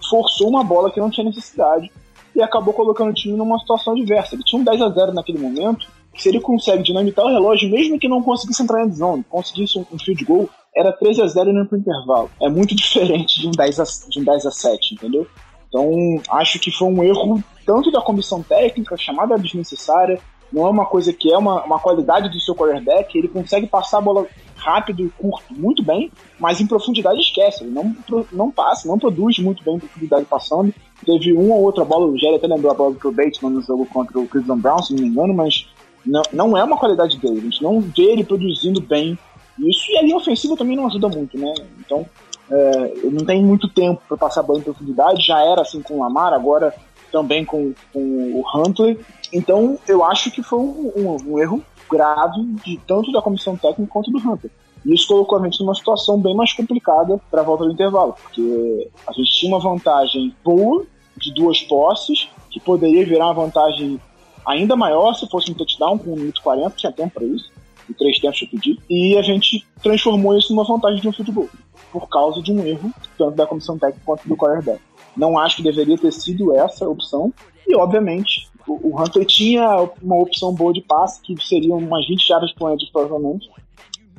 forçou 0.09 0.49
uma 0.49 0.65
bola 0.65 0.91
que 0.91 1.01
não 1.01 1.11
tinha 1.11 1.25
necessidade 1.25 1.91
e 2.35 2.43
acabou 2.43 2.73
colocando 2.73 3.11
o 3.11 3.15
time 3.15 3.37
numa 3.37 3.59
situação 3.59 3.95
adversa. 3.95 4.35
Ele 4.35 4.45
tinha 4.45 4.61
um 4.61 4.65
10 4.65 4.83
a 4.83 4.89
0 4.89 5.13
naquele 5.13 5.39
momento, 5.39 5.87
que 6.15 6.23
se 6.23 6.29
ele 6.29 6.41
consegue 6.41 6.83
dinamitar 6.83 7.25
o 7.25 7.29
relógio, 7.29 7.71
mesmo 7.71 7.99
que 7.99 8.09
não 8.09 8.23
conseguisse 8.23 8.63
entrar 8.63 8.85
em 8.85 8.93
zone, 8.93 9.25
conseguisse 9.29 9.79
um 9.79 9.99
field 9.99 10.25
goal, 10.25 10.49
era 10.75 10.93
13 10.93 11.23
a 11.23 11.27
0 11.27 11.53
no 11.53 11.63
intervalo. 11.77 12.31
É 12.41 12.49
muito 12.49 12.75
diferente 12.77 13.41
de 13.41 13.49
um 13.49 13.51
10 13.51 13.81
a, 13.81 13.85
de 14.09 14.21
um 14.21 14.25
10 14.25 14.47
a 14.47 14.51
7, 14.51 14.95
entendeu? 14.95 15.27
Então, 15.69 15.91
acho 16.31 16.59
que 16.59 16.71
foi 16.71 16.89
um 16.89 17.03
erro 17.03 17.43
tanto 17.67 17.91
da 17.91 18.01
comissão 18.01 18.43
técnica, 18.43 18.97
chamada 18.97 19.37
desnecessária, 19.37 20.19
não 20.53 20.67
é 20.67 20.71
uma 20.71 20.87
coisa 20.87 21.13
que 21.13 21.31
é 21.31 21.37
uma, 21.37 21.63
uma 21.65 21.79
qualidade 21.79 22.31
do 22.31 22.41
seu 22.41 22.55
quarterback, 22.55 23.17
ele 23.17 23.29
consegue 23.29 23.67
passar 23.67 23.99
a 23.99 24.01
bola 24.01 24.27
rápido 24.59 25.05
e 25.05 25.09
curto 25.11 25.55
muito 25.55 25.83
bem, 25.83 26.11
mas 26.39 26.61
em 26.61 26.67
profundidade 26.67 27.21
esquece. 27.21 27.65
Ele 27.65 27.73
não, 27.73 27.97
não 28.33 28.51
passa, 28.51 28.89
não 28.89 28.99
produz 28.99 29.39
muito 29.39 29.63
bem 29.65 29.77
em 29.77 29.79
profundidade 29.79 30.25
passando. 30.27 30.75
Teve 31.05 31.33
uma 31.33 31.55
ou 31.55 31.63
outra 31.63 31.85
bola, 31.85 32.07
o 32.07 32.19
Jerry 32.19 32.37
até 32.37 32.47
lembrou 32.47 32.71
a 32.71 32.75
bola 32.75 32.95
do 32.95 33.13
Bateman 33.13 33.53
no 33.53 33.63
jogo 33.63 33.87
contra 33.87 34.19
o 34.19 34.27
Cleveland 34.27 34.61
Brown, 34.61 34.83
se 34.83 34.95
não 34.95 35.03
me 35.03 35.09
engano, 35.09 35.35
mas 35.35 35.69
não, 36.05 36.23
não 36.33 36.57
é 36.57 36.65
uma 36.65 36.77
qualidade 36.77 37.19
dele. 37.19 37.39
A 37.39 37.43
gente 37.43 37.63
não 37.63 37.81
vê 37.81 38.03
ele 38.03 38.25
produzindo 38.25 38.81
bem 38.81 39.19
isso, 39.59 39.91
e 39.91 39.97
a 39.97 40.03
linha 40.03 40.17
ofensiva 40.17 40.57
também 40.57 40.77
não 40.77 40.87
ajuda 40.87 41.09
muito, 41.09 41.37
né? 41.37 41.53
Então, 41.81 42.07
é, 42.51 42.95
não 43.11 43.25
tem 43.25 43.43
muito 43.43 43.69
tempo 43.69 44.01
para 44.07 44.17
passar 44.17 44.43
bola 44.43 44.61
em 44.61 44.63
profundidade, 44.63 45.27
já 45.27 45.41
era 45.41 45.63
assim 45.63 45.83
com 45.83 45.95
o 45.95 46.01
Lamar, 46.01 46.33
agora 46.33 46.75
também 47.11 47.45
com, 47.45 47.73
com 47.93 48.01
o 48.01 48.45
Huntley. 48.55 48.99
Então, 49.33 49.79
eu 49.87 50.05
acho 50.05 50.31
que 50.31 50.43
foi 50.43 50.59
um, 50.59 50.93
um, 50.97 51.17
um 51.33 51.39
erro 51.39 51.63
grave 51.89 52.43
de 52.65 52.79
tanto 52.87 53.13
da 53.13 53.23
comissão 53.23 53.57
técnica 53.57 53.93
quanto 53.93 54.11
do 54.11 54.19
Hunter. 54.19 54.51
E 54.85 54.95
isso 54.95 55.09
colocou 55.09 55.39
a 55.39 55.45
gente 55.45 55.61
numa 55.61 55.75
situação 55.75 56.21
bem 56.21 56.35
mais 56.35 56.53
complicada 56.53 57.21
para 57.31 57.41
a 57.41 57.45
volta 57.45 57.65
do 57.65 57.73
intervalo, 57.73 58.15
porque 58.23 58.89
a 59.07 59.13
gente 59.13 59.33
tinha 59.33 59.55
uma 59.55 59.61
vantagem 59.61 60.35
boa 60.45 60.85
de 61.17 61.35
duas 61.35 61.61
posses, 61.63 62.29
que 62.51 62.61
poderia 62.61 63.05
virar 63.05 63.27
uma 63.27 63.35
vantagem 63.35 64.01
ainda 64.47 64.77
maior 64.77 65.15
se 65.15 65.29
fosse 65.29 65.51
um 65.51 65.55
touchdown 65.55 65.99
com 65.99 66.13
1 66.13 66.17
minuto 66.17 66.43
40, 66.43 66.77
tinha 66.77 66.93
tempo 66.93 67.15
para 67.15 67.25
isso, 67.25 67.51
e 67.89 67.95
três 67.95 68.19
tempos 68.19 68.41
eu 68.43 68.49
pedi, 68.49 68.79
e 68.89 69.17
a 69.17 69.23
gente 69.23 69.67
transformou 69.83 70.37
isso 70.37 70.55
numa 70.55 70.65
vantagem 70.65 71.01
de 71.01 71.09
um 71.09 71.13
futebol, 71.13 71.49
por 71.93 72.09
causa 72.09 72.41
de 72.41 72.53
um 72.53 72.65
erro, 72.65 72.91
tanto 73.17 73.37
da 73.37 73.47
comissão 73.47 73.79
técnica 73.79 74.03
quanto 74.05 74.29
do 74.29 74.37
quarterback. 74.37 74.81
Não 75.17 75.39
acho 75.39 75.57
que 75.57 75.63
deveria 75.63 75.99
ter 75.99 76.13
sido 76.13 76.55
essa 76.55 76.85
a 76.85 76.89
opção, 76.89 77.33
e 77.67 77.75
obviamente 77.75 78.49
o, 78.69 79.01
Hunter 79.01 79.25
tinha 79.25 79.89
uma 80.03 80.17
opção 80.17 80.53
boa 80.55 80.73
de 80.73 80.83
passe, 80.83 81.21
que 81.23 81.35
seriam 81.45 81.79
umas 81.79 82.07
20 82.07 82.27
jardas 82.27 82.53
por 82.53 82.71
antes, 82.71 82.91
provavelmente, 82.91 83.49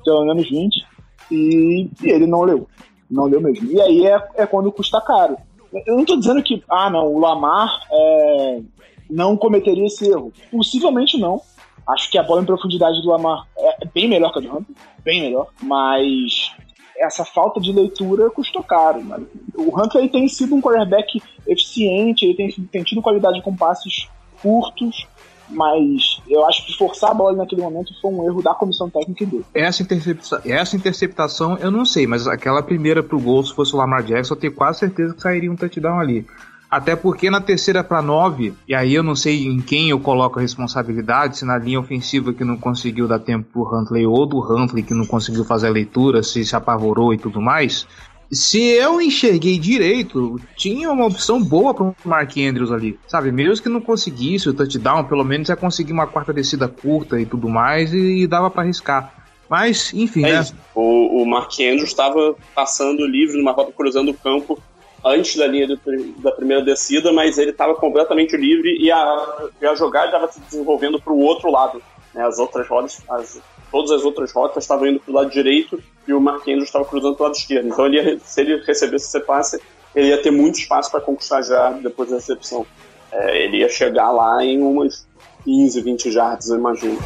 pelo 0.03 0.25
menos 0.25 0.49
20, 0.49 0.85
e, 1.31 1.89
e, 2.01 2.09
ele 2.09 2.25
não 2.25 2.41
leu. 2.41 2.67
Não 3.09 3.25
leu 3.25 3.41
mesmo. 3.41 3.71
E 3.71 3.81
aí 3.81 4.05
é, 4.05 4.27
é 4.35 4.45
quando 4.45 4.71
custa 4.71 5.01
caro. 5.01 5.37
Eu 5.85 5.95
não 5.95 6.01
estou 6.01 6.17
dizendo 6.17 6.41
que, 6.41 6.63
ah, 6.69 6.89
não, 6.89 7.05
o 7.05 7.19
Lamar 7.19 7.69
é, 7.91 8.61
não 9.09 9.37
cometeria 9.37 9.85
esse 9.85 10.09
erro. 10.09 10.33
Possivelmente 10.51 11.17
não. 11.17 11.41
Acho 11.87 12.09
que 12.09 12.17
a 12.17 12.23
bola 12.23 12.41
em 12.41 12.45
profundidade 12.45 13.01
do 13.01 13.09
Lamar 13.09 13.47
é 13.57 13.85
bem 13.85 14.07
melhor 14.07 14.31
que 14.31 14.39
a 14.39 14.41
do 14.41 14.57
Hunter, 14.57 14.75
bem 15.03 15.21
melhor, 15.21 15.47
mas 15.61 16.51
essa 16.97 17.23
falta 17.25 17.59
de 17.59 17.71
leitura 17.71 18.29
custou 18.29 18.61
caro. 18.61 19.03
Mano. 19.03 19.27
O 19.55 19.79
Hunter 19.79 20.09
tem 20.11 20.27
sido 20.27 20.55
um 20.55 20.61
quarterback 20.61 21.21
eficiente, 21.47 22.25
ele 22.25 22.35
tem, 22.35 22.51
tem 22.51 22.83
tido 22.83 23.01
qualidade 23.01 23.41
com 23.41 23.55
passes 23.55 24.07
curtos, 24.41 25.07
mas 25.49 26.21
eu 26.27 26.45
acho 26.45 26.65
que 26.65 26.77
forçar 26.77 27.11
a 27.11 27.13
bola 27.13 27.35
naquele 27.35 27.61
momento 27.61 27.91
foi 28.01 28.11
um 28.11 28.23
erro 28.23 28.41
da 28.41 28.53
comissão 28.53 28.89
técnica 28.89 29.25
dele. 29.25 29.45
Essa 29.53 29.81
interceptação, 29.81 30.41
essa 30.45 30.75
interceptação 30.75 31.57
eu 31.57 31.71
não 31.71 31.85
sei, 31.85 32.05
mas 32.05 32.27
aquela 32.27 32.61
primeira 32.61 33.01
pro 33.01 33.19
gol, 33.19 33.43
se 33.43 33.53
fosse 33.53 33.73
o 33.73 33.77
Lamar 33.77 34.03
Jackson, 34.03 34.33
eu 34.33 34.39
tenho 34.39 34.53
quase 34.53 34.79
certeza 34.79 35.13
que 35.13 35.21
sairia 35.21 35.51
um 35.51 35.55
touchdown 35.55 35.99
ali. 35.99 36.25
Até 36.69 36.95
porque 36.95 37.31
na 37.31 37.41
terceira 37.41 37.83
para 37.83 37.99
nove, 37.99 38.53
e 38.67 38.75
aí 38.75 38.93
eu 38.93 39.01
não 39.01 39.15
sei 39.15 39.47
em 39.47 39.59
quem 39.59 39.89
eu 39.89 39.99
coloco 39.99 40.37
a 40.37 40.41
responsabilidade, 40.41 41.39
se 41.39 41.43
na 41.43 41.57
linha 41.57 41.79
ofensiva 41.79 42.31
que 42.31 42.43
não 42.43 42.57
conseguiu 42.57 43.07
dar 43.07 43.17
tempo 43.17 43.47
pro 43.51 43.75
Huntley 43.75 44.05
ou 44.05 44.23
do 44.27 44.39
Huntley 44.39 44.83
que 44.83 44.93
não 44.93 45.07
conseguiu 45.07 45.43
fazer 45.43 45.65
a 45.65 45.71
leitura, 45.71 46.21
se 46.21 46.45
se 46.45 46.55
apavorou 46.55 47.11
e 47.11 47.17
tudo 47.17 47.41
mais 47.41 47.87
se 48.31 48.61
eu 48.61 49.01
enxerguei 49.01 49.57
direito, 49.57 50.39
tinha 50.55 50.91
uma 50.91 51.07
opção 51.07 51.43
boa 51.43 51.73
para 51.73 51.85
o 51.85 51.95
Mark 52.05 52.37
Andrews 52.37 52.71
ali, 52.71 52.99
sabe? 53.07 53.31
Mesmo 53.31 53.63
que 53.63 53.69
não 53.69 53.81
conseguisse 53.81 54.47
o 54.47 54.53
touchdown, 54.53 55.05
pelo 55.05 55.23
menos 55.23 55.49
ia 55.49 55.55
conseguir 55.55 55.93
uma 55.93 56.05
quarta 56.05 56.31
descida 56.31 56.67
curta 56.67 57.19
e 57.19 57.25
tudo 57.25 57.49
mais, 57.49 57.91
e, 57.91 58.23
e 58.23 58.27
dava 58.27 58.49
para 58.49 58.61
arriscar. 58.61 59.13
Mas, 59.49 59.91
enfim, 59.95 60.23
é 60.25 60.33
né? 60.33 60.45
O, 60.75 61.23
o 61.23 61.25
Mark 61.25 61.51
Andrews 61.53 61.89
estava 61.89 62.35
passando 62.53 63.05
livre 63.07 63.35
numa 63.37 63.51
rota 63.51 63.71
cruzando 63.71 64.11
o 64.11 64.13
campo 64.13 64.61
antes 65.03 65.35
da 65.35 65.47
linha 65.47 65.67
do, 65.67 65.79
da 66.17 66.31
primeira 66.31 66.63
descida, 66.63 67.11
mas 67.11 67.37
ele 67.39 67.49
estava 67.49 67.73
completamente 67.73 68.37
livre 68.37 68.77
e 68.79 68.91
a, 68.91 69.49
e 69.59 69.65
a 69.65 69.73
jogada 69.73 70.07
estava 70.07 70.31
se 70.31 70.39
desenvolvendo 70.41 71.01
para 71.01 71.13
o 71.13 71.19
outro 71.19 71.49
lado. 71.49 71.81
Né? 72.13 72.23
As 72.23 72.37
outras 72.37 72.67
rodas, 72.67 73.01
as, 73.09 73.41
todas 73.71 73.89
as 73.89 74.03
outras 74.03 74.31
rotas 74.31 74.63
estavam 74.63 74.87
indo 74.87 74.99
para 74.99 75.11
o 75.11 75.15
lado 75.15 75.31
direito 75.31 75.81
e 76.09 76.13
o 76.13 76.19
Marquinhos 76.19 76.63
estava 76.63 76.83
cruzando 76.85 77.15
para 77.15 77.25
o 77.25 77.27
lado 77.27 77.37
esquerdo. 77.37 77.67
Então, 77.67 77.85
ele 77.85 77.97
ia, 77.97 78.19
se 78.23 78.41
ele 78.41 78.57
recebesse 78.65 79.05
esse 79.05 79.19
passe, 79.19 79.61
ele 79.95 80.07
ia 80.07 80.21
ter 80.21 80.31
muito 80.31 80.57
espaço 80.57 80.89
para 80.89 80.99
conquistar 80.99 81.43
já 81.43 81.69
depois 81.71 82.09
da 82.09 82.15
recepção. 82.15 82.65
É, 83.11 83.43
ele 83.43 83.57
ia 83.57 83.69
chegar 83.69 84.11
lá 84.11 84.43
em 84.43 84.59
umas 84.59 85.07
15, 85.45 85.81
20 85.81 86.11
jardas, 86.11 86.49
eu 86.49 86.57
imagino. 86.57 86.97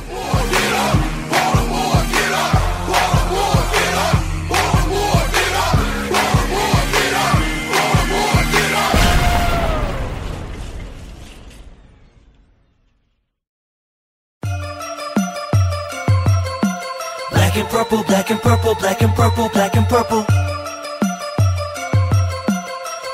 Purple, 17.83 18.03
black 18.05 18.31
and 18.31 18.41
purple, 18.41 18.75
black 18.75 19.01
and 19.01 19.13
purple, 19.13 19.49
black 19.49 19.75
and 19.75 19.87
purple. 19.87 20.25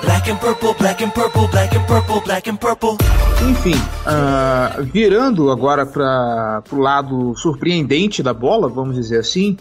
Black 0.01 0.27
and 0.29 0.39
purple, 0.39 0.73
black 0.75 1.01
and 1.01 1.13
purple, 1.13 1.47
black 1.47 1.73
and 1.75 1.87
purple, 1.87 2.21
black 2.21 2.47
and 2.47 2.59
purple. 2.59 2.97
Enfim, 3.49 3.75
uh, 4.05 4.83
virando 4.83 5.49
agora 5.49 5.85
para 5.85 6.63
o 6.71 6.77
lado 6.77 7.35
surpreendente 7.35 8.21
da 8.21 8.33
bola, 8.33 8.67
vamos 8.67 8.95
dizer 8.95 9.19
assim, 9.19 9.57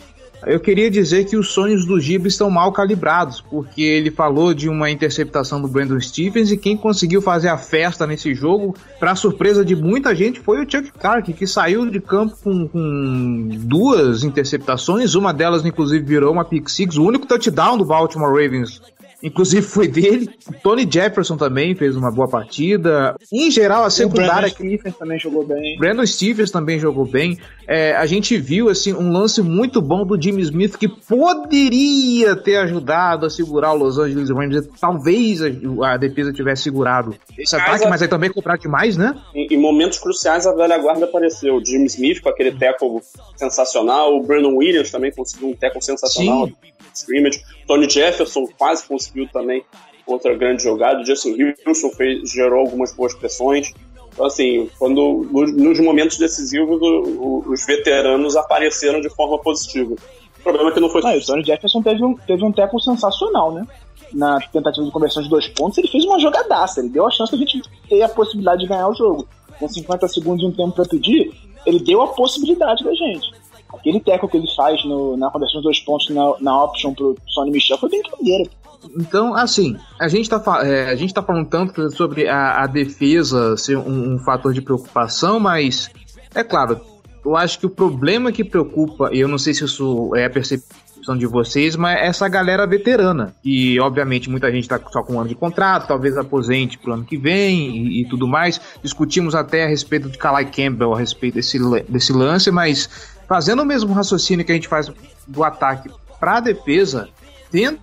eu 0.47 0.61
queria 0.61 0.91
dizer 0.91 1.24
que 1.24 1.36
os 1.36 1.49
sonhos 1.49 1.84
do 1.84 2.01
Giba 2.01 2.28
estão 2.28 2.51
mal 2.51 2.72
calibrados, 2.72 3.41
porque 3.41 3.82
ele 3.82 4.11
falou 4.11 4.55
de 4.55 4.68
uma 4.68 4.91
interceptação 4.91 5.61
do 5.61 5.68
Brandon 5.68 6.01
Stephens 6.01 6.51
e 6.51 6.57
quem 6.57 6.76
conseguiu 6.76 7.20
fazer 7.20 7.49
a 7.49 7.59
festa 7.59 8.07
nesse 8.07 8.34
jogo, 8.34 8.74
para 8.99 9.14
surpresa 9.16 9.64
de 9.64 9.74
muita 9.74 10.14
gente, 10.14 10.41
foi 10.41 10.64
o 10.64 10.70
Chuck 10.70 10.93
Clark, 10.93 11.32
que 11.32 11.47
saiu 11.47 11.89
de 11.91 12.01
campo 12.01 12.36
com, 12.43 12.68
com, 12.68 13.49
duas 13.62 14.22
interceptações, 14.22 15.14
uma 15.14 15.32
delas 15.32 15.64
inclusive 15.64 16.05
virou 16.05 16.32
uma 16.32 16.45
pick 16.45 16.68
six, 16.68 16.97
o 16.97 17.05
único 17.05 17.26
touchdown 17.26 17.76
do 17.76 17.84
Baltimore 17.84 18.30
Ravens 18.30 18.80
inclusive 19.23 19.62
foi 19.62 19.89
dele. 19.89 20.29
O 20.49 20.53
Tony 20.62 20.89
Jefferson 20.91 21.37
também 21.37 21.75
fez 21.75 21.97
uma 21.97 22.11
boa 22.11 22.29
partida. 22.29 23.16
Em 23.33 23.51
geral, 23.51 23.85
a 23.85 23.91
secundária. 23.91 24.49
O 24.49 24.53
Brandon 24.53 24.77
Stephens 24.77 24.97
também 24.97 25.19
jogou 25.19 25.47
bem. 25.47 25.79
Brandon 25.79 26.07
Stephens 26.07 26.51
também 26.51 26.79
jogou 26.79 27.05
bem. 27.05 27.39
É, 27.66 27.95
a 27.97 28.07
gente 28.07 28.37
viu 28.37 28.69
assim 28.69 28.95
um 28.95 29.12
lance 29.12 29.43
muito 29.43 29.83
bom 29.83 30.07
do 30.07 30.21
Jimmy 30.21 30.43
Smith 30.43 30.77
que 30.77 30.89
poderia 30.89 32.37
ter 32.37 32.57
ajudado 32.57 33.27
a 33.27 33.31
segurar 33.31 33.73
o 33.73 33.77
Los 33.77 33.99
Angeles 33.99 34.31
Rams. 34.31 34.69
Talvez 34.81 35.43
a, 35.43 35.49
a 35.93 35.97
defesa 35.97 36.33
tivesse 36.33 36.62
segurado 36.62 37.14
esse 37.37 37.55
Mas 37.55 37.62
ataque, 37.62 37.85
a... 37.85 37.89
mas 37.89 38.03
aí 38.03 38.09
também 38.09 38.31
comprar 38.31 38.57
demais, 38.57 38.97
né? 38.97 39.14
Em, 39.35 39.47
em, 39.51 39.59
momentos 39.59 39.99
cruciais 39.99 40.47
a 40.47 40.55
velha 40.55 40.79
guarda 40.79 41.05
apareceu. 41.05 41.57
O 41.57 41.64
Jimmy 41.64 41.87
Smith 41.87 42.21
com 42.21 42.29
aquele 42.29 42.53
tackle 42.53 43.01
sensacional. 43.37 44.16
O 44.16 44.23
Brandon 44.23 44.55
Williams 44.57 44.91
também 44.91 45.12
conseguiu 45.12 45.49
um 45.49 45.55
tackle 45.55 45.83
sensacional. 45.83 46.47
Sim 46.47 46.55
scrimmage. 46.99 47.43
Tony 47.67 47.89
Jefferson 47.89 48.47
quase 48.57 48.87
conseguiu 48.87 49.29
também 49.29 49.65
outra 50.07 50.35
grande 50.35 50.63
jogada. 50.63 51.05
Justin 51.05 51.37
Wilson 51.67 51.91
fez, 51.91 52.31
gerou 52.31 52.61
algumas 52.61 52.95
boas 52.95 53.15
pressões. 53.15 53.73
Então, 54.13 54.27
assim, 54.27 54.69
quando 54.79 55.29
nos 55.31 55.79
momentos 55.79 56.19
decisivos 56.19 56.81
o, 56.81 56.87
o, 56.87 57.53
os 57.53 57.65
veteranos 57.65 58.37
apareceram 58.37 59.01
de 59.01 59.09
forma 59.11 59.39
positiva. 59.39 59.95
O 60.41 60.43
problema 60.43 60.71
é 60.71 60.73
que 60.73 60.81
não 60.81 60.89
foi. 60.89 61.03
Ah, 61.05 61.17
o 61.17 61.25
Tony 61.25 61.45
Jefferson 61.45 61.83
teve 61.83 62.05
um, 62.05 62.15
teve 62.15 62.45
um 62.45 62.53
tackle 62.53 62.81
sensacional, 62.81 63.53
né? 63.53 63.67
Na 64.13 64.41
tentativa 64.41 64.85
de 64.85 64.91
conversão 64.91 65.23
de 65.23 65.29
dois 65.29 65.47
pontos, 65.49 65.77
ele 65.79 65.89
fez 65.89 66.05
uma 66.05 66.19
jogadaça. 66.19 66.81
Ele 66.81 66.89
deu 66.89 67.07
a 67.07 67.11
chance 67.11 67.37
de 67.37 67.45
a 67.45 67.47
gente 67.47 67.63
ter 67.89 68.03
a 68.03 68.09
possibilidade 68.09 68.63
de 68.63 68.67
ganhar 68.67 68.89
o 68.89 68.95
jogo. 68.95 69.29
Com 69.59 69.69
50 69.69 70.09
segundos 70.09 70.41
de 70.41 70.47
um 70.47 70.53
tempo 70.53 70.73
para 70.73 70.85
pedir, 70.85 71.33
ele 71.67 71.81
deu 71.81 72.01
a 72.01 72.09
possibilidade 72.09 72.83
da 72.83 72.95
gente. 72.95 73.31
Aquele 73.73 74.01
teco 74.01 74.29
que 74.29 74.37
ele 74.37 74.49
faz 74.55 74.85
no, 74.85 75.16
na 75.16 75.31
conversão 75.31 75.61
de 75.61 75.64
dois 75.64 75.81
pontos 75.81 76.09
na, 76.11 76.35
na 76.41 76.64
option 76.64 76.95
pro 76.95 77.16
Sonny 77.27 77.51
Michel 77.51 77.79
foi 77.79 77.89
brincadeira. 77.89 78.49
Então, 78.97 79.35
assim, 79.35 79.77
a 80.01 80.09
gente 80.09 80.29
tá, 80.31 80.41
é, 80.64 80.91
a 80.91 80.95
gente 80.95 81.12
tá 81.12 81.23
falando 81.23 81.49
tanto 81.49 81.91
sobre 81.91 82.29
a, 82.29 82.62
a 82.62 82.66
defesa 82.66 83.57
ser 83.57 83.77
um, 83.77 84.14
um, 84.14 84.19
fator 84.19 84.53
de 84.53 84.62
preocupação, 84.62 85.41
mas 85.41 85.91
é 86.35 86.45
claro, 86.45 86.81
eu 87.25 87.37
acho 87.37 87.59
que 87.59 87.66
o 87.66 87.71
problema 87.71 88.31
que 88.31 88.45
preocupa, 88.45 89.11
e 89.12 89.21
eu 89.21 89.29
não 89.29 89.39
sei 89.39 89.53
se 89.53 89.64
isso 89.64 90.14
é 90.14 90.25
a 90.25 90.31
percepção 90.31 91.16
de 91.16 91.27
vocês, 91.27 91.75
mas 91.77 91.99
é 91.99 92.07
essa 92.07 92.29
galera 92.29 92.66
veterana. 92.66 93.35
E, 93.45 93.81
obviamente, 93.81 94.31
muita 94.31 94.51
gente 94.53 94.69
tá 94.69 94.81
só 94.91 95.03
com 95.03 95.14
um 95.14 95.21
ano 95.21 95.29
de 95.29 95.35
contrato, 95.35 95.89
talvez 95.89 96.16
aposente 96.16 96.79
pro 96.79 96.93
ano 96.93 97.05
que 97.05 97.16
vem 97.16 97.77
e, 97.77 98.03
e 98.03 98.09
tudo 98.09 98.27
mais. 98.27 98.61
Discutimos 98.83 99.35
até 99.35 99.64
a 99.64 99.69
respeito 99.69 100.09
de 100.09 100.19
Kalai 100.19 100.51
Campbell, 100.51 100.95
a 100.95 100.99
respeito 100.99 101.35
desse, 101.35 101.59
desse 101.89 102.12
lance, 102.12 102.51
mas 102.51 103.18
fazendo 103.29 103.62
o 103.62 103.66
mesmo 103.66 103.93
raciocínio 103.93 104.45
que 104.45 104.51
a 104.51 104.55
gente 104.55 104.66
faz 104.66 104.91
do 105.26 105.45
ataque 105.45 105.91
para 106.18 106.39
a 106.39 106.41
defesa, 106.41 107.09
tendo 107.51 107.79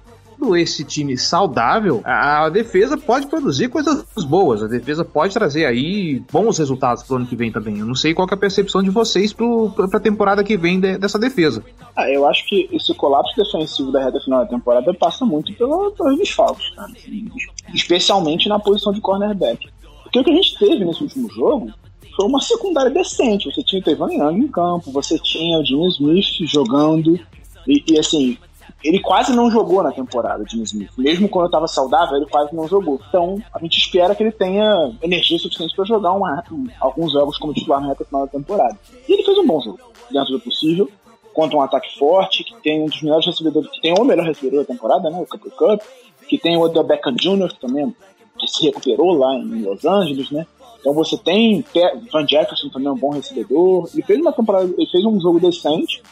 esse 0.58 0.84
time 0.84 1.18
saudável, 1.18 2.02
a 2.04 2.50
defesa 2.50 2.98
pode 2.98 3.28
produzir 3.28 3.70
coisas 3.70 4.04
boas. 4.28 4.62
A 4.62 4.68
defesa 4.68 5.06
pode 5.06 5.34
trazer 5.34 5.66
aí 5.66 6.22
bons 6.32 6.58
resultados 6.58 7.04
pro 7.04 7.16
ano 7.16 7.28
que 7.28 7.36
vem 7.36 7.52
também. 7.52 7.80
Eu 7.80 7.86
não 7.86 7.96
sei 7.96 8.14
qual 8.14 8.28
é 8.30 8.34
a 8.34 8.38
percepção 8.38 8.84
de 8.84 8.90
vocês 8.90 9.32
pro, 9.32 9.70
pra 9.70 10.00
temporada 10.00 10.44
que 10.44 10.58
vem 10.58 10.80
de, 10.80 10.98
dessa 10.98 11.18
defesa. 11.18 11.64
Ah, 11.96 12.10
eu 12.10 12.28
acho 12.28 12.46
que 12.48 12.68
esse 12.74 12.94
colapso 12.96 13.34
defensivo 13.38 13.92
da 13.92 14.04
reta 14.04 14.20
final 14.20 14.42
da 14.42 14.50
temporada 14.50 14.94
passa 14.94 15.26
muito 15.26 15.54
pelo, 15.54 15.92
pelos 15.92 16.18
desfalques, 16.18 16.70
cara. 16.72 16.92
Especialmente 17.74 18.50
na 18.50 18.60
posição 18.60 18.92
de 18.92 19.00
cornerback. 19.00 19.70
Porque 20.04 20.20
o 20.20 20.24
que 20.24 20.32
a 20.32 20.36
gente 20.36 20.60
teve 20.60 20.84
nesse 20.84 21.04
último 21.04 21.32
jogo 21.32 21.72
foi 22.16 22.26
uma 22.26 22.42
secundária 22.42 22.92
decente. 22.92 23.52
Você 23.52 23.62
tinha 23.64 23.82
o 23.82 23.84
Tevan 23.84 24.12
Young 24.12 24.46
em 24.46 24.48
campo, 24.48 24.92
você 24.92 25.20
tinha 25.20 25.60
o 25.60 25.66
Jimmy 25.66 25.88
Smith 25.90 26.50
jogando. 26.50 27.20
E, 27.68 27.84
e, 27.88 28.00
assim, 28.00 28.38
ele 28.84 29.00
quase 29.00 29.36
não 29.36 29.52
jogou 29.52 29.84
na 29.84 29.92
temporada, 29.92 30.44
o 30.44 30.48
Jimmy 30.48 30.64
Smith. 30.64 30.92
Mesmo 30.98 31.28
quando 31.28 31.48
estava 31.48 31.68
saudável, 31.68 32.18
ele 32.18 32.28
quase 32.28 32.56
não 32.56 32.68
jogou. 32.68 33.00
Então, 33.10 33.42
a 33.54 33.60
gente 33.60 33.78
espera 33.78 34.16
que 34.16 34.24
ele 34.24 34.32
tenha 34.32 34.94
energia 35.02 35.38
suficiente 35.38 35.76
para 35.76 35.86
jogar 35.86 36.14
uma, 36.14 36.44
um, 36.52 36.68
alguns 36.80 37.12
jogos 37.12 37.38
como 37.38 37.54
titular 37.54 37.82
na 37.82 37.88
reta 37.88 38.06
final 38.06 38.26
da 38.26 38.32
temporada. 38.32 38.78
E 39.08 39.14
ele 39.14 39.24
fez 39.24 39.38
um 39.38 39.46
bom 39.48 39.60
jogo, 39.60 39.80
dentro 40.10 40.32
do 40.32 40.40
possível, 40.40 40.90
contra 41.34 41.58
um 41.58 41.62
ataque 41.62 41.98
forte, 42.00 42.44
que 42.44 42.56
tem 42.62 42.82
um 42.82 42.86
dos 42.86 43.02
melhores 43.02 43.26
recebedores, 43.26 43.70
que 43.72 43.82
tem 43.82 43.94
o 43.94 44.06
melhor 44.06 44.26
recebedor 44.26 44.62
da 44.62 44.74
temporada, 44.74 45.10
né? 45.10 45.20
O 45.20 45.26
Cooper 45.28 45.52
Cup, 45.52 45.82
que 46.30 46.38
tem 46.38 46.56
o 46.56 46.62
Odell 46.62 46.84
Beckham 46.84 47.16
Jr. 47.16 47.52
também, 47.60 47.94
que 48.40 48.48
se 48.48 48.66
recuperou 48.66 49.14
lá 49.14 49.36
em 49.36 49.64
Los 49.64 49.84
Angeles, 49.84 50.32
né? 50.32 50.46
Então 50.86 50.94
você 50.94 51.18
tem 51.18 51.66
Van 52.14 52.28
Jefferson 52.28 52.70
também 52.70 52.88
é 52.88 52.92
um 52.92 52.98
bom 52.98 53.10
recebedor. 53.10 53.90
Ele 53.92 54.04
fez 54.04 54.22
uma 54.22 54.32
temporada, 54.32 54.72
ele 54.78 54.92
fez 54.92 55.04
um 55.04 55.20
jogo 55.20 55.40
decente 55.40 56.04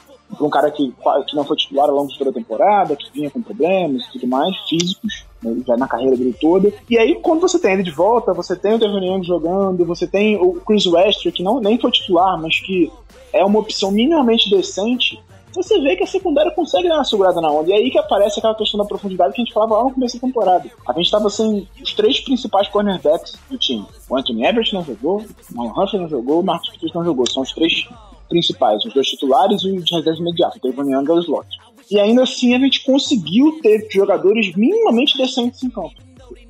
um 0.42 0.50
cara 0.50 0.72
que, 0.72 0.92
que 1.28 1.36
não 1.36 1.44
foi 1.44 1.56
titular 1.56 1.88
ao 1.88 1.96
longo 1.96 2.12
de 2.12 2.18
toda 2.18 2.32
a 2.32 2.34
temporada, 2.34 2.96
que 2.96 3.12
vinha 3.12 3.30
com 3.30 3.40
problemas 3.40 4.04
e 4.04 4.14
tudo 4.14 4.26
mais, 4.26 4.58
físicos, 4.68 5.26
né, 5.44 5.62
já 5.68 5.78
na 5.78 5.88
carreira 5.88 6.18
dele 6.18 6.36
toda. 6.42 6.74
E 6.90 6.98
aí, 6.98 7.20
quando 7.22 7.42
você 7.42 7.60
tem 7.60 7.74
ele 7.74 7.84
de 7.84 7.92
volta, 7.92 8.34
você 8.34 8.56
tem 8.56 8.74
o 8.74 8.80
Devon 8.80 8.98
Young 8.98 9.24
jogando, 9.24 9.86
você 9.86 10.08
tem 10.08 10.36
o 10.38 10.54
Chris 10.66 10.88
Westry, 10.88 11.32
que 11.32 11.44
não, 11.44 11.60
nem 11.60 11.80
foi 11.80 11.92
titular, 11.92 12.42
mas 12.42 12.60
que 12.60 12.92
é 13.32 13.46
uma 13.46 13.60
opção 13.60 13.92
minimamente 13.92 14.50
decente, 14.50 15.22
você 15.56 15.80
vê 15.80 15.96
que 15.96 16.04
a 16.04 16.08
secundária 16.08 16.52
consegue 16.52 16.88
dar 16.88 16.96
uma 16.96 17.04
segurada 17.04 17.40
na 17.42 17.52
onda. 17.52 17.70
E 17.70 17.74
aí 17.74 17.92
que 17.92 17.98
aparece 17.98 18.40
aquela 18.40 18.56
questão 18.56 18.80
da 18.80 18.86
profundidade 18.86 19.34
que 19.34 19.42
a 19.42 19.46
gente 19.46 19.54
falava 19.54 19.78
lá 19.78 19.84
no 19.86 19.94
começo 19.94 20.20
da 20.20 20.28
temporada. 20.28 20.70
A 20.88 20.94
gente 20.94 21.06
estava 21.06 21.30
sem 21.30 21.68
os 21.82 21.94
três 21.94 22.20
principais 22.20 22.68
cornerbacks 22.68 23.38
do 23.50 23.58
time. 23.58 23.86
O 24.10 24.18
Anthony 24.18 24.46
Everett 24.46 24.74
não 24.74 24.84
jogou, 24.84 25.22
o 25.22 25.56
Marlon 25.56 25.88
não 25.94 26.10
jogou, 26.10 26.40
o 26.40 26.44
Marcus 26.44 26.70
Peters 26.70 26.94
não 26.94 27.04
jogou. 27.04 27.30
São 27.30 27.44
os 27.44 27.52
três 27.54 27.88
principais, 28.30 28.84
os 28.84 28.94
dois 28.94 29.08
titulares 29.08 29.62
e 29.62 29.72
os 29.72 29.86
de 29.86 29.96
reserva 29.96 30.20
imediato, 30.20 30.58
o 30.58 30.62
Devon 30.62 30.90
Young 30.90 31.06
e 31.06 31.12
o 31.12 31.20
slot. 31.20 31.48
E 31.92 32.00
ainda 32.00 32.24
assim 32.24 32.56
a 32.56 32.60
gente 32.60 32.84
conseguiu 32.84 33.60
ter 33.62 33.88
jogadores 33.92 34.56
minimamente 34.56 35.18
decentes 35.18 35.62
em 35.64 35.70
campo. 35.70 35.94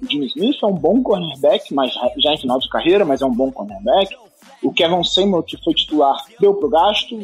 O 0.01 0.10
Jimmy 0.10 0.28
Smith 0.28 0.58
é 0.62 0.66
um 0.66 0.76
bom 0.76 1.01
cornerback, 1.01 1.74
mas 1.74 1.93
já 2.18 2.34
em 2.34 2.38
final 2.38 2.60
de 2.60 2.70
carreira, 2.70 3.04
mas 3.04 3.22
é 3.22 3.26
um 3.26 3.34
bom 3.34 3.51
cornerback. 3.51 4.16
O 4.64 4.72
Kevin 4.72 5.03
Seymour, 5.03 5.43
que 5.43 5.61
foi 5.64 5.74
titular, 5.74 6.24
deu 6.39 6.53
pro 6.53 6.70
gasto. 6.70 7.16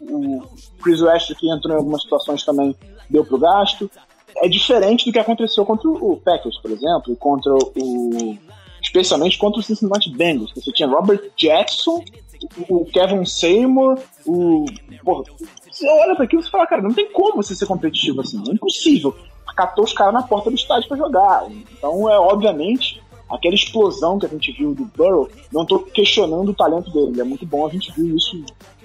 O, 0.00 0.42
Chris 0.82 1.00
West, 1.00 1.34
que 1.34 1.50
entrou 1.50 1.74
em 1.74 1.78
algumas 1.78 2.02
situações 2.02 2.44
também, 2.44 2.74
deu 3.10 3.24
pro 3.24 3.38
gasto. 3.38 3.90
É 4.36 4.48
diferente 4.48 5.04
do 5.04 5.12
que 5.12 5.18
aconteceu 5.18 5.64
contra 5.64 5.88
o 5.88 6.16
Packers, 6.16 6.58
por 6.58 6.70
exemplo, 6.70 7.16
contra 7.16 7.52
o. 7.52 8.38
Especialmente 8.80 9.38
contra 9.38 9.60
o 9.60 9.62
Cincinnati 9.62 10.10
Bengals. 10.10 10.52
Você 10.54 10.72
tinha 10.72 10.88
Robert 10.88 11.30
Jackson, 11.36 12.02
o 12.68 12.84
Kevin 12.86 13.24
Seymour, 13.24 13.98
o. 14.26 14.64
Porra, 15.04 15.24
você 15.70 15.88
olha 15.88 16.14
para 16.14 16.24
aquilo 16.24 16.42
e 16.42 16.50
fala, 16.50 16.66
cara, 16.66 16.82
não 16.82 16.92
tem 16.92 17.10
como 17.12 17.36
você 17.36 17.54
ser 17.54 17.66
competitivo 17.66 18.20
assim, 18.20 18.42
é 18.48 18.52
impossível. 18.52 19.14
Catou 19.56 19.84
os 19.84 19.92
caras 19.92 20.14
na 20.14 20.22
porta 20.22 20.48
do 20.48 20.56
estádio 20.56 20.88
para 20.88 20.96
jogar. 20.96 21.46
Então, 21.50 22.08
é 22.08 22.18
obviamente, 22.18 23.01
aquela 23.32 23.54
explosão 23.54 24.18
que 24.18 24.26
a 24.26 24.28
gente 24.28 24.52
viu 24.52 24.74
do 24.74 24.84
Burrow, 24.96 25.28
não 25.52 25.62
estou 25.62 25.80
questionando 25.80 26.50
o 26.50 26.54
talento 26.54 26.90
dele, 26.90 27.20
é 27.20 27.24
muito 27.24 27.46
bom, 27.46 27.66
a 27.66 27.70
gente 27.70 27.90
viu 27.92 28.14
isso 28.16 28.44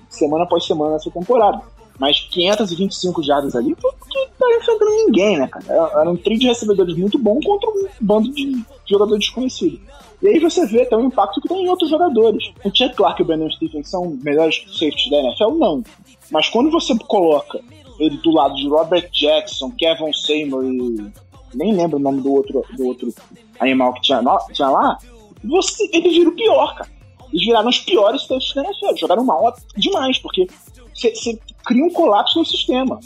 semana 0.09 0.43
após 0.45 0.65
semana 0.65 0.93
nessa 0.93 1.11
temporada. 1.11 1.61
Mas 1.99 2.19
525 2.31 3.23
jardas 3.23 3.55
ali 3.55 3.75
porque 3.75 4.27
tá 4.37 4.45
enfrentando 4.59 4.91
ninguém, 4.91 5.37
né, 5.37 5.47
cara? 5.47 5.65
Era 5.99 6.09
um 6.09 6.15
trio 6.15 6.37
de 6.37 6.47
recebedores 6.47 6.95
muito 6.95 7.17
bom 7.17 7.39
contra 7.43 7.69
um 7.69 7.87
bando 7.99 8.31
de 8.31 8.63
jogadores 8.85 9.25
desconhecidos. 9.25 9.79
E 10.21 10.27
aí 10.27 10.39
você 10.39 10.65
vê 10.65 10.83
até 10.83 10.95
o 10.95 11.01
impacto 11.01 11.41
que 11.41 11.47
tem 11.47 11.65
em 11.65 11.69
outros 11.69 11.89
jogadores. 11.89 12.51
O 12.63 12.69
Chuck 12.69 12.95
Clark 12.95 13.21
e 13.21 13.23
o 13.23 13.25
Brandon 13.25 13.49
Stevens 13.49 13.89
são 13.89 14.17
melhores 14.23 14.63
safeties 14.67 15.09
da 15.09 15.17
NFL? 15.17 15.51
Não. 15.57 15.83
Mas 16.31 16.49
quando 16.49 16.69
você 16.71 16.95
coloca 17.07 17.59
ele 17.99 18.17
do 18.17 18.31
lado 18.31 18.55
de 18.55 18.67
Robert 18.67 19.09
Jackson, 19.11 19.71
Kevin 19.71 20.13
Seymour 20.13 20.65
e 20.65 21.11
nem 21.55 21.73
lembro 21.73 21.97
o 21.97 22.01
nome 22.01 22.21
do 22.21 22.31
outro, 22.31 22.63
do 22.75 22.85
outro 22.85 23.13
animal 23.59 23.93
que 23.93 24.01
tinha, 24.01 24.21
tinha 24.53 24.69
lá, 24.69 24.97
você, 25.43 25.89
eles 25.93 26.13
viram 26.13 26.31
o 26.31 26.35
pior, 26.35 26.75
cara. 26.75 26.89
Eles 27.31 27.45
viraram 27.45 27.69
os 27.69 27.79
piores 27.79 28.25
testes 28.25 28.53
da 28.55 28.63
NFL. 28.63 28.95
Jogaram 28.97 29.23
mal 29.23 29.53
demais, 29.75 30.17
porque 30.19 30.47
você 30.93 31.39
cria 31.65 31.83
um 31.83 31.89
colapso 31.89 32.39
no 32.39 32.45
sistema. 32.45 32.99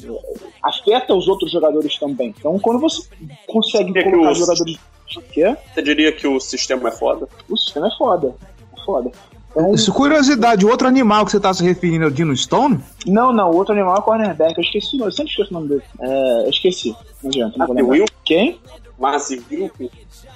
Afeta 0.64 1.14
os 1.14 1.28
outros 1.28 1.52
jogadores 1.52 1.98
também. 1.98 2.34
Então, 2.38 2.58
quando 2.60 2.80
você 2.80 3.08
consegue 3.48 3.98
é 3.98 4.04
colocar 4.04 4.34
jogadores. 4.34 4.80
O 5.18 5.22
quê? 5.24 5.58
Você 5.74 5.82
diria 5.82 6.12
que 6.14 6.26
o 6.26 6.40
sistema 6.40 6.88
é 6.88 6.92
foda? 6.92 7.28
O 7.50 7.58
sistema 7.58 7.88
é 7.88 7.98
foda. 7.98 8.34
É 8.78 8.86
foda. 8.86 9.12
Então, 9.52 9.74
Isso, 9.74 9.92
curiosidade, 9.92 10.66
o 10.66 10.70
outro 10.70 10.88
animal 10.88 11.26
que 11.26 11.32
você 11.32 11.38
está 11.38 11.54
se 11.54 11.62
referindo 11.62 12.06
é 12.06 12.08
o 12.08 12.12
Dino 12.12 12.36
Stone? 12.36 12.80
Não, 13.06 13.34
não, 13.34 13.52
o 13.52 13.58
outro 13.58 13.74
animal 13.74 13.98
é 13.98 14.00
o 14.00 14.04
cornerback. 14.04 14.58
Eu 14.58 14.64
esqueci, 14.64 14.98
eu 14.98 15.12
sempre 15.12 15.32
esqueço 15.32 15.52
o 15.52 15.54
nome 15.56 15.68
dele. 15.68 15.84
É, 16.00 16.46
eu 16.46 16.50
esqueci. 16.50 16.96
Não 17.22 17.30
adianta, 17.30 17.58
não 17.58 17.66
ah, 17.66 17.84
Will? 17.84 18.06
Quem? 18.24 18.58
Massive 19.02 19.72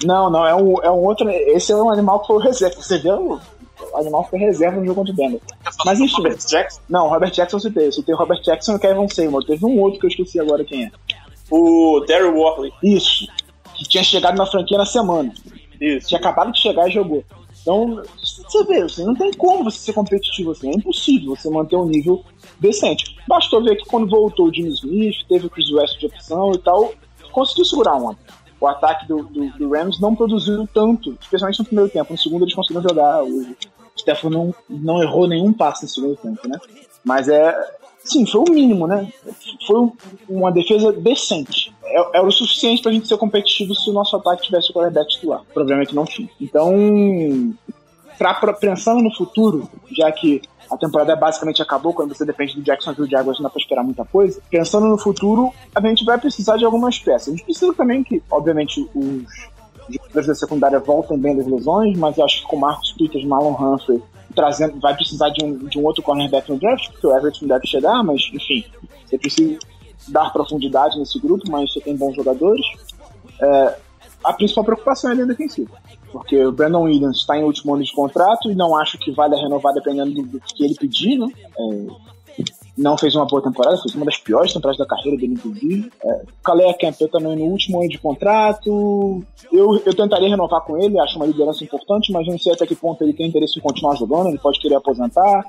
Não, 0.03 0.30
não, 0.30 0.45
é 0.45 0.55
um, 0.55 0.82
é 0.82 0.91
um 0.91 1.03
outro. 1.03 1.30
Esse 1.30 1.72
é 1.72 1.76
um 1.76 1.89
animal 1.89 2.20
que 2.20 2.28
foi 2.28 2.43
reserva. 2.43 2.82
Você 2.82 2.97
vê 2.97 3.11
o, 3.11 3.39
animal 3.93 4.28
foi 4.30 4.39
reserva 4.39 4.80
no 4.80 4.86
jogo 4.86 5.01
contra 5.01 5.13
o 5.13 5.16
Denver. 5.16 5.41
Mas 5.86 5.99
enfim. 5.99 6.18
Robert 6.18 6.38
Jackson? 6.38 6.82
Não, 6.89 7.07
Robert 7.07 7.32
Jackson 7.32 7.57
eu 7.57 7.61
citei. 7.61 7.88
Eu 7.88 7.91
citei 7.91 8.16
o 8.16 8.18
Robert 8.18 8.41
Jackson 8.41 8.74
e 8.74 8.76
o 8.76 8.80
Kevin 8.80 9.07
Seymour. 9.07 9.45
Teve 9.45 9.66
um 9.66 9.80
outro 9.80 9.99
que 9.99 10.05
eu 10.05 10.09
esqueci 10.09 10.39
agora 10.39 10.66
quem 10.66 10.86
é. 10.86 10.91
O 11.49 12.03
Daryl 12.07 12.36
Worley. 12.36 12.74
Isso. 12.84 13.28
Que 13.76 13.88
tinha 13.88 14.03
chegado 14.03 14.38
na 14.38 14.45
franquia 14.45 14.78
na 14.78 14.86
semana. 14.86 15.34
Isso. 15.80 16.07
Tinha 16.07 16.20
acabado 16.20 16.51
de 16.51 16.59
chegar 16.59 16.88
e 16.88 16.91
jogou. 16.91 17.24
Então, 17.61 18.03
você 18.22 18.63
vê, 18.66 18.84
assim, 18.84 19.03
não 19.03 19.16
tem 19.16 19.34
como 19.34 19.63
você 19.63 19.80
ser 19.80 19.93
competitivo 19.93 20.51
assim, 20.51 20.70
é 20.70 20.76
impossível 20.76 21.36
você 21.36 21.49
manter 21.49 21.76
um 21.76 21.88
nível 21.88 22.24
decente. 22.59 23.18
Bastou 23.28 23.63
ver 23.63 23.76
que 23.76 23.86
quando 23.86 24.07
voltou 24.07 24.47
o 24.47 24.53
Jimmy 24.53 24.70
Smith, 24.70 25.16
teve 25.28 25.47
o 25.47 25.49
Chris 25.49 25.72
West 25.72 25.97
de 25.97 26.05
opção 26.05 26.51
e 26.51 26.59
tal, 26.59 26.93
conseguiu 27.32 27.66
segurar 27.66 27.95
uma. 27.95 28.16
O 28.66 28.68
ataque 28.68 29.07
do, 29.07 29.22
do, 29.22 29.47
do, 29.51 29.70
Rams 29.70 29.99
não 29.99 30.16
produziu 30.16 30.68
tanto, 30.74 31.16
especialmente 31.22 31.59
no 31.59 31.66
primeiro 31.66 31.91
tempo. 31.91 32.11
No 32.11 32.18
segundo 32.18 32.45
eles 32.45 32.55
conseguiram 32.55 32.82
jogar. 32.82 33.24
O 33.24 33.45
Stefan 33.95 34.32
não, 34.32 34.55
não 34.68 35.03
errou 35.03 35.28
nenhum 35.28 35.53
passe 35.53 35.84
no 35.84 35.89
segundo 35.89 36.16
tempo, 36.18 36.47
né? 36.47 36.57
Mas 37.03 37.30
é. 37.30 37.55
Sim, 38.03 38.26
foi 38.26 38.41
o 38.41 38.51
mínimo, 38.51 38.88
né? 38.88 39.07
Foi 39.68 39.91
uma 40.28 40.51
defesa 40.51 40.91
decente. 40.91 41.72
É, 41.84 42.18
é 42.18 42.22
o 42.22 42.32
suficiente 42.32 42.82
pra 42.82 42.91
gente 42.91 43.07
ser 43.07 43.18
competitivo 43.18 43.76
se 43.76 43.88
o 43.88 43.93
nosso 43.93 44.16
ataque 44.16 44.41
tivesse 44.41 44.72
o 44.72 44.74
quarterback 44.74 45.09
titular. 45.11 45.43
Provavelmente 45.53 45.93
não 45.93 46.05
tinha. 46.05 46.30
Então, 46.41 46.74
pra, 48.18 48.34
pra, 48.34 48.53
pensando 48.53 49.01
no 49.01 49.13
futuro, 49.13 49.70
já 49.91 50.11
que 50.11 50.41
a 50.70 50.78
temporada 50.78 51.16
basicamente 51.16 51.61
acabou 51.61 51.93
quando 51.93 52.16
você 52.16 52.26
depende 52.26 52.55
do 52.55 52.63
Jacksonville 52.63 53.09
Jaguars, 53.09 53.38
não 53.38 53.43
dá 53.43 53.49
pra 53.49 53.61
esperar 53.61 53.84
muita 53.84 54.03
coisa. 54.05 54.41
Pensando 54.49 54.88
no 54.88 54.97
futuro, 54.97 55.53
a 55.74 55.82
gente 55.82 56.03
vai 56.03 56.18
precisar 56.18 56.57
de 56.57 56.66
algumas 56.66 56.97
peças. 56.97 57.30
A 57.30 57.32
gente 57.32 57.45
precisa 57.45 57.74
também 57.74 58.03
que, 58.03 58.22
obviamente, 58.30 58.89
os 58.95 59.24
jogadores 59.89 60.28
da 60.28 60.36
secundária 60.36 60.80
voltem 60.80 61.18
bem 61.18 61.38
das 61.38 61.45
lesões, 61.45 61.97
mas 61.97 62.18
eu 62.18 62.26
acho 62.26 62.41
que 62.41 62.47
com 62.47 62.57
Marcos 62.57 62.93
Peters, 62.93 63.26
Marlon 63.26 63.53
Humphrey, 63.53 64.01
trazendo, 64.36 64.80
vai 64.80 64.95
precisar 64.95 65.30
de 65.30 65.45
um, 65.45 65.57
de 65.57 65.80
um 65.80 65.86
outro 65.86 66.01
cornerback 66.01 66.51
no 66.51 66.57
draft, 66.57 66.89
porque 66.91 67.07
o 67.07 67.16
Everett 67.16 67.41
não 67.41 67.49
deve 67.49 67.68
chegar, 67.68 68.03
mas 68.03 68.22
enfim, 68.34 68.66
você 69.05 69.18
precisa 69.18 69.59
dar 70.07 70.32
profundidade 70.32 70.97
nesse 70.97 71.20
grupo, 71.20 71.43
mas 71.49 71.72
você 71.72 71.80
tem 71.80 71.95
bons 71.95 72.16
jogadores. 72.16 72.66
É, 73.41 73.78
a 74.26 74.34
principal 74.34 74.64
preocupação 74.64 75.10
é 75.10 75.14
a 75.14 75.16
linha 75.16 75.28
defensiva 75.28 75.72
porque 76.16 76.46
o 76.46 76.52
Brandon 76.54 76.84
Williams 76.84 77.18
está 77.18 77.38
em 77.38 77.44
último 77.44 77.76
ano 77.76 77.84
de 77.84 77.92
contrato 77.92 78.50
e 78.50 78.56
não 78.56 78.78
acho 78.78 78.98
que 78.98 79.12
vale 79.12 79.36
renovar 79.36 79.74
dependendo 79.74 80.24
do, 80.24 80.40
que 80.40 80.64
ele 80.64 80.74
pedir, 80.74 81.18
né? 81.20 81.28
É, 81.60 82.44
não 82.78 82.98
fez 82.98 83.14
uma 83.16 83.26
boa 83.26 83.42
temporada, 83.42 83.78
fez 83.82 83.94
uma 83.96 84.06
das 84.06 84.18
piores 84.18 84.54
temporadas 84.54 84.78
da 84.78 84.86
carreira 84.86 85.18
dele, 85.18 85.34
inclusive. 85.34 85.92
É, 86.02 86.22
Calais 86.42 86.78
Campbell 86.80 87.10
também 87.10 87.36
no 87.36 87.44
último 87.44 87.82
ano 87.82 87.90
de 87.90 87.98
contrato. 87.98 89.22
Eu, 89.52 89.76
eu 89.86 89.94
tentaria 89.94 90.30
renovar 90.30 90.62
com 90.62 90.78
ele, 90.82 90.98
acho 91.02 91.18
uma 91.18 91.26
liderança 91.26 91.66
importante, 91.66 92.14
mas 92.14 92.26
não 92.26 92.40
sei 92.40 92.54
até 92.54 92.66
que 92.66 92.76
ponto 92.76 93.04
ele 93.04 93.14
tem 93.14 93.28
interesse 93.28 93.60
em 93.60 93.62
continuar 93.62 93.96
jogando, 93.98 94.30
ele 94.30 94.40
pode 94.40 94.58
querer 94.62 94.76
aposentar. 94.76 95.46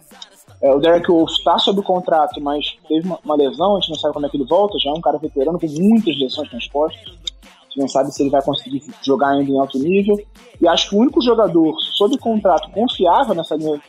É, 0.61 0.75
o 0.75 0.81
Derek 0.81 1.07
Wolf 1.07 1.31
está 1.31 1.59
sob 1.59 1.81
contrato, 1.83 2.41
mas 2.41 2.77
teve 2.89 3.07
uma, 3.07 3.21
uma, 3.25 3.37
lesão, 3.37 3.77
a 3.77 3.81
gente 3.81 3.91
não 3.91 3.99
sabe 3.99 4.15
como 4.15 4.27
é 4.27 4.29
que 4.29 4.37
ele 4.37 4.47
volta, 4.47 4.79
já 4.81 4.91
é 4.91 4.95
um 4.95 5.01
cara 5.01 5.19
veterano 5.19 5.61
com 5.61 5.67
muitas 5.69 6.19
lesões 6.19 6.53
nas 6.53 6.67
costas 6.67 7.36
não 7.79 7.89
sabe 7.89 8.13
se 8.13 8.23
ele 8.23 8.31
vai 8.31 8.43
conseguir 8.43 8.83
jogar 9.03 9.29
ainda 9.29 9.51
em 9.51 9.59
alto 9.59 9.79
nível. 9.79 10.19
E 10.61 10.69
acho 10.69 10.89
que 10.89 10.97
o 10.97 10.99
único 10.99 11.21
jogador 11.21 11.75
sob 11.97 12.17
contrato 12.19 12.71
confiável 12.71 13.35
nessa 13.35 13.57
linha 13.57 13.81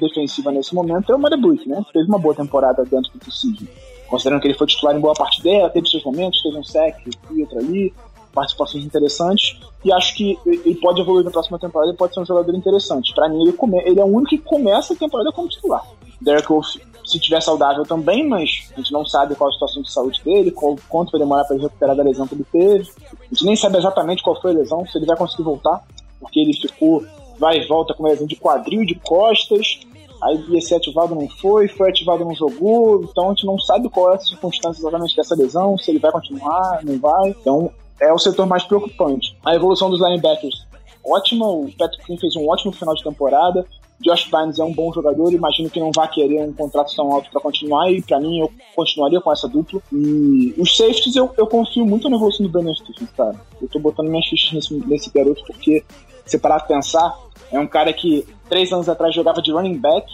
defensiva 0.00 0.50
nesse 0.50 0.74
momento 0.74 1.12
é 1.12 1.14
o 1.14 1.18
Marebuik, 1.18 1.68
né? 1.68 1.82
Fez 1.92 2.06
uma 2.06 2.18
boa 2.18 2.34
temporada 2.34 2.84
dentro 2.84 3.12
do 3.12 3.18
possível. 3.18 3.68
considerando 4.08 4.40
que 4.40 4.48
ele 4.48 4.58
foi 4.58 4.66
titular 4.66 4.96
em 4.96 5.00
boa 5.00 5.14
parte 5.14 5.42
dela, 5.42 5.70
teve 5.70 5.88
seus 5.88 6.04
momentos, 6.04 6.42
teve 6.42 6.58
um 6.58 6.64
sec 6.64 6.96
e 7.30 7.42
outro 7.42 7.58
ali, 7.58 7.94
participações 8.32 8.84
interessantes, 8.84 9.60
e 9.84 9.92
acho 9.92 10.14
que 10.16 10.38
ele 10.46 10.74
pode 10.76 11.00
evoluir 11.00 11.24
na 11.24 11.30
próxima 11.30 11.58
temporada 11.58 11.92
e 11.92 11.96
pode 11.96 12.14
ser 12.14 12.20
um 12.20 12.26
jogador 12.26 12.54
interessante. 12.54 13.14
Para 13.14 13.28
mim, 13.28 13.42
ele, 13.42 13.52
come, 13.52 13.78
ele 13.84 14.00
é 14.00 14.04
o 14.04 14.08
único 14.08 14.30
que 14.30 14.38
começa 14.38 14.94
a 14.94 14.96
temporada 14.96 15.30
como 15.32 15.48
titular. 15.48 15.84
Derek 16.20 16.48
Wolf, 16.48 16.76
se 17.10 17.18
tiver 17.18 17.40
saudável 17.40 17.84
também, 17.84 18.26
mas 18.28 18.70
a 18.72 18.76
gente 18.76 18.92
não 18.92 19.04
sabe 19.04 19.34
qual 19.34 19.50
a 19.50 19.52
situação 19.52 19.82
de 19.82 19.90
saúde 19.90 20.22
dele, 20.22 20.50
qual, 20.50 20.76
quanto 20.88 21.10
vai 21.10 21.20
demorar 21.20 21.44
para 21.44 21.56
ele 21.56 21.64
recuperar 21.64 21.96
da 21.96 22.02
lesão 22.02 22.26
que 22.26 22.34
ele 22.34 22.46
teve. 22.50 22.88
A 23.20 23.24
gente 23.34 23.44
nem 23.44 23.56
sabe 23.56 23.78
exatamente 23.78 24.22
qual 24.22 24.40
foi 24.40 24.52
a 24.52 24.54
lesão, 24.54 24.86
se 24.86 24.96
ele 24.96 25.06
vai 25.06 25.16
conseguir 25.16 25.42
voltar, 25.42 25.84
porque 26.20 26.40
ele 26.40 26.54
ficou, 26.54 27.04
vai 27.38 27.58
e 27.58 27.66
volta 27.66 27.94
com 27.94 28.04
lesão 28.04 28.26
de 28.26 28.36
quadril, 28.36 28.84
de 28.84 28.94
costas, 28.94 29.80
aí 30.22 30.44
ia 30.48 30.60
ser 30.60 30.76
ativado 30.76 31.14
não 31.14 31.28
foi, 31.28 31.66
foi 31.68 31.90
ativado 31.90 32.24
não 32.24 32.34
jogou, 32.34 33.02
então 33.02 33.26
a 33.26 33.28
gente 33.30 33.46
não 33.46 33.58
sabe 33.58 33.88
qual 33.88 34.12
é 34.12 34.16
a 34.16 34.20
circunstância 34.20 34.80
exatamente 34.80 35.16
dessa 35.16 35.34
lesão, 35.34 35.76
se 35.78 35.90
ele 35.90 35.98
vai 35.98 36.12
continuar, 36.12 36.80
não 36.84 36.98
vai. 36.98 37.30
Então 37.30 37.70
é 38.00 38.12
o 38.12 38.18
setor 38.18 38.46
mais 38.46 38.64
preocupante. 38.64 39.36
A 39.44 39.54
evolução 39.54 39.90
dos 39.90 40.00
linebackers, 40.00 40.66
ótima, 41.04 41.46
o 41.46 41.70
Patrick 41.76 42.18
fez 42.18 42.36
um 42.36 42.48
ótimo 42.48 42.72
final 42.72 42.94
de 42.94 43.02
temporada, 43.02 43.66
Josh 44.00 44.30
Bynes 44.30 44.58
é 44.58 44.64
um 44.64 44.72
bom 44.72 44.90
jogador, 44.92 45.30
imagino 45.32 45.68
que 45.68 45.78
não 45.78 45.90
vai 45.94 46.08
querer 46.08 46.42
um 46.42 46.52
contrato 46.54 46.94
tão 46.96 47.12
alto 47.12 47.30
para 47.30 47.40
continuar, 47.40 47.92
e 47.92 48.00
para 48.00 48.18
mim 48.18 48.40
eu 48.40 48.50
continuaria 48.74 49.20
com 49.20 49.30
essa 49.30 49.46
dupla. 49.46 49.80
E 49.92 50.54
os 50.56 50.74
safeties 50.74 51.16
eu, 51.16 51.30
eu 51.36 51.46
confio 51.46 51.84
muito 51.84 52.08
na 52.08 52.16
evolução 52.16 52.46
do 52.46 52.50
Brandon 52.50 52.74
Stephens, 52.74 53.10
cara. 53.10 53.36
Eu 53.60 53.68
tô 53.68 53.78
botando 53.78 54.08
minhas 54.08 54.26
fichas 54.26 54.52
nesse, 54.52 54.74
nesse 54.86 55.10
garoto 55.10 55.42
porque, 55.46 55.84
se 56.24 56.38
parar 56.38 56.60
pra 56.60 56.76
pensar, 56.76 57.14
é 57.52 57.60
um 57.60 57.66
cara 57.66 57.92
que 57.92 58.26
três 58.48 58.72
anos 58.72 58.88
atrás 58.88 59.14
jogava 59.14 59.42
de 59.42 59.52
running 59.52 59.78
back, 59.78 60.06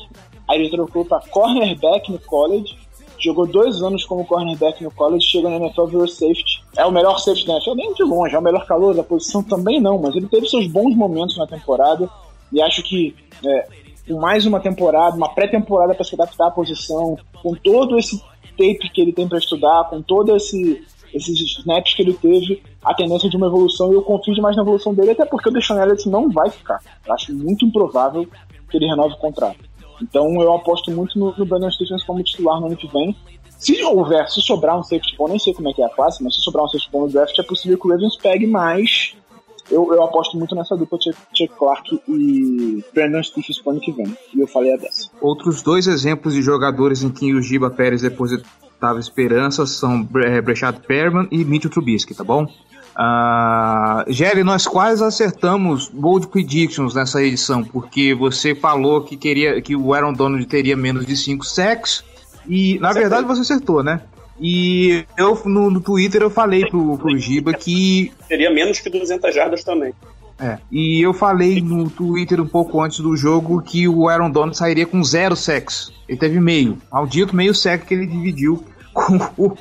aí 0.49 0.61
ele 0.61 0.71
trocou 0.71 1.05
para 1.05 1.21
cornerback 1.31 2.11
no 2.11 2.19
college, 2.19 2.77
jogou 3.21 3.47
dois 3.47 3.83
anos 3.83 4.05
como 4.05 4.27
cornerback 4.27 4.83
no 4.83 4.91
college, 4.91 5.25
chega 5.25 5.49
na 5.49 5.57
NFL 5.57 5.87
virou 5.87 6.09
safety. 6.09 6.65
É 6.77 6.85
o 6.85 6.91
melhor 6.91 7.19
safety 7.19 7.47
da 7.47 7.55
NFL, 7.55 7.75
nem 7.77 7.95
de 7.95 8.03
longe, 8.03 8.35
é 8.35 8.39
o 8.39 8.43
melhor 8.43 8.67
calor 8.67 8.95
da 8.97 9.05
posição 9.05 9.45
também 9.45 9.81
não, 9.81 9.97
mas 9.97 10.17
ele 10.17 10.27
teve 10.27 10.49
seus 10.49 10.67
bons 10.67 10.97
momentos 10.97 11.39
na 11.39 11.47
temporada 11.47 12.11
e 12.53 12.63
acho 12.63 12.83
que 12.83 13.15
é, 13.45 13.69
com 14.07 14.21
mais 14.21 14.47
uma 14.47 14.61
temporada, 14.61 15.17
uma 15.17 15.35
pré-temporada 15.35 15.95
para 15.95 16.05
se 16.05 16.15
adaptar 16.15 16.49
à 16.49 16.51
posição, 16.51 17.19
com 17.43 17.55
todo 17.55 17.99
esse 17.99 18.19
tape 18.57 18.91
que 18.93 19.01
ele 19.01 19.13
tem 19.13 19.29
para 19.29 19.39
estudar, 19.39 19.85
com 19.91 20.01
todo 20.01 20.35
esse 20.35 20.85
esses 21.15 21.41
snaps 21.59 21.95
que 21.95 22.03
ele 22.03 22.13
teve, 22.13 22.63
a 22.85 22.93
tendência 22.93 23.31
de 23.31 23.37
uma 23.37 23.47
evolução, 23.47 23.91
e 23.91 23.95
eu 23.95 24.03
confio 24.03 24.35
demais 24.35 24.55
na 24.55 24.63
evolução 24.63 24.93
dele, 24.93 25.13
até 25.13 25.25
porque 25.25 25.49
o 25.49 25.53
Deshaun 25.53 25.81
Elliott 25.81 26.07
não 26.09 26.31
vai 26.31 26.51
ficar. 26.51 26.79
Eu 27.07 27.15
acho 27.15 27.33
muito 27.33 27.65
improvável 27.65 28.29
que 28.69 28.77
ele 28.77 28.87
renove 28.87 29.15
o 29.15 29.19
contrato. 29.19 29.59
Então 30.03 30.41
eu 30.43 30.53
aposto 30.53 30.91
muito 30.91 31.19
no, 31.19 31.35
no 31.37 31.47
Brandon 31.47 31.71
Stephens 31.71 32.05
como 32.05 32.23
titular 32.23 32.61
no 32.61 32.67
ano 32.67 32.77
que 32.77 32.87
vem. 32.89 33.17
Se 33.59 33.83
houver, 33.83 34.29
se 34.29 34.43
sobrar 34.43 34.79
um 34.79 34.83
safety 34.83 35.17
bom, 35.17 35.29
nem 35.29 35.39
sei 35.39 35.55
como 35.55 35.71
é 35.71 35.73
que 35.73 35.83
é 35.83 35.87
a 35.87 35.89
classe, 35.89 36.23
mas 36.23 36.35
se 36.35 36.43
sobrar 36.43 36.65
um 36.65 36.69
safety 36.69 36.91
bom 36.93 37.03
no 37.03 37.09
draft, 37.09 37.39
é 37.39 37.43
possível 37.43 37.79
que 37.79 37.87
o 37.87 37.91
Ravens 37.91 38.17
pegue 38.17 38.47
mais. 38.47 39.15
Eu, 39.71 39.93
eu 39.93 40.03
aposto 40.03 40.37
muito 40.37 40.55
nessa 40.55 40.77
dupla 40.77 40.99
Chuck, 41.01 41.49
Clark 41.59 42.01
e 42.09 42.85
Brandon 42.95 43.23
Stephens 43.23 43.61
pro 43.61 43.73
ano 43.73 43.81
que 43.81 43.93
vem. 43.93 44.17
E 44.35 44.41
eu 44.41 44.47
falei 44.47 44.75
a 44.75 44.77
dessa. 44.77 45.11
Outros 45.21 45.63
dois 45.63 45.87
exemplos 45.87 46.35
de 46.35 46.43
jogadores 46.43 47.03
em 47.03 47.11
que 47.11 47.35
o 47.35 47.43
Giba 47.43 47.71
Pérez 47.71 48.03
depositava 48.03 49.01
esperanças 49.01 49.71
são 49.71 50.09
é, 50.17 50.41
Breshad 50.41 50.79
Perman 50.87 51.27
e 51.31 51.45
Mitchell 51.45 51.71
Trubisky, 51.71 52.15
tá 52.15 52.23
bom? 52.23 52.47
Uh, 52.97 54.45
nós 54.45 54.67
quase 54.67 55.05
acertamos 55.05 55.89
bold 55.89 56.29
predictions 56.29 56.95
nessa 56.95 57.23
edição, 57.23 57.63
porque 57.63 58.15
você 58.15 58.55
falou 58.55 59.03
que 59.03 59.19
queria 59.19 59.61
que 59.61 59.77
o 59.77 59.93
Aaron 59.93 60.15
Donald 60.15 60.47
teria 60.47 60.75
menos 60.75 61.05
de 61.05 61.15
5 61.15 61.45
sacks, 61.45 62.03
e 62.49 62.79
na 62.79 62.95
verdade 62.95 63.27
você 63.27 63.43
acertou, 63.43 63.83
né? 63.83 64.01
E 64.41 65.05
eu 65.17 65.41
no, 65.45 65.71
no 65.71 65.81
Twitter 65.81 66.23
eu 66.23 66.31
falei 66.31 66.67
pro, 66.67 66.99
pro 66.99 67.17
Giba 67.19 67.53
que. 67.55 68.13
Teria 68.29 68.51
menos 68.51 68.81
que 68.81 68.91
200 68.91 69.35
jardas 69.35 69.65
também. 69.65 69.93
É, 70.39 70.59
e 70.71 71.01
eu 71.01 71.15
falei 71.15 71.63
no 71.63 71.89
Twitter 71.89 72.41
um 72.41 72.47
pouco 72.47 72.83
antes 72.83 73.01
do 73.01 73.17
jogo 73.17 73.63
que 73.63 73.89
o 73.89 74.07
Aaron 74.07 74.31
Donald 74.31 74.57
sairia 74.57 74.87
com 74.87 75.03
zero 75.03 75.35
sacks. 75.35 75.91
Ele 76.07 76.19
teve 76.19 76.39
meio. 76.39 76.77
Maldito 76.93 77.35
meio 77.35 77.55
sack 77.55 77.87
que 77.87 77.95
ele 77.95 78.07
dividiu 78.07 78.63
com 78.93 79.17
o, 79.39 79.57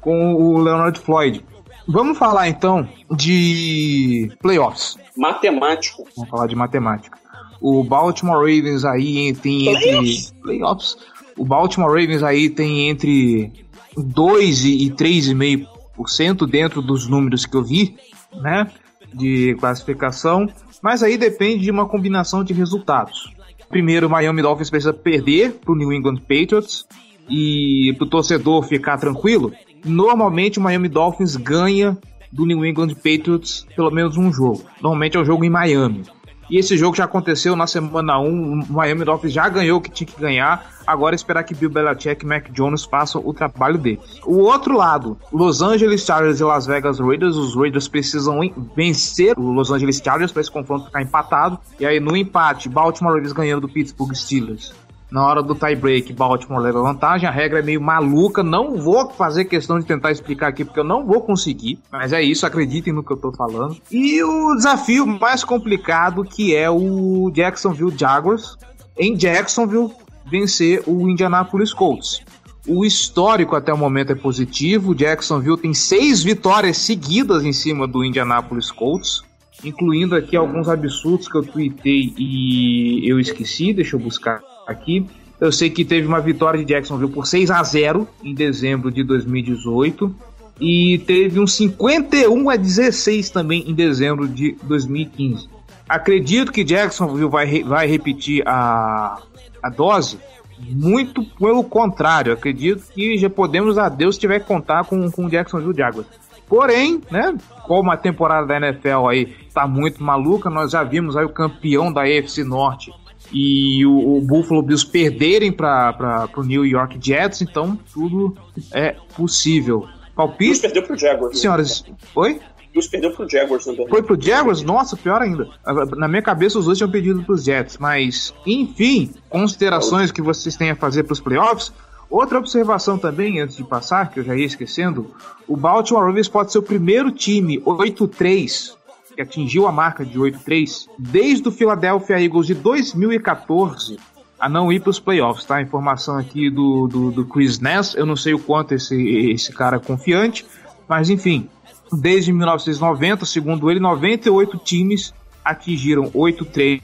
com 0.00 0.34
o 0.34 0.58
Leonard 0.58 0.98
Floyd. 0.98 1.44
Vamos 1.86 2.18
falar 2.18 2.48
então 2.48 2.88
de 3.08 4.32
playoffs. 4.42 4.96
Matemático. 5.16 6.04
Vamos 6.16 6.30
falar 6.30 6.48
de 6.48 6.56
matemática. 6.56 7.16
O 7.60 7.84
Baltimore 7.84 8.38
Ravens 8.38 8.84
aí 8.84 9.32
tem 9.34 9.68
entre. 9.68 9.80
Playoffs? 9.80 10.34
playoffs. 10.42 10.96
O 11.38 11.44
Baltimore 11.44 11.90
Ravens 11.90 12.22
aí 12.22 12.50
tem 12.50 12.88
entre 12.88 13.52
2 13.96 14.64
e 14.64 14.90
3,5% 14.90 16.46
dentro 16.46 16.82
dos 16.82 17.06
números 17.08 17.46
que 17.46 17.56
eu 17.56 17.64
vi, 17.64 17.96
né? 18.34 18.70
De 19.12 19.54
classificação. 19.58 20.48
Mas 20.82 21.02
aí 21.02 21.16
depende 21.16 21.64
de 21.64 21.70
uma 21.70 21.86
combinação 21.86 22.44
de 22.44 22.52
resultados. 22.52 23.32
Primeiro, 23.68 24.06
o 24.06 24.10
Miami 24.10 24.42
Dolphins 24.42 24.70
precisa 24.70 24.92
perder 24.92 25.52
para 25.52 25.72
o 25.72 25.76
New 25.76 25.92
England 25.92 26.18
Patriots 26.18 26.86
e 27.28 27.94
para 27.96 28.04
o 28.04 28.08
torcedor 28.08 28.62
ficar 28.62 28.98
tranquilo 28.98 29.52
normalmente 29.86 30.58
o 30.58 30.62
Miami 30.62 30.88
Dolphins 30.88 31.36
ganha 31.36 31.96
do 32.30 32.44
New 32.44 32.64
England 32.66 32.94
Patriots 32.94 33.66
pelo 33.74 33.90
menos 33.90 34.16
um 34.16 34.32
jogo. 34.32 34.64
Normalmente 34.82 35.16
é 35.16 35.20
um 35.20 35.24
jogo 35.24 35.44
em 35.44 35.50
Miami. 35.50 36.02
E 36.48 36.58
esse 36.58 36.76
jogo 36.76 36.96
já 36.96 37.04
aconteceu 37.04 37.56
na 37.56 37.66
semana 37.66 38.18
1, 38.20 38.26
o 38.68 38.72
Miami 38.72 39.04
Dolphins 39.04 39.32
já 39.32 39.48
ganhou 39.48 39.78
o 39.78 39.80
que 39.80 39.90
tinha 39.90 40.06
que 40.06 40.20
ganhar, 40.20 40.64
agora 40.86 41.14
é 41.14 41.16
esperar 41.16 41.42
que 41.42 41.54
Bill 41.54 41.70
Belichick 41.70 42.24
e 42.24 42.28
Mac 42.28 42.50
Jones 42.52 42.84
façam 42.84 43.20
o 43.24 43.34
trabalho 43.34 43.76
dele. 43.78 44.00
O 44.24 44.38
outro 44.38 44.76
lado, 44.76 45.18
Los 45.32 45.60
Angeles 45.60 46.04
Chargers 46.04 46.38
e 46.38 46.44
Las 46.44 46.66
Vegas 46.66 47.00
Raiders, 47.00 47.36
os 47.36 47.56
Raiders 47.56 47.88
precisam 47.88 48.38
vencer 48.76 49.36
o 49.36 49.52
Los 49.52 49.72
Angeles 49.72 50.00
Chargers 50.02 50.30
para 50.30 50.40
esse 50.40 50.50
confronto 50.50 50.86
ficar 50.86 51.02
empatado, 51.02 51.58
e 51.80 51.86
aí 51.86 51.98
no 51.98 52.16
empate, 52.16 52.68
Baltimore 52.68 53.14
Ravens 53.14 53.32
ganhando 53.32 53.62
do 53.62 53.68
Pittsburgh 53.68 54.14
Steelers 54.14 54.72
na 55.10 55.24
hora 55.24 55.42
do 55.42 55.54
tie-break, 55.54 56.12
Baltimore 56.12 56.60
leva 56.60 56.82
vantagem. 56.82 57.28
A 57.28 57.32
regra 57.32 57.60
é 57.60 57.62
meio 57.62 57.80
maluca. 57.80 58.42
Não 58.42 58.76
vou 58.76 59.10
fazer 59.10 59.44
questão 59.44 59.78
de 59.78 59.86
tentar 59.86 60.10
explicar 60.10 60.48
aqui, 60.48 60.64
porque 60.64 60.80
eu 60.80 60.84
não 60.84 61.06
vou 61.06 61.20
conseguir. 61.20 61.78
Mas 61.90 62.12
é 62.12 62.22
isso, 62.22 62.44
acreditem 62.44 62.92
no 62.92 63.04
que 63.04 63.12
eu 63.12 63.16
tô 63.16 63.32
falando. 63.32 63.76
E 63.90 64.22
o 64.22 64.54
desafio 64.56 65.06
mais 65.06 65.44
complicado, 65.44 66.24
que 66.24 66.56
é 66.56 66.68
o 66.68 67.30
Jacksonville 67.32 67.96
Jaguars, 67.96 68.56
em 68.98 69.14
Jacksonville, 69.14 69.92
vencer 70.28 70.82
o 70.86 71.08
Indianapolis 71.08 71.72
Colts. 71.72 72.20
O 72.66 72.84
histórico 72.84 73.54
até 73.54 73.72
o 73.72 73.78
momento 73.78 74.10
é 74.10 74.16
positivo. 74.16 74.90
O 74.90 74.94
Jacksonville 74.94 75.56
tem 75.56 75.72
seis 75.72 76.24
vitórias 76.24 76.78
seguidas 76.78 77.44
em 77.44 77.52
cima 77.52 77.86
do 77.86 78.04
Indianapolis 78.04 78.72
Colts, 78.72 79.22
incluindo 79.62 80.16
aqui 80.16 80.36
alguns 80.36 80.68
absurdos 80.68 81.28
que 81.28 81.36
eu 81.36 81.44
tuitei 81.44 82.12
e 82.18 83.08
eu 83.08 83.20
esqueci. 83.20 83.72
Deixa 83.72 83.94
eu 83.94 84.00
buscar 84.00 84.40
aqui. 84.66 85.06
Eu 85.40 85.52
sei 85.52 85.68
que 85.68 85.84
teve 85.84 86.06
uma 86.06 86.20
vitória 86.20 86.58
de 86.58 86.66
Jacksonville 86.66 87.12
por 87.12 87.26
6 87.26 87.50
a 87.50 87.62
0 87.62 88.08
em 88.24 88.34
dezembro 88.34 88.90
de 88.90 89.04
2018 89.04 90.14
e 90.58 90.98
teve 91.06 91.38
um 91.38 91.46
51 91.46 92.48
a 92.50 92.56
16 92.56 93.30
também 93.30 93.68
em 93.68 93.74
dezembro 93.74 94.26
de 94.26 94.56
2015. 94.62 95.48
Acredito 95.88 96.50
que 96.50 96.64
Jacksonville 96.64 97.28
vai, 97.28 97.62
vai 97.62 97.86
repetir 97.86 98.42
a, 98.46 99.20
a 99.62 99.68
dose. 99.68 100.18
Muito 100.58 101.22
pelo 101.22 101.62
contrário, 101.62 102.32
acredito 102.32 102.82
que 102.92 103.18
já 103.18 103.28
podemos 103.28 103.76
a 103.76 103.90
Deus 103.90 104.16
tiver 104.16 104.40
que 104.40 104.46
contar 104.46 104.84
com, 104.84 105.10
com 105.10 105.26
o 105.26 105.30
Jacksonville 105.30 105.76
Jaguars. 105.76 106.06
Porém, 106.48 107.02
né, 107.10 107.36
como 107.64 107.90
a 107.90 107.96
temporada 107.96 108.46
da 108.46 108.56
NFL 108.56 109.06
aí 109.08 109.36
tá 109.52 109.66
muito 109.66 110.02
maluca, 110.02 110.48
nós 110.48 110.70
já 110.70 110.82
vimos 110.82 111.14
aí 111.14 111.26
o 111.26 111.28
campeão 111.28 111.92
da 111.92 112.02
AFC 112.02 112.42
Norte 112.42 112.90
e 113.32 113.84
o, 113.84 114.16
o 114.16 114.20
Buffalo 114.20 114.62
Bills 114.62 114.86
perderem 114.86 115.52
para 115.52 116.28
o 116.36 116.42
New 116.42 116.64
York 116.64 116.98
Jets, 117.00 117.42
então 117.42 117.78
tudo 117.92 118.36
é 118.72 118.96
possível. 119.16 119.86
Palpite? 120.14 120.38
Bills 120.38 120.62
perdeu 120.62 120.82
pro 120.82 120.96
Jaguars. 120.96 121.34
Né? 121.34 121.40
Senhoras, 121.40 121.84
oi? 122.14 122.40
Bills 122.72 122.90
perdeu 122.90 123.10
pro 123.12 123.28
Jaguars 123.28 123.64
também. 123.64 123.88
Foi 123.88 124.02
pro 124.02 124.20
Jaguars? 124.20 124.62
Nossa, 124.62 124.96
pior 124.96 125.22
ainda. 125.22 125.48
Na 125.96 126.08
minha 126.08 126.22
cabeça 126.22 126.58
os 126.58 126.66
dois 126.66 126.78
tinham 126.78 126.90
pedido 126.90 127.22
pros 127.22 127.44
Jets, 127.44 127.78
mas 127.78 128.34
enfim, 128.46 129.12
considerações 129.28 130.12
que 130.12 130.22
vocês 130.22 130.56
têm 130.56 130.70
a 130.70 130.76
fazer 130.76 131.04
pros 131.04 131.20
playoffs. 131.20 131.72
Outra 132.08 132.38
observação 132.38 132.96
também, 132.96 133.40
antes 133.40 133.56
de 133.56 133.64
passar, 133.64 134.10
que 134.10 134.20
eu 134.20 134.24
já 134.24 134.36
ia 134.36 134.46
esquecendo, 134.46 135.10
o 135.48 135.56
Baltimore 135.56 136.04
Ravens 136.04 136.28
pode 136.28 136.52
ser 136.52 136.58
o 136.58 136.62
primeiro 136.62 137.10
time 137.10 137.60
8-3 137.62 138.75
que 139.16 139.22
atingiu 139.22 139.66
a 139.66 139.72
marca 139.72 140.04
de 140.04 140.18
8-3 140.18 140.88
desde 140.98 141.48
o 141.48 141.50
Philadelphia 141.50 142.22
Eagles 142.22 142.46
de 142.46 142.54
2014 142.54 143.98
a 144.38 144.48
não 144.48 144.70
ir 144.70 144.80
para 144.80 144.90
os 144.90 145.00
playoffs, 145.00 145.46
tá? 145.46 145.62
Informação 145.62 146.18
aqui 146.18 146.50
do, 146.50 146.86
do, 146.86 147.10
do, 147.10 147.24
Chris 147.24 147.58
Ness, 147.58 147.94
eu 147.94 148.04
não 148.04 148.14
sei 148.14 148.34
o 148.34 148.38
quanto 148.38 148.74
esse, 148.74 148.94
esse 149.30 149.50
cara 149.50 149.76
é 149.76 149.80
confiante, 149.80 150.46
mas 150.86 151.08
enfim, 151.08 151.48
desde 151.90 152.32
1990, 152.32 153.24
segundo 153.24 153.70
ele, 153.70 153.80
98 153.80 154.58
times 154.58 155.14
atingiram 155.42 156.10
8-3, 156.10 156.82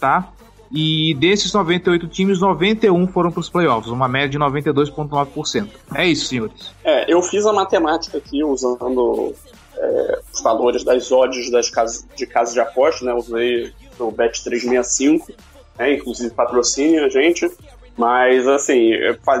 tá? 0.00 0.32
E 0.72 1.14
desses 1.14 1.52
98 1.52 2.06
times, 2.08 2.40
91 2.40 3.08
foram 3.08 3.30
para 3.30 3.40
os 3.40 3.48
playoffs, 3.48 3.90
uma 3.90 4.08
média 4.08 4.28
de 4.28 4.38
92,9%. 4.38 5.68
É 5.94 6.06
isso, 6.06 6.26
senhores. 6.26 6.72
É, 6.84 7.12
eu 7.12 7.20
fiz 7.22 7.44
a 7.44 7.52
matemática 7.52 8.18
aqui 8.18 8.44
usando 8.44 9.34
é, 9.80 10.18
os 10.32 10.42
valores 10.42 10.84
das 10.84 11.10
odds 11.10 11.50
das 11.50 11.70
casas, 11.70 12.06
de 12.14 12.26
casas 12.26 12.54
de 12.54 12.60
aposta, 12.60 13.04
né? 13.04 13.14
Usei 13.14 13.72
o 13.98 14.12
Bet365, 14.12 15.34
né? 15.78 15.94
inclusive 15.94 16.34
patrocínio 16.34 17.04
a 17.04 17.08
gente. 17.08 17.50
Mas, 17.96 18.48
assim, 18.48 18.92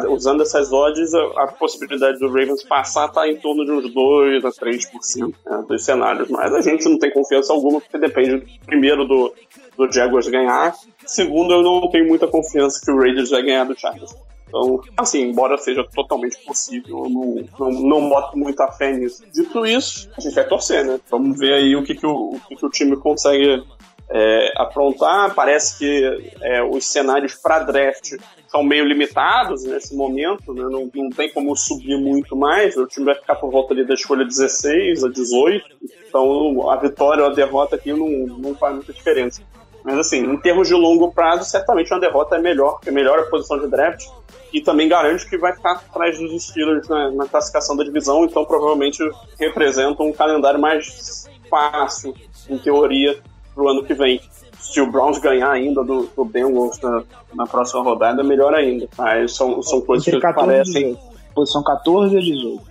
usando 0.08 0.42
essas 0.42 0.70
odds, 0.70 1.14
a, 1.14 1.44
a 1.44 1.46
possibilidade 1.46 2.18
do 2.18 2.26
Ravens 2.26 2.62
passar 2.62 3.06
está 3.06 3.26
em 3.26 3.36
torno 3.36 3.64
de 3.64 3.70
uns 3.70 3.92
2 3.92 4.44
a 4.44 4.50
3% 4.50 5.34
né, 5.46 5.64
dos 5.66 5.82
cenários. 5.82 6.28
Mas 6.28 6.52
a 6.52 6.60
gente 6.60 6.86
não 6.86 6.98
tem 6.98 7.10
confiança 7.10 7.54
alguma, 7.54 7.80
porque 7.80 7.96
depende, 7.96 8.60
primeiro, 8.66 9.06
do, 9.06 9.32
do 9.78 9.90
Jaguars 9.90 10.28
ganhar. 10.28 10.74
Segundo, 11.06 11.54
eu 11.54 11.62
não 11.62 11.88
tenho 11.88 12.06
muita 12.06 12.26
confiança 12.26 12.80
que 12.84 12.90
o 12.90 12.98
Raiders 12.98 13.30
vai 13.30 13.42
ganhar 13.42 13.64
do 13.64 13.78
Chargers. 13.78 14.14
Então, 14.50 14.80
assim, 14.96 15.22
embora 15.22 15.56
seja 15.56 15.86
totalmente 15.94 16.36
possível, 16.44 17.04
eu 17.04 17.08
não, 17.08 17.44
não, 17.58 17.70
não 17.70 18.08
boto 18.08 18.36
muita 18.36 18.66
fé 18.72 18.92
nisso. 18.92 19.22
Dito 19.32 19.64
isso, 19.64 20.10
a 20.18 20.20
gente 20.20 20.34
vai 20.34 20.46
torcer, 20.46 20.84
né? 20.84 21.00
Vamos 21.08 21.38
ver 21.38 21.54
aí 21.54 21.76
o 21.76 21.84
que, 21.84 21.94
que, 21.94 22.06
o, 22.06 22.30
o, 22.30 22.40
que, 22.48 22.56
que 22.56 22.66
o 22.66 22.70
time 22.70 22.96
consegue 22.96 23.62
é, 24.10 24.52
aprontar. 24.56 25.34
Parece 25.34 25.78
que 25.78 26.32
é, 26.42 26.62
os 26.62 26.84
cenários 26.84 27.36
para 27.36 27.60
draft 27.60 28.16
são 28.48 28.64
meio 28.64 28.84
limitados 28.84 29.62
nesse 29.62 29.94
momento, 29.94 30.52
né? 30.52 30.64
não, 30.64 30.90
não 30.92 31.10
tem 31.10 31.32
como 31.32 31.56
subir 31.56 31.96
muito 31.96 32.34
mais. 32.36 32.76
O 32.76 32.86
time 32.86 33.06
vai 33.06 33.14
ficar 33.14 33.36
por 33.36 33.50
volta 33.50 33.72
ali 33.72 33.86
da 33.86 33.94
escolha 33.94 34.24
16 34.24 35.04
a 35.04 35.08
18. 35.08 35.64
Então 36.08 36.68
a 36.68 36.76
vitória 36.76 37.22
ou 37.22 37.30
a 37.30 37.32
derrota 37.34 37.76
aqui 37.76 37.92
não, 37.92 38.08
não 38.36 38.54
faz 38.56 38.74
muita 38.74 38.92
diferença. 38.92 39.40
Mas 39.84 39.98
assim, 39.98 40.18
em 40.18 40.36
termos 40.36 40.68
de 40.68 40.74
longo 40.74 41.12
prazo, 41.12 41.44
certamente 41.44 41.92
uma 41.92 42.00
derrota 42.00 42.36
é 42.36 42.38
melhor, 42.40 42.74
porque 42.74 42.90
melhora 42.90 43.22
a 43.22 43.26
posição 43.26 43.58
de 43.58 43.66
draft 43.66 44.06
e 44.52 44.60
também 44.60 44.88
garante 44.88 45.28
que 45.28 45.38
vai 45.38 45.54
ficar 45.54 45.72
atrás 45.72 46.18
dos 46.18 46.44
Steelers 46.44 46.88
na, 46.88 47.10
na 47.10 47.26
classificação 47.26 47.76
da 47.76 47.84
divisão, 47.84 48.24
então 48.24 48.44
provavelmente 48.44 48.98
representa 49.38 50.02
um 50.02 50.12
calendário 50.12 50.60
mais 50.60 51.28
fácil, 51.48 52.14
em 52.48 52.58
teoria, 52.58 53.18
para 53.54 53.64
o 53.64 53.68
ano 53.68 53.84
que 53.84 53.94
vem. 53.94 54.20
Se 54.58 54.80
o 54.80 54.90
Browns 54.90 55.18
ganhar 55.18 55.50
ainda 55.50 55.82
do, 55.82 56.08
do 56.16 56.24
Bengals 56.24 56.78
na, 56.80 57.02
na 57.34 57.46
próxima 57.46 57.82
rodada, 57.82 58.22
melhor 58.22 58.54
ainda. 58.54 58.88
Mas 58.96 59.34
são, 59.34 59.62
são 59.62 59.80
coisas 59.80 60.04
que 60.04 60.20
parecem. 60.20 60.98
Posição 61.34 61.62
14 61.62 62.16
e 62.16 62.20
18. 62.20 62.69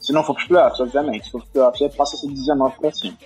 Se 0.00 0.12
não 0.12 0.22
for 0.22 0.34
pros 0.34 0.46
playoffs, 0.46 0.80
obviamente. 0.80 1.24
Se 1.24 1.30
for 1.30 1.40
pros 1.40 1.52
playoffs, 1.52 1.78
você 1.78 1.96
passa 1.96 2.16
a 2.16 2.18
ser 2.20 2.28
19 2.28 2.76
pra 2.80 2.92
cima. 2.92 3.16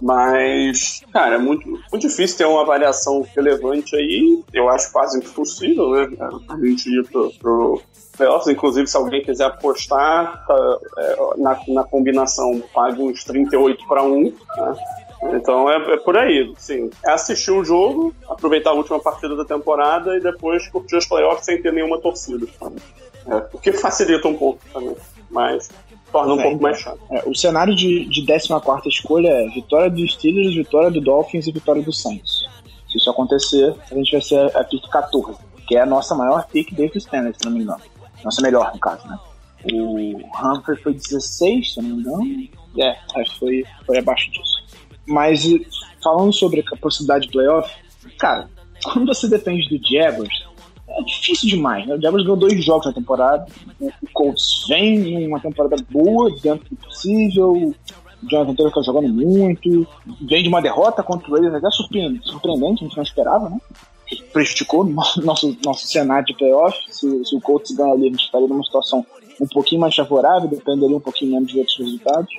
Mas, 0.00 1.02
cara, 1.12 1.36
é 1.36 1.38
muito, 1.38 1.68
muito 1.68 1.98
difícil 1.98 2.38
ter 2.38 2.46
uma 2.46 2.62
avaliação 2.62 3.26
relevante 3.34 3.96
aí. 3.96 4.42
Eu 4.52 4.68
acho 4.68 4.92
quase 4.92 5.18
impossível, 5.18 5.90
né? 5.90 6.08
A 6.48 6.56
gente 6.58 6.88
ir 6.88 7.04
pro, 7.08 7.30
pro 7.38 7.82
playoffs. 8.16 8.48
Inclusive, 8.48 8.86
se 8.86 8.96
alguém 8.96 9.22
quiser 9.22 9.44
apostar 9.44 10.44
uh, 10.48 11.42
na, 11.42 11.58
na 11.68 11.84
combinação, 11.84 12.62
pague 12.72 13.02
uns 13.02 13.24
38 13.24 13.86
para 13.86 14.02
1. 14.02 14.22
Né? 14.22 14.32
Então 15.34 15.70
é, 15.70 15.76
é, 15.76 15.96
por 15.98 16.16
aí, 16.16 16.52
sim. 16.58 16.90
É 17.04 17.12
assistir 17.12 17.52
um 17.52 17.64
jogo, 17.64 18.14
aproveitar 18.28 18.70
a 18.70 18.74
última 18.74 18.98
partida 18.98 19.36
da 19.36 19.44
temporada 19.44 20.16
e 20.16 20.20
depois 20.20 20.66
curtir 20.68 20.96
os 20.96 21.06
playoffs 21.06 21.44
sem 21.44 21.62
ter 21.62 21.72
nenhuma 21.72 22.00
torcida. 22.00 22.46
É, 23.26 23.36
o 23.52 23.58
que 23.58 23.72
facilita 23.72 24.26
um 24.26 24.36
pouco 24.36 24.60
também, 24.72 24.96
mas 25.30 25.70
torna 26.12 26.34
um 26.34 26.40
é, 26.40 26.42
pouco 26.42 26.62
mais 26.62 26.78
chato. 26.78 27.00
É, 27.10 27.28
o 27.28 27.34
cenário 27.34 27.74
de, 27.74 28.04
de 28.04 28.24
14 28.24 28.88
escolha 28.88 29.28
é 29.28 29.48
vitória 29.48 29.90
dos 29.90 30.12
Steelers, 30.14 30.54
vitória 30.54 30.90
do 30.90 31.00
Dolphins 31.00 31.46
e 31.46 31.52
vitória 31.52 31.82
do 31.82 31.92
Saints. 31.92 32.46
Se 32.88 32.98
isso 32.98 33.10
acontecer, 33.10 33.74
a 33.90 33.94
gente 33.94 34.12
vai 34.12 34.20
ser 34.20 34.56
a 34.56 34.62
pick 34.62 34.86
14, 34.88 35.38
que 35.66 35.76
é 35.76 35.80
a 35.80 35.86
nossa 35.86 36.14
maior 36.14 36.46
pick 36.46 36.72
desde 36.74 36.98
o 36.98 37.00
Stanley, 37.00 37.32
se 37.34 37.44
não 37.44 37.52
me 37.52 37.62
engano. 37.62 37.80
Nossa 38.22 38.42
melhor, 38.42 38.70
no 38.72 38.78
caso, 38.78 39.08
né? 39.08 39.18
O 39.72 40.20
Humphrey 40.44 40.76
foi 40.78 40.92
16, 40.92 41.74
se 41.74 41.80
não 41.80 41.88
me 41.88 42.02
engano. 42.02 42.48
É, 42.78 42.98
acho 43.20 43.32
que 43.32 43.38
foi, 43.38 43.64
foi 43.86 43.98
abaixo 43.98 44.30
disso. 44.30 44.62
Mas 45.06 45.44
falando 46.02 46.32
sobre 46.32 46.60
a 46.60 46.76
possibilidade 46.76 47.26
de 47.26 47.32
playoff, 47.32 47.72
cara, 48.18 48.48
quando 48.84 49.06
você 49.06 49.28
depende 49.28 49.68
do 49.68 49.86
Jaguars, 49.86 50.44
é 50.98 51.02
difícil 51.02 51.48
demais, 51.48 51.86
né? 51.86 51.94
O 51.94 52.00
Jaguars 52.00 52.24
ganhou 52.24 52.36
dois 52.36 52.64
jogos 52.64 52.86
na 52.86 52.92
temporada. 52.92 53.46
O 53.80 53.90
Colts 54.12 54.66
vem 54.68 55.26
uma 55.26 55.40
temporada 55.40 55.76
boa, 55.90 56.30
dentro 56.42 56.68
do 56.70 56.76
possível. 56.76 57.52
O 57.52 57.74
Jonathan 58.28 58.54
Taylor 58.54 58.74
tá 58.74 58.82
jogando 58.82 59.08
muito. 59.08 59.86
Vem 60.20 60.42
de 60.42 60.48
uma 60.48 60.62
derrota 60.62 61.02
contra 61.02 61.28
o 61.28 61.32
Raiders, 61.32 61.54
até 61.54 61.70
surpreendente, 61.70 62.28
surpreendente, 62.28 62.84
a 62.84 62.86
gente 62.86 62.96
não 62.96 63.02
esperava, 63.02 63.50
né? 63.50 63.58
Prejudicou 64.32 64.84
nosso, 64.84 65.56
nosso 65.64 65.86
cenário 65.86 66.26
de 66.26 66.34
playoff. 66.34 66.76
Se, 66.88 67.24
se 67.24 67.34
o 67.34 67.40
Colts 67.40 67.72
ganhar 67.72 67.92
ali, 67.92 68.08
a 68.08 68.10
gente 68.10 68.24
estaria 68.24 68.46
numa 68.46 68.62
situação 68.62 69.04
um 69.40 69.46
pouquinho 69.46 69.80
mais 69.80 69.94
favorável, 69.94 70.48
dependeria 70.48 70.96
um 70.96 71.00
pouquinho 71.00 71.32
menos 71.32 71.50
de 71.50 71.58
outros 71.58 71.78
resultados. 71.78 72.32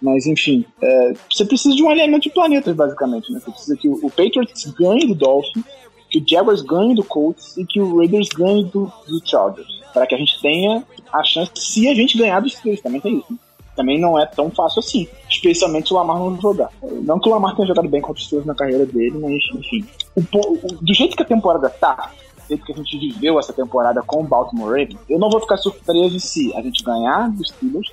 Mas 0.00 0.26
enfim, 0.26 0.64
é, 0.80 1.12
você 1.30 1.44
precisa 1.44 1.74
de 1.74 1.82
um 1.82 1.90
alinhamento 1.90 2.22
de 2.22 2.30
planetas, 2.30 2.74
basicamente. 2.74 3.32
Né? 3.32 3.40
Você 3.40 3.50
precisa 3.50 3.76
que 3.76 3.88
o, 3.88 4.10
Patriots 4.10 4.64
ganhe 4.72 5.06
do 5.06 5.14
Dolphins, 5.14 5.64
que 6.10 6.18
o 6.18 6.24
Jaguars 6.26 6.62
ganhe 6.62 6.94
do 6.94 7.04
Colts 7.04 7.56
e 7.56 7.64
que 7.64 7.80
o 7.80 7.98
Raiders 7.98 8.28
ganhe 8.28 8.64
do, 8.64 8.90
do 9.06 9.20
Chargers. 9.24 9.80
Para 9.92 10.06
que 10.06 10.14
a 10.14 10.18
gente 10.18 10.40
tenha 10.40 10.84
a 11.12 11.22
chance, 11.22 11.52
se 11.56 11.88
a 11.88 11.94
gente 11.94 12.16
ganhar 12.16 12.40
dos 12.40 12.54
três, 12.54 12.80
também 12.80 13.00
tem 13.00 13.18
isso. 13.18 13.32
Né? 13.32 13.38
Também 13.76 14.00
não 14.00 14.18
é 14.18 14.26
tão 14.26 14.50
fácil 14.50 14.80
assim, 14.80 15.06
especialmente 15.30 15.86
se 15.86 15.94
o 15.94 15.96
Lamar 15.96 16.18
não 16.18 16.40
jogar. 16.40 16.68
Não 16.82 17.20
que 17.20 17.28
o 17.28 17.32
Lamar 17.32 17.54
tenha 17.54 17.68
jogado 17.68 17.88
bem 17.88 18.00
contra 18.00 18.20
os 18.20 18.26
Steelers 18.26 18.46
na 18.46 18.54
carreira 18.54 18.84
dele, 18.84 19.16
mas 19.18 19.40
enfim. 19.54 19.86
O, 20.16 20.20
o, 20.20 20.82
do 20.82 20.94
jeito 20.94 21.16
que 21.16 21.22
a 21.22 21.26
temporada 21.26 21.70
tá, 21.70 22.10
do 22.36 22.48
jeito 22.48 22.64
que 22.64 22.72
a 22.72 22.76
gente 22.76 22.98
viveu 22.98 23.38
essa 23.38 23.52
temporada 23.52 24.02
com 24.02 24.20
o 24.20 24.24
Baltimore 24.24 24.70
Ravens, 24.70 24.98
eu 25.08 25.18
não 25.18 25.30
vou 25.30 25.40
ficar 25.40 25.58
surpreso 25.58 26.18
se 26.18 26.52
a 26.56 26.60
gente 26.60 26.82
ganhar 26.82 27.30
dos 27.30 27.50
Steelers 27.50 27.92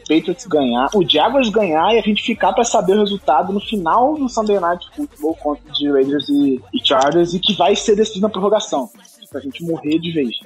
Patriots 0.00 0.46
ganhar, 0.46 0.88
o 0.94 1.08
Jaguars 1.08 1.48
ganhar 1.48 1.94
e 1.94 1.98
a 1.98 2.02
gente 2.02 2.22
ficar 2.22 2.52
para 2.52 2.64
saber 2.64 2.96
o 2.96 3.00
resultado 3.00 3.52
no 3.52 3.60
final 3.60 4.14
do 4.14 4.28
Sunday 4.28 4.58
Night 4.60 4.86
Football 4.94 5.34
contra 5.36 5.72
os 5.72 5.84
Raiders 5.84 6.28
e, 6.28 6.60
e 6.72 6.86
Chargers 6.86 7.34
e 7.34 7.40
que 7.40 7.54
vai 7.54 7.74
ser 7.74 7.96
decidido 7.96 8.22
na 8.22 8.30
prorrogação 8.30 8.90
pra 9.30 9.40
gente 9.40 9.62
morrer 9.64 9.98
de 9.98 10.12
vez. 10.12 10.36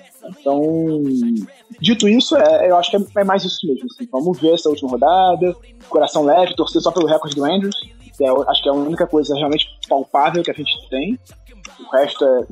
Então, 0.40 1.02
dito 1.80 2.08
isso, 2.08 2.36
é, 2.36 2.70
eu 2.70 2.76
acho 2.76 2.90
que 2.90 2.96
é, 2.96 3.00
é 3.18 3.24
mais 3.24 3.44
isso 3.44 3.66
mesmo. 3.66 3.86
Assim. 3.86 4.08
Vamos 4.10 4.40
ver 4.40 4.54
essa 4.54 4.68
última 4.68 4.90
rodada, 4.90 5.54
coração 5.88 6.24
leve, 6.24 6.54
torcer 6.54 6.80
só 6.80 6.90
pelo 6.90 7.06
recorde 7.06 7.36
do 7.36 7.44
Andrews. 7.44 7.76
Que 8.16 8.24
é, 8.24 8.30
acho 8.48 8.62
que 8.62 8.68
é 8.68 8.72
a 8.72 8.74
única 8.74 9.06
coisa 9.06 9.34
realmente 9.34 9.66
palpável 9.88 10.42
que 10.42 10.50
a 10.50 10.54
gente 10.54 10.72
tem. 10.88 11.18
O 11.80 11.96
resto 11.96 12.24
é 12.24 12.46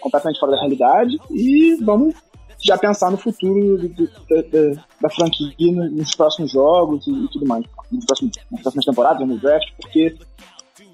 completamente 0.00 0.40
fora 0.40 0.52
da 0.52 0.58
realidade. 0.58 1.18
E 1.30 1.76
vamos 1.82 2.14
já 2.62 2.78
pensar 2.78 3.10
no 3.10 3.18
futuro 3.18 3.88
da, 3.88 4.82
da 5.00 5.10
franquia 5.10 5.72
nos 5.72 6.14
próximos 6.14 6.52
jogos 6.52 7.06
e, 7.06 7.10
e 7.10 7.28
tudo 7.28 7.46
mais, 7.46 7.64
nos 7.90 8.04
próximos, 8.04 8.32
nas 8.50 8.62
próximas 8.62 8.84
temporadas, 8.84 9.28
no 9.28 9.38
draft, 9.38 9.68
porque 9.80 10.16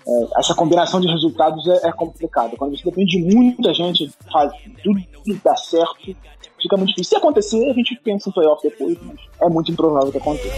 é, 0.08 0.40
essa 0.40 0.54
combinação 0.54 1.00
de 1.00 1.08
resultados 1.08 1.66
é, 1.68 1.88
é 1.88 1.92
complicada. 1.92 2.56
Quando 2.56 2.76
você 2.76 2.84
depende 2.84 3.18
de 3.18 3.34
muita 3.34 3.74
gente, 3.74 4.10
faz 4.32 4.50
tudo 4.82 5.40
dar 5.44 5.56
certo, 5.56 6.16
fica 6.62 6.76
muito 6.76 6.90
difícil. 6.90 7.11
Se 7.11 7.16
acontecer, 7.16 7.70
a 7.70 7.74
gente 7.74 7.98
pensa 8.04 8.28
em 8.28 8.32
playoff 8.32 8.62
depois, 8.62 8.96
mas 9.02 9.16
é 9.40 9.48
muito 9.48 9.70
improvável 9.72 10.11
que 10.12 10.18
aconteça. 10.18 10.56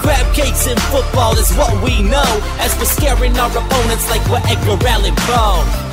Crab 0.00 0.34
cakes 0.34 0.66
and 0.66 0.80
football 0.88 1.32
is 1.36 1.52
what 1.58 1.70
we 1.84 2.00
know. 2.00 2.40
As 2.58 2.74
we're 2.78 2.86
scaring 2.86 3.36
our 3.38 3.50
opponents 3.50 4.08
like 4.08 4.24
we're 4.30 4.40
Edgar 4.48 4.80
Allan 4.88 5.14
Poe. 5.14 5.89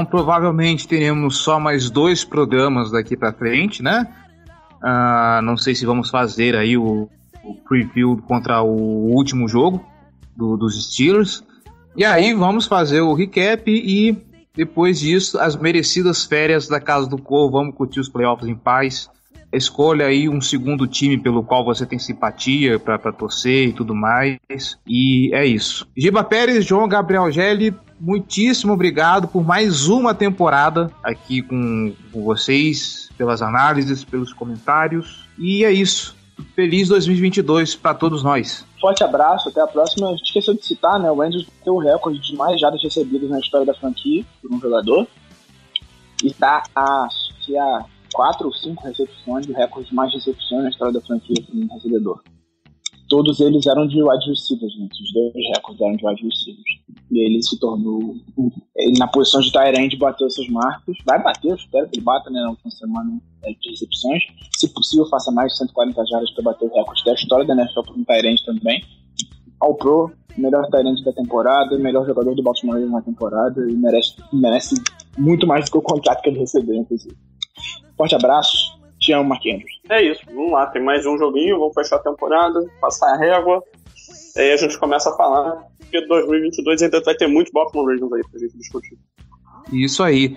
Então 0.00 0.10
provavelmente 0.10 0.88
teremos 0.88 1.36
só 1.36 1.60
mais 1.60 1.90
dois 1.90 2.24
programas 2.24 2.90
daqui 2.90 3.14
para 3.14 3.34
frente, 3.34 3.82
né? 3.82 4.10
Uh, 4.82 5.42
não 5.42 5.58
sei 5.58 5.74
se 5.74 5.84
vamos 5.84 6.08
fazer 6.08 6.56
aí 6.56 6.74
o, 6.74 7.06
o, 7.44 7.54
preview 7.68 8.16
contra 8.26 8.62
o 8.62 9.12
último 9.12 9.46
jogo 9.46 9.84
do, 10.34 10.56
dos 10.56 10.82
Steelers. 10.86 11.44
E 11.94 12.02
aí 12.02 12.32
vamos 12.32 12.66
fazer 12.66 13.02
o 13.02 13.12
recap 13.12 13.70
e 13.70 14.16
depois 14.56 15.00
disso 15.00 15.38
as 15.38 15.54
merecidas 15.54 16.24
férias 16.24 16.66
da 16.66 16.80
Casa 16.80 17.06
do 17.06 17.18
Corvo. 17.18 17.58
Vamos 17.58 17.74
curtir 17.74 18.00
os 18.00 18.08
playoffs 18.08 18.48
em 18.48 18.54
paz 18.54 19.10
escolha 19.52 20.06
aí 20.06 20.28
um 20.28 20.40
segundo 20.40 20.86
time 20.86 21.18
pelo 21.18 21.42
qual 21.42 21.64
você 21.64 21.84
tem 21.84 21.98
simpatia 21.98 22.78
para 22.78 23.12
torcer 23.12 23.68
e 23.68 23.72
tudo 23.72 23.94
mais. 23.94 24.38
E 24.86 25.30
é 25.34 25.44
isso. 25.44 25.86
Giba 25.96 26.22
Pérez, 26.22 26.64
João 26.64 26.88
Gabriel 26.88 27.30
Gelli, 27.30 27.74
muitíssimo 28.00 28.72
obrigado 28.72 29.28
por 29.28 29.44
mais 29.44 29.88
uma 29.88 30.14
temporada 30.14 30.90
aqui 31.02 31.42
com, 31.42 31.92
com 32.12 32.22
vocês, 32.22 33.10
pelas 33.16 33.42
análises, 33.42 34.04
pelos 34.04 34.32
comentários. 34.32 35.28
E 35.38 35.64
é 35.64 35.72
isso. 35.72 36.16
Feliz 36.54 36.88
2022 36.88 37.74
para 37.74 37.94
todos 37.94 38.22
nós. 38.22 38.64
Forte 38.80 39.04
abraço, 39.04 39.50
até 39.50 39.60
a 39.60 39.66
próxima. 39.66 40.08
A 40.08 40.12
gente 40.12 40.24
esqueceu 40.24 40.54
de 40.54 40.64
citar, 40.64 40.98
né? 40.98 41.10
O 41.10 41.20
Andrews 41.20 41.46
tem 41.62 41.72
o 41.72 41.78
recorde 41.78 42.18
de 42.18 42.34
mais 42.34 42.58
jardas 42.58 42.82
recebidas 42.82 43.28
na 43.28 43.38
história 43.38 43.66
da 43.66 43.74
franquia 43.74 44.24
por 44.40 44.52
um 44.52 44.60
jogador. 44.60 45.06
E 46.24 46.32
tá 46.32 46.62
a, 46.74 47.06
a 47.58 47.84
quatro 48.12 48.46
ou 48.46 48.54
cinco 48.54 48.82
recepções 48.84 49.46
do 49.46 49.52
recorde 49.52 49.88
de 49.88 49.94
mais 49.94 50.12
recepções 50.12 50.62
na 50.62 50.70
história 50.70 50.92
da 50.92 51.00
franquia 51.00 51.42
por 51.46 51.56
um 51.56 51.66
recebedor 51.74 52.22
todos 53.10 53.40
eles 53.40 53.66
eram 53.66 53.86
de 53.86 54.00
wide 54.02 54.30
receivers, 54.30 54.72
gente. 54.72 55.02
Os 55.02 55.12
dois 55.12 55.32
recordes 55.56 55.82
eram 55.82 55.96
de 55.96 56.06
wide 56.06 56.22
receivers. 56.22 56.80
E 57.10 57.26
ele 57.26 57.42
se 57.42 57.58
tornou. 57.58 58.14
Ele, 58.76 58.98
na 58.98 59.08
posição 59.08 59.40
de 59.40 59.50
Tyrande 59.50 59.96
bateu 59.96 60.28
essas 60.28 60.48
marcas. 60.48 60.96
Vai 61.04 61.20
bater, 61.20 61.50
eu 61.50 61.56
espero 61.56 61.88
que 61.88 61.96
ele 61.96 62.04
bata 62.04 62.30
né, 62.30 62.40
na 62.40 62.50
última 62.50 62.70
semana 62.70 63.10
né, 63.42 63.54
de 63.60 63.70
recepções. 63.70 64.22
Se 64.56 64.68
possível, 64.72 65.04
faça 65.06 65.30
mais 65.32 65.52
de 65.52 65.58
140 65.58 66.06
jardas 66.06 66.30
para 66.30 66.44
bater 66.44 66.64
o 66.66 66.74
recorde 66.74 67.04
da 67.04 67.12
história 67.12 67.44
da 67.44 67.54
NFL 67.54 67.82
por 67.82 67.98
um 67.98 68.04
Tyrande 68.04 68.44
também. 68.46 68.84
All 69.60 69.74
Pro, 69.74 70.12
melhor 70.38 70.64
Tyrande 70.70 71.04
da 71.04 71.12
temporada, 71.12 71.76
melhor 71.76 72.06
jogador 72.06 72.34
do 72.34 72.42
Baltimore 72.42 72.78
na 72.78 73.02
temporada 73.02 73.68
e 73.68 73.74
merece, 73.74 74.14
merece 74.32 74.74
muito 75.18 75.46
mais 75.46 75.64
do 75.64 75.72
que 75.72 75.78
o 75.78 75.82
contrato 75.82 76.22
que 76.22 76.30
ele 76.30 76.38
recebeu, 76.38 76.76
inclusive. 76.76 77.16
Forte 78.00 78.14
abraço 78.14 78.80
te 78.98 79.12
amo, 79.12 79.28
Marquinhos. 79.28 79.62
É 79.90 80.02
isso, 80.02 80.22
vamos 80.34 80.52
lá, 80.52 80.66
tem 80.68 80.82
mais 80.82 81.04
um 81.04 81.18
joguinho, 81.18 81.58
vamos 81.58 81.74
fechar 81.74 81.96
a 81.96 81.98
temporada, 81.98 82.58
passar 82.80 83.12
a 83.12 83.18
régua, 83.18 83.62
e 84.34 84.40
aí 84.40 84.52
a 84.52 84.56
gente 84.56 84.78
começa 84.78 85.10
a 85.10 85.16
falar 85.18 85.66
que 85.90 86.06
2022 86.06 86.80
ainda 86.80 87.02
vai 87.02 87.14
ter 87.14 87.26
muito 87.26 87.52
Baltimore 87.52 87.84
Ravens 87.84 88.10
aí 88.10 88.22
pra 88.30 88.40
gente 88.40 88.56
discutir. 88.56 88.96
Isso 89.70 90.02
aí. 90.02 90.34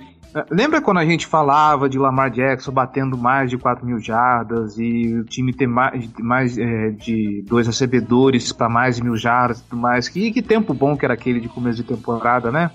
Lembra 0.52 0.82
quando 0.82 0.98
a 0.98 1.06
gente 1.06 1.26
falava 1.26 1.88
de 1.88 1.98
Lamar 1.98 2.32
Jackson 2.32 2.74
batendo 2.74 3.18
mais 3.18 3.50
de 3.50 3.58
4 3.58 3.86
mil 3.86 4.00
jardas 4.00 4.78
e 4.78 5.14
o 5.14 5.24
time 5.24 5.54
ter 5.54 5.68
mais, 5.68 6.10
mais 6.20 6.58
é, 6.58 6.90
de 6.90 7.44
dois 7.48 7.66
recebedores 7.66 8.52
para 8.52 8.68
mais 8.68 8.98
de 8.98 9.04
mil 9.06 9.16
jardas 9.16 9.60
e 9.60 9.64
tudo 9.64 9.82
mais? 9.82 10.10
Que, 10.10 10.34
que 10.34 10.42
tempo 10.42 10.74
bom 10.74 10.98
que 10.98 11.06
era 11.06 11.14
aquele 11.14 11.40
de 11.40 11.48
começo 11.48 11.78
de 11.78 11.84
temporada, 11.84 12.52
né? 12.52 12.72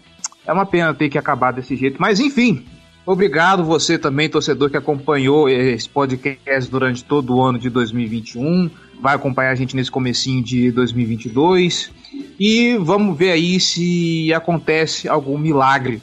É 0.47 0.53
uma 0.53 0.65
pena 0.65 0.95
ter 0.95 1.11
que 1.11 1.19
acabar 1.19 1.53
desse 1.53 1.77
jeito. 1.77 2.01
Mas 2.01 2.21
enfim, 2.21 2.65
Obrigado 3.09 3.65
você 3.65 3.97
também, 3.97 4.29
torcedor, 4.29 4.69
que 4.69 4.77
acompanhou 4.77 5.49
esse 5.49 5.89
podcast 5.89 6.71
durante 6.71 7.03
todo 7.03 7.35
o 7.35 7.43
ano 7.43 7.59
de 7.59 7.71
2021. 7.71 8.69
Vai 9.01 9.15
acompanhar 9.15 9.51
a 9.51 9.55
gente 9.55 9.75
nesse 9.75 9.91
comecinho 9.91 10.45
de 10.45 10.71
2022. 10.71 11.91
E 12.39 12.77
vamos 12.77 13.17
ver 13.17 13.31
aí 13.31 13.59
se 13.59 14.31
acontece 14.35 15.09
algum 15.09 15.39
milagre 15.39 16.03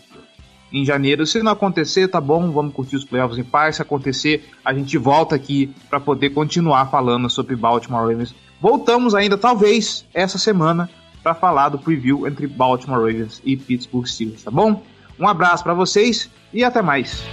em 0.74 0.84
janeiro. 0.84 1.28
Se 1.28 1.44
não 1.44 1.52
acontecer, 1.52 2.08
tá 2.08 2.20
bom, 2.20 2.50
vamos 2.50 2.74
curtir 2.74 2.96
os 2.96 3.06
playoffs 3.06 3.38
em 3.38 3.44
paz. 3.44 3.76
Se 3.76 3.84
acontecer, 3.84 4.44
a 4.66 4.74
gente 4.74 4.98
volta 4.98 5.36
aqui 5.36 5.72
para 5.88 6.00
poder 6.00 6.32
continuar 6.32 6.88
falando 6.88 7.30
sobre 7.30 7.56
Baltimore 7.56 8.02
Ravens. 8.02 8.34
Voltamos 8.60 9.14
ainda, 9.14 9.38
talvez, 9.38 10.08
essa 10.12 10.40
semana 10.40 10.90
para 11.22 11.36
falar 11.36 11.70
do 11.70 11.78
preview 11.78 12.26
entre 12.26 12.48
Baltimore 12.48 12.98
Ravens 12.98 13.44
e 13.46 13.56
Pittsburgh 13.56 14.08
Steelers, 14.08 14.42
tá 14.42 14.50
bom? 14.50 14.82
Um 15.20 15.28
abraço 15.28 15.64
para 15.64 15.74
vocês 15.74 16.30
e 16.54 16.64
até 16.64 16.82
mais. 16.82 17.24